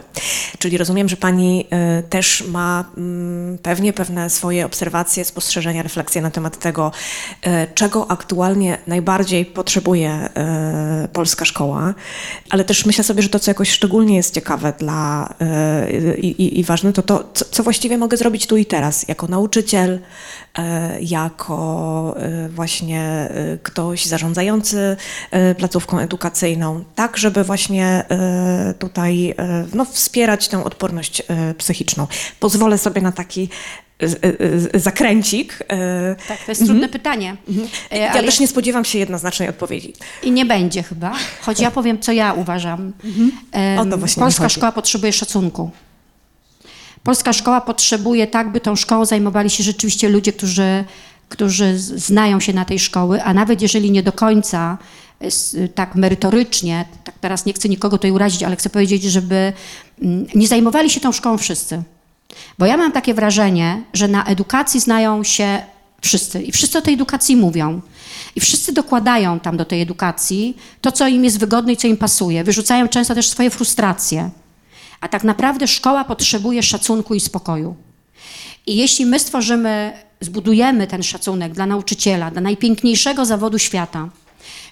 Czyli 0.60 0.78
rozumiem, 0.78 1.10
że 1.10 1.18
Pani 1.18 1.66
też 2.10 2.44
ma 2.48 2.86
mm, 2.98 3.58
pewnie 3.58 3.94
pewne 3.94 4.30
swoje 4.30 4.66
obserwacje, 4.66 5.26
spostrzeżenia, 5.26 5.84
refleksje 5.84 6.22
na 6.22 6.32
temat 6.32 6.60
tego, 6.60 6.92
czego 7.76 8.12
aktualnie 8.12 8.78
najbardziej 8.88 9.46
potrzebuje 9.46 10.30
polska 11.14 11.46
szkoła, 11.46 11.94
ale 12.50 12.64
też 12.64 12.86
myślę 12.86 13.04
sobie, 13.04 13.22
że 13.22 13.30
to, 13.30 13.40
co 13.40 13.52
jakoś 13.52 13.70
szczególnie 13.70 14.16
jest 14.16 14.34
ciekawe 14.36 14.74
dla 14.80 15.34
i, 16.22 16.28
i, 16.28 16.60
i 16.60 16.64
ważne, 16.64 16.94
to 16.94 17.02
to, 17.02 17.30
co 17.52 17.64
właściwie 17.64 17.98
mogę 17.98 18.18
zrobić 18.20 18.48
tu 18.48 18.58
i 18.58 18.66
teraz, 18.66 19.08
jako 19.08 19.28
nauczyciel, 19.28 20.00
e, 20.58 21.02
jako 21.02 22.16
e, 22.18 22.50
właśnie 22.50 23.02
e, 23.02 23.58
ktoś 23.64 24.06
zarządzający 24.06 24.98
placówką 25.58 26.00
edukacyjną, 26.00 26.84
tak 26.96 27.18
żeby 27.18 27.44
właśnie 27.44 28.04
tutaj 28.80 29.36
no, 29.74 29.86
wspierać 29.86 30.48
tę 30.48 30.64
odporność 30.64 31.24
psychiczną. 31.58 32.08
Pozwolę 32.40 32.78
sobie 32.78 33.02
na 33.02 33.12
taki 33.12 33.50
zakręcik. 34.74 35.58
Tak, 36.28 36.38
to 36.46 36.52
jest 36.52 36.62
trudne 36.62 36.86
mhm. 36.86 36.92
pytanie. 36.92 37.38
Mhm. 37.48 37.68
Ja 37.92 38.12
Ale 38.12 38.24
też 38.24 38.40
nie 38.40 38.48
spodziewam 38.48 38.86
się 38.86 39.00
jednoznacznej 39.00 39.50
odpowiedzi. 39.50 39.94
I 40.24 40.32
nie 40.32 40.46
będzie 40.46 40.84
chyba, 40.84 41.14
choć 41.42 41.60
ja 41.60 41.72
powiem, 41.72 42.00
co 42.00 42.12
ja 42.12 42.34
uważam. 42.34 42.94
Mhm. 43.04 43.80
O 43.80 43.92
to 43.92 43.98
właśnie 43.98 44.24
Polska 44.24 44.50
szkoła 44.50 44.72
potrzebuje 44.72 45.14
szacunku. 45.14 45.72
Polska 47.04 47.34
szkoła 47.34 47.62
potrzebuje 47.62 48.28
tak, 48.28 48.52
by 48.52 48.62
tą 48.62 48.76
szkołą 48.76 49.06
zajmowali 49.06 49.50
się 49.50 49.64
rzeczywiście 49.64 50.10
ludzie, 50.10 50.34
którzy, 50.34 50.84
którzy 51.30 51.80
znają 51.80 52.40
się 52.40 52.54
na 52.54 52.66
tej 52.66 52.80
szkoły, 52.80 53.24
a 53.24 53.34
nawet 53.34 53.62
jeżeli 53.62 53.92
nie 53.92 54.04
do 54.04 54.12
końca 54.12 54.78
tak 55.76 55.96
merytorycznie, 55.96 56.86
tak 57.04 57.16
teraz 57.22 57.46
nie 57.46 57.54
chcę 57.54 57.70
nikogo 57.70 57.98
tutaj 57.98 58.12
urazić, 58.12 58.44
ale 58.44 58.56
chcę 58.56 58.70
powiedzieć, 58.70 59.04
żeby 59.04 59.54
mm, 60.02 60.28
nie 60.36 60.48
zajmowali 60.48 60.90
się 60.90 61.00
tą 61.00 61.12
szkołą 61.12 61.38
wszyscy. 61.38 61.84
Bo 62.60 62.66
ja 62.66 62.78
mam 62.78 62.92
takie 62.92 63.14
wrażenie, 63.14 63.84
że 63.94 64.08
na 64.08 64.26
edukacji 64.26 64.80
znają 64.80 65.24
się 65.24 65.62
Wszyscy. 66.02 66.42
I 66.42 66.52
wszyscy 66.52 66.78
o 66.78 66.82
tej 66.82 66.94
edukacji 66.94 67.36
mówią. 67.36 67.82
I 68.36 68.40
wszyscy 68.40 68.74
dokładają 68.74 69.40
tam 69.40 69.58
do 69.58 69.66
tej 69.66 69.82
edukacji 69.82 70.58
to, 70.82 70.92
co 70.92 71.08
im 71.08 71.24
jest 71.24 71.40
wygodne 71.40 71.74
i 71.74 71.78
co 71.78 71.88
im 71.88 71.98
pasuje. 71.98 72.44
Wyrzucają 72.44 72.88
często 72.88 73.16
też 73.16 73.30
swoje 73.30 73.50
frustracje. 73.50 74.30
A 75.02 75.08
tak 75.08 75.24
naprawdę 75.24 75.68
szkoła 75.68 76.04
potrzebuje 76.04 76.64
szacunku 76.64 77.14
i 77.14 77.20
spokoju. 77.20 77.76
I 78.68 78.76
jeśli 78.76 79.06
my 79.06 79.20
stworzymy, 79.20 79.94
zbudujemy 80.22 80.88
ten 80.88 81.04
szacunek 81.04 81.54
dla 81.54 81.66
nauczyciela, 81.66 82.32
dla 82.32 82.42
najpiękniejszego 82.42 83.26
zawodu 83.26 83.60
świata, 83.60 84.10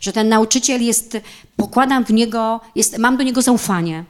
że 0.01 0.13
ten 0.13 0.29
nauczyciel 0.29 0.83
jest, 0.83 1.17
pokładam 1.55 2.05
w 2.05 2.13
niego, 2.13 2.61
jest, 2.75 2.97
mam 2.97 3.17
do 3.17 3.23
niego 3.23 3.41
zaufanie, 3.41 4.03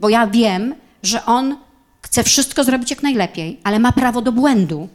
bo 0.00 0.08
ja 0.08 0.26
wiem, 0.26 0.74
że 1.02 1.26
on 1.26 1.56
chce 2.02 2.24
wszystko 2.24 2.64
zrobić 2.64 2.90
jak 2.90 3.02
najlepiej, 3.02 3.60
ale 3.64 3.78
ma 3.78 3.92
prawo 3.92 4.22
do 4.22 4.32
błędu. 4.32 4.88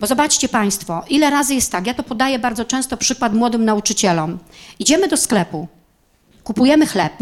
Bo 0.00 0.06
zobaczcie 0.06 0.48
Państwo, 0.48 1.04
ile 1.08 1.30
razy 1.30 1.54
jest 1.54 1.72
tak, 1.72 1.86
ja 1.86 1.94
to 1.94 2.02
podaję 2.02 2.38
bardzo 2.38 2.64
często 2.64 2.96
przykład 2.96 3.34
młodym 3.34 3.64
nauczycielom. 3.64 4.38
Idziemy 4.78 5.08
do 5.08 5.16
sklepu, 5.16 5.68
kupujemy 6.44 6.86
chleb. 6.86 7.12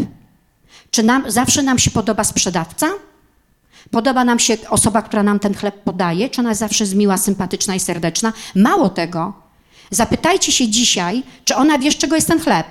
Czy 0.93 1.03
nam, 1.03 1.31
zawsze 1.31 1.63
nam 1.63 1.79
się 1.79 1.91
podoba 1.91 2.23
sprzedawca? 2.23 2.89
Podoba 3.91 4.25
nam 4.25 4.39
się 4.39 4.57
osoba, 4.69 5.01
która 5.01 5.23
nam 5.23 5.39
ten 5.39 5.53
chleb 5.53 5.83
podaje? 5.83 6.29
Czy 6.29 6.41
ona 6.41 6.49
jest 6.49 6.59
zawsze 6.59 6.83
jest 6.83 6.95
miła, 6.95 7.17
sympatyczna 7.17 7.75
i 7.75 7.79
serdeczna? 7.79 8.33
Mało 8.55 8.89
tego. 8.89 9.33
Zapytajcie 9.89 10.51
się 10.51 10.67
dzisiaj, 10.67 11.23
czy 11.45 11.55
ona 11.55 11.77
wie, 11.77 11.91
z 11.91 11.95
czego 11.95 12.15
jest 12.15 12.27
ten 12.27 12.39
chleb. 12.39 12.67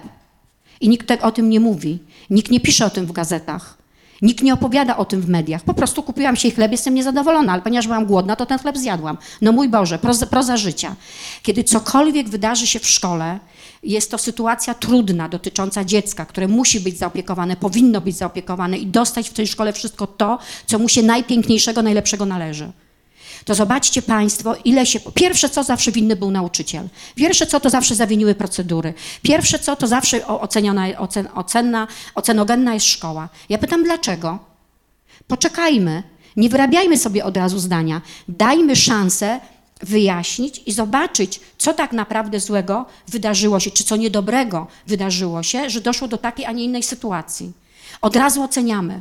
I 0.81 0.89
nikt 0.89 1.11
o 1.23 1.33
tym 1.33 1.51
nie 1.51 1.61
mówi. 1.61 1.99
Nikt 2.31 2.51
nie 2.51 2.61
pisze 2.61 2.87
o 2.87 2.91
tym 2.91 3.07
w 3.07 3.13
gazetach. 3.13 3.79
Nikt 4.23 4.43
nie 4.43 4.55
opowiada 4.55 4.97
o 4.97 5.05
tym 5.05 5.21
w 5.21 5.29
mediach. 5.29 5.63
Po 5.63 5.75
prostu 5.75 6.03
kupiłam 6.03 6.37
się 6.37 6.51
chleb, 6.51 6.73
jestem 6.73 6.95
niezadowolona, 6.95 7.53
ale 7.53 7.63
ponieważ 7.63 7.87
byłam 7.87 8.07
głodna, 8.07 8.37
to 8.37 8.47
ten 8.47 8.59
chleb 8.59 8.79
zjadłam. 8.79 9.19
No 9.41 9.53
mój 9.53 9.69
Boże, 9.69 9.99
proza, 9.99 10.27
proza 10.27 10.57
życia. 10.57 10.95
Kiedy 11.43 11.65
cokolwiek 11.65 12.29
wydarzy 12.29 12.67
się 12.67 12.79
w 12.79 12.87
szkole, 12.87 13.39
jest 13.83 14.11
to 14.11 14.19
sytuacja 14.19 14.75
trudna 14.75 15.29
dotycząca 15.29 15.85
dziecka, 15.85 16.27
które 16.27 16.49
musi 16.49 16.81
być 16.81 16.99
zaopiekowane, 16.99 17.57
powinno 17.57 18.01
być 18.01 18.17
zaopiekowane 18.17 18.79
i 18.79 18.87
dostać 18.87 19.31
w 19.31 19.33
tej 19.33 19.47
szkole 19.47 19.73
wszystko 19.73 20.07
to, 20.07 20.39
co 20.67 20.79
mu 20.79 20.89
się 20.89 21.03
najpiękniejszego, 21.03 21.83
najlepszego 21.83 22.27
należy 22.27 22.73
to 23.45 23.55
zobaczcie 23.55 24.03
Państwo, 24.03 24.55
ile 24.65 24.87
się. 24.87 25.01
Pierwsze 25.15 25.49
co 25.49 25.63
zawsze 25.63 25.93
winny 25.93 26.17
był 26.17 26.31
nauczyciel. 26.31 26.89
Pierwsze 27.15 27.47
co 27.47 27.61
to 27.61 27.71
zawsze 27.71 27.95
zawiniły 27.95 28.35
procedury. 28.35 28.95
Pierwsze 29.23 29.59
co 29.59 29.77
to 29.77 29.87
zawsze 29.87 30.27
oceniona, 30.27 30.87
ocen, 30.99 31.29
ocenogenna 32.15 32.75
jest 32.75 32.87
szkoła. 32.87 33.29
Ja 33.49 33.59
pytam 33.59 33.85
dlaczego? 33.85 34.39
Poczekajmy. 35.27 36.03
Nie 36.37 36.49
wyrabiajmy 36.49 36.99
sobie 36.99 37.25
od 37.25 37.37
razu 37.37 37.59
zdania. 37.59 38.01
Dajmy 38.29 38.77
szansę 38.77 39.41
wyjaśnić 39.83 40.63
i 40.67 40.73
zobaczyć, 40.73 41.41
co 41.59 41.75
tak 41.75 41.93
naprawdę 41.93 42.41
złego 42.41 42.87
wydarzyło 43.09 43.61
się, 43.61 43.71
czy 43.71 43.85
co 43.85 43.97
niedobrego 43.97 44.67
wydarzyło 44.87 45.43
się, 45.43 45.71
że 45.71 45.81
doszło 45.81 46.09
do 46.09 46.19
takiej, 46.19 46.47
a 46.47 46.53
nie 46.53 46.65
innej 46.65 46.83
sytuacji. 46.83 47.53
Od 48.01 48.17
razu 48.17 48.43
oceniamy. 48.43 49.01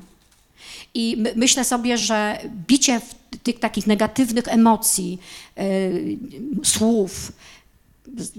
I 0.94 1.16
my, 1.18 1.34
myślę 1.36 1.64
sobie, 1.64 1.98
że 1.98 2.40
bicie 2.68 3.02
tych 3.44 3.60
takich 3.60 3.88
negatywnych 3.88 4.48
emocji, 4.48 5.20
yy, 5.58 6.18
słów, 6.64 7.32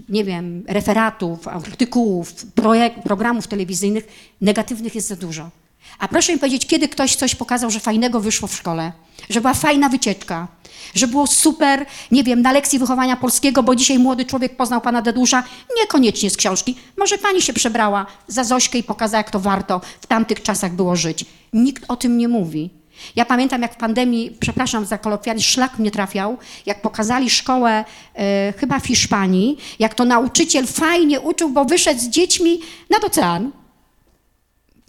nie 0.08 0.24
wiem, 0.24 0.64
referatów, 0.68 1.48
artykułów, 1.48 2.34
projekt, 2.54 3.02
programów 3.02 3.46
telewizyjnych, 3.46 4.08
negatywnych 4.40 4.94
jest 4.94 5.08
za 5.08 5.16
dużo. 5.16 5.50
A 5.98 6.08
proszę 6.08 6.32
mi 6.32 6.38
powiedzieć, 6.38 6.66
kiedy 6.66 6.88
ktoś 6.88 7.16
coś 7.16 7.34
pokazał, 7.34 7.70
że 7.70 7.80
fajnego 7.80 8.20
wyszło 8.20 8.48
w 8.48 8.54
szkole, 8.54 8.92
że 9.30 9.40
była 9.40 9.54
fajna 9.54 9.88
wycieczka, 9.88 10.48
że 10.94 11.06
było 11.06 11.26
super, 11.26 11.86
nie 12.10 12.24
wiem, 12.24 12.42
na 12.42 12.52
lekcji 12.52 12.78
wychowania 12.78 13.16
polskiego, 13.16 13.62
bo 13.62 13.76
dzisiaj 13.76 13.98
młody 13.98 14.24
człowiek 14.24 14.56
poznał 14.56 14.80
pana 14.80 15.02
Dedusza, 15.02 15.44
niekoniecznie 15.80 16.30
z 16.30 16.36
książki. 16.36 16.74
Może 16.98 17.18
pani 17.18 17.42
się 17.42 17.52
przebrała 17.52 18.06
za 18.28 18.44
Zośkę 18.44 18.78
i 18.78 18.82
pokazała, 18.82 19.18
jak 19.18 19.30
to 19.30 19.40
warto 19.40 19.80
w 20.00 20.06
tamtych 20.06 20.42
czasach 20.42 20.72
było 20.72 20.96
żyć. 20.96 21.24
Nikt 21.52 21.84
o 21.88 21.96
tym 21.96 22.18
nie 22.18 22.28
mówi. 22.28 22.70
Ja 23.16 23.24
pamiętam, 23.24 23.62
jak 23.62 23.74
w 23.74 23.76
pandemii, 23.76 24.36
przepraszam 24.40 24.86
za 24.86 24.98
kolokwializm, 24.98 25.46
szlak 25.46 25.78
mnie 25.78 25.90
trafiał, 25.90 26.38
jak 26.66 26.82
pokazali 26.82 27.30
szkołę 27.30 27.84
e, 28.14 28.52
chyba 28.56 28.80
w 28.80 28.86
Hiszpanii, 28.86 29.58
jak 29.78 29.94
to 29.94 30.04
nauczyciel 30.04 30.66
fajnie 30.66 31.20
uczył, 31.20 31.50
bo 31.50 31.64
wyszedł 31.64 32.00
z 32.00 32.08
dziećmi 32.08 32.60
nad 32.90 33.04
ocean. 33.04 33.50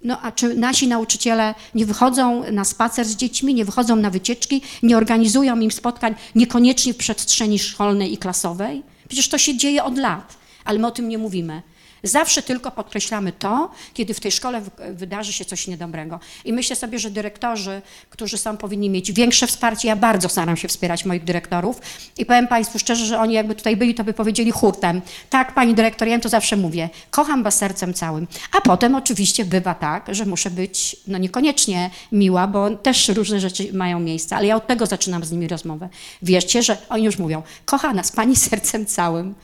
No 0.03 0.21
a 0.21 0.31
czy 0.31 0.55
nasi 0.55 0.87
nauczyciele 0.87 1.55
nie 1.75 1.85
wychodzą 1.85 2.51
na 2.51 2.65
spacer 2.65 3.05
z 3.05 3.15
dziećmi, 3.15 3.53
nie 3.53 3.65
wychodzą 3.65 3.95
na 3.95 4.09
wycieczki, 4.09 4.61
nie 4.83 4.97
organizują 4.97 5.59
im 5.59 5.71
spotkań 5.71 6.15
niekoniecznie 6.35 6.93
w 6.93 6.97
przestrzeni 6.97 7.59
szkolnej 7.59 8.13
i 8.13 8.17
klasowej? 8.17 8.83
Przecież 9.07 9.29
to 9.29 9.37
się 9.37 9.57
dzieje 9.57 9.83
od 9.83 9.97
lat, 9.97 10.37
ale 10.65 10.79
my 10.79 10.87
o 10.87 10.91
tym 10.91 11.09
nie 11.09 11.17
mówimy. 11.17 11.61
Zawsze 12.03 12.41
tylko 12.41 12.71
podkreślamy 12.71 13.31
to, 13.31 13.71
kiedy 13.93 14.13
w 14.13 14.19
tej 14.19 14.31
szkole 14.31 14.61
wydarzy 14.91 15.33
się 15.33 15.45
coś 15.45 15.67
niedobrego. 15.67 16.19
I 16.45 16.53
myślę 16.53 16.75
sobie, 16.75 16.99
że 16.99 17.09
dyrektorzy, 17.09 17.81
którzy 18.09 18.37
są, 18.37 18.57
powinni 18.57 18.89
mieć 18.89 19.11
większe 19.11 19.47
wsparcie. 19.47 19.87
Ja 19.87 19.95
bardzo 19.95 20.29
staram 20.29 20.57
się 20.57 20.67
wspierać 20.67 21.05
moich 21.05 21.23
dyrektorów 21.23 21.81
i 22.17 22.25
powiem 22.25 22.47
Państwu 22.47 22.79
szczerze, 22.79 23.05
że 23.05 23.19
oni 23.19 23.33
jakby 23.33 23.55
tutaj 23.55 23.77
byli, 23.77 23.95
to 23.95 24.03
by 24.03 24.13
powiedzieli 24.13 24.51
hurtem. 24.51 25.01
Tak, 25.29 25.53
Pani 25.53 25.73
dyrektor, 25.73 26.07
ja 26.07 26.19
to 26.19 26.29
zawsze 26.29 26.57
mówię. 26.57 26.89
Kocham 27.11 27.43
Was 27.43 27.57
sercem 27.57 27.93
całym. 27.93 28.27
A 28.57 28.61
potem 28.61 28.95
oczywiście 28.95 29.45
bywa 29.45 29.73
tak, 29.73 30.07
że 30.11 30.25
muszę 30.25 30.51
być 30.51 30.95
no 31.07 31.17
niekoniecznie 31.17 31.89
miła, 32.11 32.47
bo 32.47 32.69
też 32.69 33.07
różne 33.09 33.39
rzeczy 33.39 33.73
mają 33.73 33.99
miejsce, 33.99 34.35
ale 34.35 34.47
ja 34.47 34.55
od 34.55 34.67
tego 34.67 34.85
zaczynam 34.85 35.23
z 35.23 35.31
nimi 35.31 35.47
rozmowę. 35.47 35.89
Wierzcie, 36.21 36.63
że 36.63 36.77
oni 36.89 37.03
już 37.03 37.17
mówią, 37.17 37.43
kocha 37.65 37.93
nas 37.93 38.11
Pani 38.11 38.35
sercem 38.49 38.85
całym. 38.85 39.35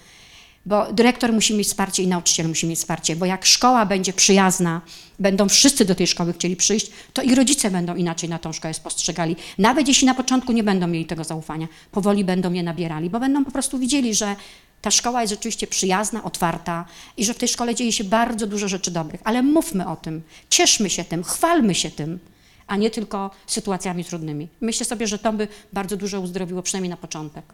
Bo 0.66 0.94
dyrektor 0.94 1.34
musi 1.34 1.54
mieć 1.54 1.68
wsparcie 1.68 2.04
i 2.04 2.08
nauczyciel 2.08 2.48
musi 2.48 2.68
mieć 2.68 2.80
wsparcie, 2.80 3.16
bo 3.16 3.26
jak 3.26 3.46
szkoła 3.46 3.86
będzie 3.86 4.14
przyjazna, 4.14 4.82
będą 5.20 5.50
wszyscy 5.50 5.86
do 5.86 5.96
tej 5.96 6.08
szkoły 6.08 6.34
chcieli 6.34 6.56
przyjść, 6.56 6.92
to 7.14 7.22
i 7.22 7.36
rodzice 7.36 7.72
będą 7.72 7.96
inaczej 7.96 8.30
na 8.30 8.40
tą 8.40 8.54
szkołę 8.54 8.74
spostrzegali. 8.74 9.36
Nawet 9.58 9.88
jeśli 9.88 10.08
na 10.08 10.16
początku 10.16 10.52
nie 10.52 10.64
będą 10.64 10.88
mieli 10.88 11.06
tego 11.06 11.24
zaufania, 11.24 11.68
powoli 11.92 12.24
będą 12.24 12.54
je 12.54 12.64
nabierali, 12.64 13.10
bo 13.10 13.20
będą 13.20 13.46
po 13.46 13.52
prostu 13.52 13.80
widzieli, 13.80 14.16
że 14.16 14.36
ta 14.82 14.92
szkoła 14.92 15.22
jest 15.22 15.34
rzeczywiście 15.34 15.68
przyjazna, 15.68 16.24
otwarta 16.24 16.86
i 17.18 17.26
że 17.26 17.34
w 17.34 17.38
tej 17.38 17.50
szkole 17.50 17.76
dzieje 17.76 17.92
się 17.92 18.04
bardzo 18.04 18.48
dużo 18.48 18.68
rzeczy 18.68 18.92
dobrych. 18.92 19.22
Ale 19.24 19.44
mówmy 19.44 19.88
o 19.88 19.96
tym, 19.96 20.22
cieszmy 20.50 20.90
się 20.90 21.04
tym, 21.04 21.24
chwalmy 21.24 21.76
się 21.76 21.92
tym, 21.92 22.20
a 22.68 22.76
nie 22.76 22.90
tylko 22.90 23.32
sytuacjami 23.48 24.06
trudnymi. 24.06 24.48
Myślę 24.62 24.86
sobie, 24.86 25.08
że 25.08 25.20
to 25.20 25.34
by 25.34 25.48
bardzo 25.74 25.98
dużo 25.98 26.22
uzdrowiło, 26.22 26.62
przynajmniej 26.62 26.90
na 26.90 26.98
początek. 26.98 27.46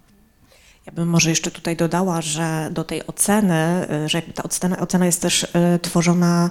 Ja 0.85 0.91
bym 0.93 1.09
może 1.09 1.29
jeszcze 1.29 1.51
tutaj 1.51 1.75
dodała, 1.75 2.21
że 2.21 2.69
do 2.71 2.83
tej 2.83 3.07
oceny, 3.07 3.87
y, 4.05 4.09
że 4.09 4.21
ta 4.21 4.43
ocena, 4.43 4.79
ocena 4.79 5.05
jest 5.05 5.21
też 5.21 5.43
y, 5.43 5.79
tworzona 5.81 6.49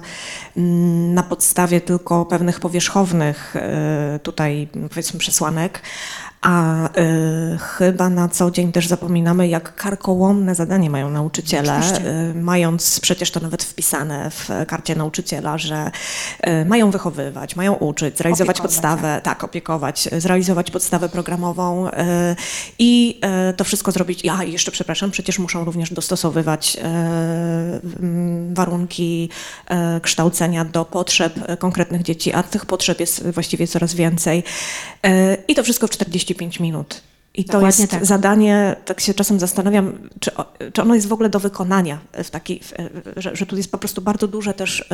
mm, 0.57 1.13
na 1.13 1.23
podstawie 1.23 1.81
tylko 1.81 2.25
pewnych 2.25 2.59
powierzchownych 2.59 3.55
y, 4.15 4.19
tutaj 4.19 4.67
powiedzmy 4.89 5.19
przesłanek, 5.19 5.81
a 6.41 6.85
y, 6.99 7.57
chyba 7.57 8.09
na 8.09 8.29
co 8.29 8.51
dzień 8.51 8.71
też 8.71 8.87
zapominamy, 8.87 9.47
jak 9.47 9.75
karkołomne 9.75 10.55
zadanie 10.55 10.89
mają 10.89 11.09
nauczyciele, 11.09 11.81
y, 12.31 12.33
mając 12.35 12.99
przecież 12.99 13.31
to 13.31 13.39
nawet 13.39 13.63
wpisane 13.63 14.31
w 14.31 14.49
karcie 14.67 14.95
nauczyciela, 14.95 15.57
że 15.57 15.91
y, 16.47 16.65
mają 16.65 16.91
wychowywać, 16.91 17.55
mają 17.55 17.73
uczyć, 17.73 18.17
zrealizować 18.17 18.55
opiekować, 18.55 18.73
podstawę, 18.75 19.21
tak. 19.23 19.23
tak, 19.23 19.43
opiekować, 19.43 20.09
zrealizować 20.17 20.71
podstawę 20.71 21.09
programową 21.09 21.89
i 22.79 23.19
to 23.57 23.63
wszystko 23.63 23.91
zrobić. 23.91 24.23
Ja 24.23 24.43
jeszcze 24.43 24.71
przepraszam, 24.71 25.11
przecież 25.11 25.39
muszą 25.39 25.65
również 25.65 25.93
dostosowywać 25.93 26.77
warunki 28.55 29.29
kształcenia 30.01 30.65
do 30.65 30.85
potrzeb 30.85 31.57
konkretnych 31.59 32.03
dzieci, 32.03 32.33
a 32.33 32.43
tych 32.43 32.65
potrzeb 32.65 32.99
jest 32.99 33.29
właściwie 33.29 33.67
coraz 33.67 33.93
więcej. 33.93 34.43
I 35.47 35.55
to 35.55 35.63
wszystko 35.63 35.87
w 35.87 35.89
40 35.89 36.25
45 36.25 36.59
minut. 36.59 37.01
I 37.37 37.45
to 37.45 37.53
Dokładnie 37.53 37.81
jest 37.81 37.91
tak. 37.91 38.05
zadanie, 38.05 38.75
tak 38.85 38.99
się 38.99 39.13
czasem 39.13 39.39
zastanawiam, 39.39 40.09
czy, 40.19 40.31
czy 40.73 40.81
ono 40.81 40.95
jest 40.95 41.07
w 41.07 41.13
ogóle 41.13 41.29
do 41.29 41.39
wykonania, 41.39 41.99
w 42.23 42.29
taki, 42.29 42.59
w, 42.63 42.73
że, 43.17 43.35
że 43.35 43.45
tu 43.45 43.57
jest 43.57 43.71
po 43.71 43.77
prostu 43.77 44.01
bardzo 44.01 44.27
duże 44.27 44.53
też 44.53 44.79
y, 44.79 44.85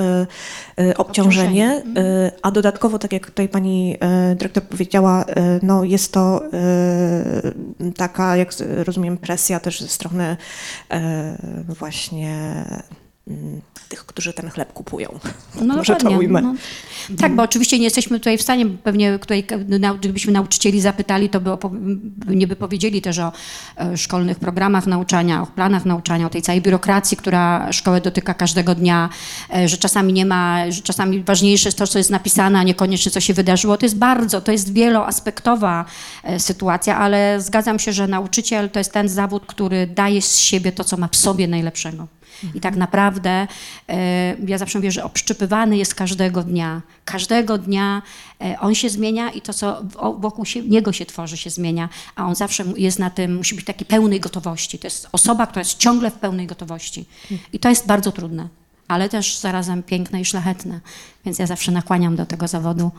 y, 0.83 0.97
obciążenie, 0.97 1.81
obciążenie. 1.81 2.27
Y, 2.27 2.31
a 2.41 2.51
dodatkowo, 2.51 2.99
tak 2.99 3.13
jak 3.13 3.25
tutaj 3.25 3.49
pani 3.49 3.97
dyrektor 4.35 4.63
powiedziała, 4.63 5.25
no 5.61 5.83
jest 5.83 6.13
to 6.13 6.41
taka, 7.97 8.37
jak 8.37 8.53
rozumiem, 8.83 9.17
presja 9.17 9.59
też 9.59 9.81
ze 9.81 9.87
strony 9.87 10.37
właśnie 11.67 12.65
tych, 13.91 14.05
którzy 14.05 14.33
ten 14.33 14.49
chleb 14.49 14.73
kupują. 14.73 15.19
No 15.61 15.75
Może 15.75 15.95
to 15.95 16.09
ujmę. 16.09 16.41
No. 16.41 16.53
Tak, 17.17 17.35
bo 17.35 17.43
oczywiście 17.43 17.77
nie 17.79 17.83
jesteśmy 17.83 18.19
tutaj 18.19 18.37
w 18.37 18.41
stanie, 18.41 18.65
pewnie 18.65 19.19
tutaj, 19.19 19.45
gdybyśmy 19.99 20.33
nauczycieli 20.33 20.81
zapytali, 20.81 21.29
to 21.29 21.39
by 21.41 22.35
nie 22.35 22.47
by 22.47 22.55
powiedzieli 22.55 23.01
też 23.01 23.19
o 23.19 23.31
e, 23.77 23.97
szkolnych 23.97 24.39
programach 24.39 24.87
nauczania, 24.87 25.41
o 25.41 25.45
planach 25.45 25.85
nauczania, 25.85 26.25
o 26.25 26.29
tej 26.29 26.41
całej 26.41 26.61
biurokracji, 26.61 27.17
która 27.17 27.71
szkołę 27.71 28.01
dotyka 28.01 28.33
każdego 28.33 28.75
dnia, 28.75 29.09
e, 29.55 29.67
że 29.67 29.77
czasami 29.77 30.13
nie 30.13 30.25
ma, 30.25 30.71
że 30.71 30.81
czasami 30.81 31.23
ważniejsze 31.23 31.67
jest 31.67 31.77
to, 31.77 31.87
co 31.87 31.97
jest 31.97 32.09
napisane, 32.09 32.59
a 32.59 32.63
niekoniecznie 32.63 33.11
co 33.11 33.19
się 33.19 33.33
wydarzyło. 33.33 33.77
To 33.77 33.85
jest 33.85 33.97
bardzo, 33.97 34.41
to 34.41 34.51
jest 34.51 34.73
wieloaspektowa 34.73 35.85
e, 36.23 36.39
sytuacja, 36.39 36.97
ale 36.97 37.41
zgadzam 37.41 37.79
się, 37.79 37.93
że 37.93 38.07
nauczyciel 38.07 38.69
to 38.69 38.79
jest 38.79 38.91
ten 38.91 39.09
zawód, 39.09 39.45
który 39.45 39.87
daje 39.87 40.21
z 40.21 40.39
siebie 40.39 40.71
to, 40.71 40.83
co 40.83 40.97
ma 40.97 41.07
w 41.07 41.15
sobie 41.15 41.47
najlepszego. 41.47 42.07
I 42.55 42.61
tak 42.61 42.75
naprawdę 42.75 43.47
e, 43.89 44.35
ja 44.47 44.57
zawsze 44.57 44.79
mówię, 44.79 44.91
że 44.91 45.03
obszczypywany 45.03 45.77
jest 45.77 45.95
każdego 45.95 46.43
dnia. 46.43 46.81
Każdego 47.05 47.57
dnia 47.57 48.01
e, 48.41 48.59
on 48.59 48.75
się 48.75 48.89
zmienia 48.89 49.29
i 49.29 49.41
to, 49.41 49.53
co 49.53 49.83
wokół 50.19 50.45
się, 50.45 50.61
niego 50.61 50.93
się 50.93 51.05
tworzy, 51.05 51.37
się 51.37 51.49
zmienia, 51.49 51.89
a 52.15 52.25
on 52.25 52.35
zawsze 52.35 52.63
jest 52.77 52.99
na 52.99 53.09
tym, 53.09 53.35
musi 53.35 53.55
być 53.55 53.65
takiej 53.65 53.87
pełnej 53.87 54.19
gotowości. 54.19 54.79
To 54.79 54.87
jest 54.87 55.07
osoba, 55.11 55.47
która 55.47 55.61
jest 55.61 55.77
ciągle 55.77 56.11
w 56.11 56.13
pełnej 56.13 56.47
gotowości. 56.47 57.05
I 57.53 57.59
to 57.59 57.69
jest 57.69 57.87
bardzo 57.87 58.11
trudne, 58.11 58.47
ale 58.87 59.09
też 59.09 59.37
zarazem 59.37 59.83
piękne 59.83 60.21
i 60.21 60.25
szlachetne. 60.25 60.79
Więc 61.25 61.39
ja 61.39 61.47
zawsze 61.47 61.71
nakłaniam 61.71 62.15
do 62.15 62.25
tego 62.25 62.47
zawodu 62.47 62.91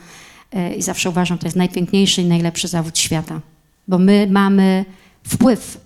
e, 0.52 0.74
i 0.74 0.82
zawsze 0.82 1.10
uważam, 1.10 1.38
to 1.38 1.46
jest 1.46 1.56
najpiękniejszy 1.56 2.22
i 2.22 2.24
najlepszy 2.24 2.68
zawód 2.68 2.98
świata. 2.98 3.40
Bo 3.88 3.98
my 3.98 4.28
mamy 4.30 4.84
wpływ 5.24 5.80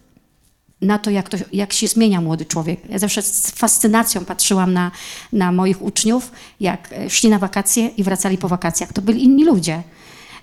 na 0.81 0.99
to, 0.99 1.11
jak, 1.11 1.29
to, 1.29 1.37
jak 1.53 1.72
się 1.72 1.89
zmienia 1.89 2.20
młody 2.20 2.45
człowiek. 2.45 2.81
Ja 2.91 2.99
zawsze 2.99 3.22
z 3.22 3.51
fascynacją 3.51 4.24
patrzyłam 4.24 4.72
na, 4.72 4.91
na 5.33 5.53
moich 5.53 5.83
uczniów, 5.83 6.33
jak 6.61 6.93
e, 6.93 7.11
szli 7.11 7.29
na 7.29 7.39
wakacje 7.39 7.87
i 7.89 8.03
wracali 8.03 8.39
po 8.39 8.49
wakacjach. 8.49 8.93
To 8.93 9.03
byli 9.03 9.24
inni 9.24 9.45
ludzie. 9.45 9.83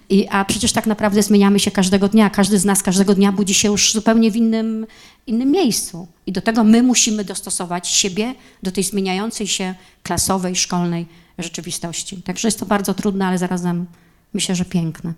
I, 0.09 0.27
a 0.27 0.45
przecież 0.45 0.71
tak 0.71 0.85
naprawdę 0.85 1.23
zmieniamy 1.23 1.59
się 1.59 1.71
każdego 1.71 2.07
dnia. 2.07 2.29
Każdy 2.29 2.59
z 2.59 2.65
nas 2.65 2.83
każdego 2.83 3.15
dnia 3.15 3.31
budzi 3.31 3.53
się 3.53 3.67
już 3.67 3.93
zupełnie 3.93 4.31
w 4.31 4.35
innym, 4.35 4.87
innym 5.27 5.51
miejscu. 5.51 6.07
I 6.25 6.31
do 6.31 6.41
tego 6.41 6.63
my 6.63 6.83
musimy 6.83 7.23
dostosować 7.23 7.87
siebie 7.87 8.35
do 8.63 8.71
tej 8.71 8.83
zmieniającej 8.83 9.47
się 9.47 9.75
klasowej, 10.03 10.55
szkolnej 10.55 11.05
rzeczywistości. 11.37 12.21
Także 12.21 12.47
jest 12.47 12.59
to 12.59 12.65
bardzo 12.65 12.93
trudne, 12.93 13.25
ale 13.25 13.37
zarazem 13.37 13.85
myślę, 14.33 14.55
że 14.55 14.65
piękne. 14.65 15.13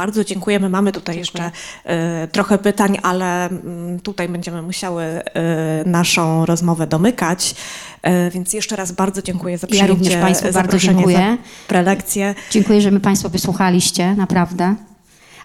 Bardzo 0.00 0.24
dziękujemy. 0.24 0.68
Mamy 0.68 0.92
tutaj 0.92 1.16
jeszcze 1.18 1.50
e, 1.84 2.28
trochę 2.28 2.58
pytań, 2.58 2.98
ale 3.02 3.46
mm, 3.46 4.00
tutaj 4.00 4.28
będziemy 4.28 4.62
musiały 4.62 5.02
e, 5.02 5.22
naszą 5.86 6.46
rozmowę 6.46 6.86
domykać. 6.86 7.54
E, 8.02 8.30
więc 8.30 8.52
jeszcze 8.52 8.76
raz 8.76 8.92
bardzo 8.92 9.22
dziękuję 9.22 9.58
za 9.58 9.66
Ja 9.66 9.68
przyjęcie 9.68 9.94
również 9.94 10.16
Państwu 10.16 10.52
bardzo 10.52 10.78
dziękuję. 10.78 11.36
prelekcję. 11.68 12.34
Dziękuję, 12.50 12.80
że 12.80 12.90
mnie 12.90 13.00
Państwo 13.00 13.28
wysłuchaliście, 13.28 14.14
naprawdę. 14.14 14.74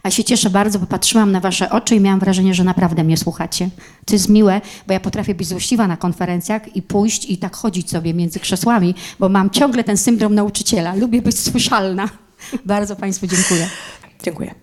A 0.04 0.12
się 0.12 0.24
cieszę 0.24 0.50
bardzo, 0.50 0.80
bo 0.80 0.86
patrzyłam 0.86 1.32
na 1.32 1.40
Wasze 1.40 1.70
oczy 1.70 1.96
i 1.96 2.00
miałam 2.00 2.20
wrażenie, 2.20 2.54
że 2.54 2.64
naprawdę 2.64 3.04
mnie 3.04 3.18
słuchacie. 3.18 3.70
To 4.06 4.14
jest 4.16 4.30
miłe, 4.30 4.62
bo 4.88 4.94
ja 4.94 5.00
potrafię 5.00 5.36
być 5.36 5.48
złośliwa 5.48 5.88
na 5.88 5.98
konferencjach 5.98 6.76
i 6.76 6.82
pójść 6.82 7.26
i 7.30 7.38
tak 7.38 7.56
chodzić 7.56 7.90
sobie 7.90 8.14
między 8.14 8.40
krzesłami, 8.40 8.96
bo 9.20 9.30
mam 9.30 9.50
ciągle 9.50 9.84
ten 9.84 9.98
syndrom 9.98 10.36
nauczyciela. 10.36 10.96
Lubię 10.96 11.22
być 11.22 11.40
słyszalna. 11.40 12.10
Bardzo 12.66 12.96
Państwu 12.96 13.28
dziękuję. 13.28 13.70
Dziękuję. 14.26 14.56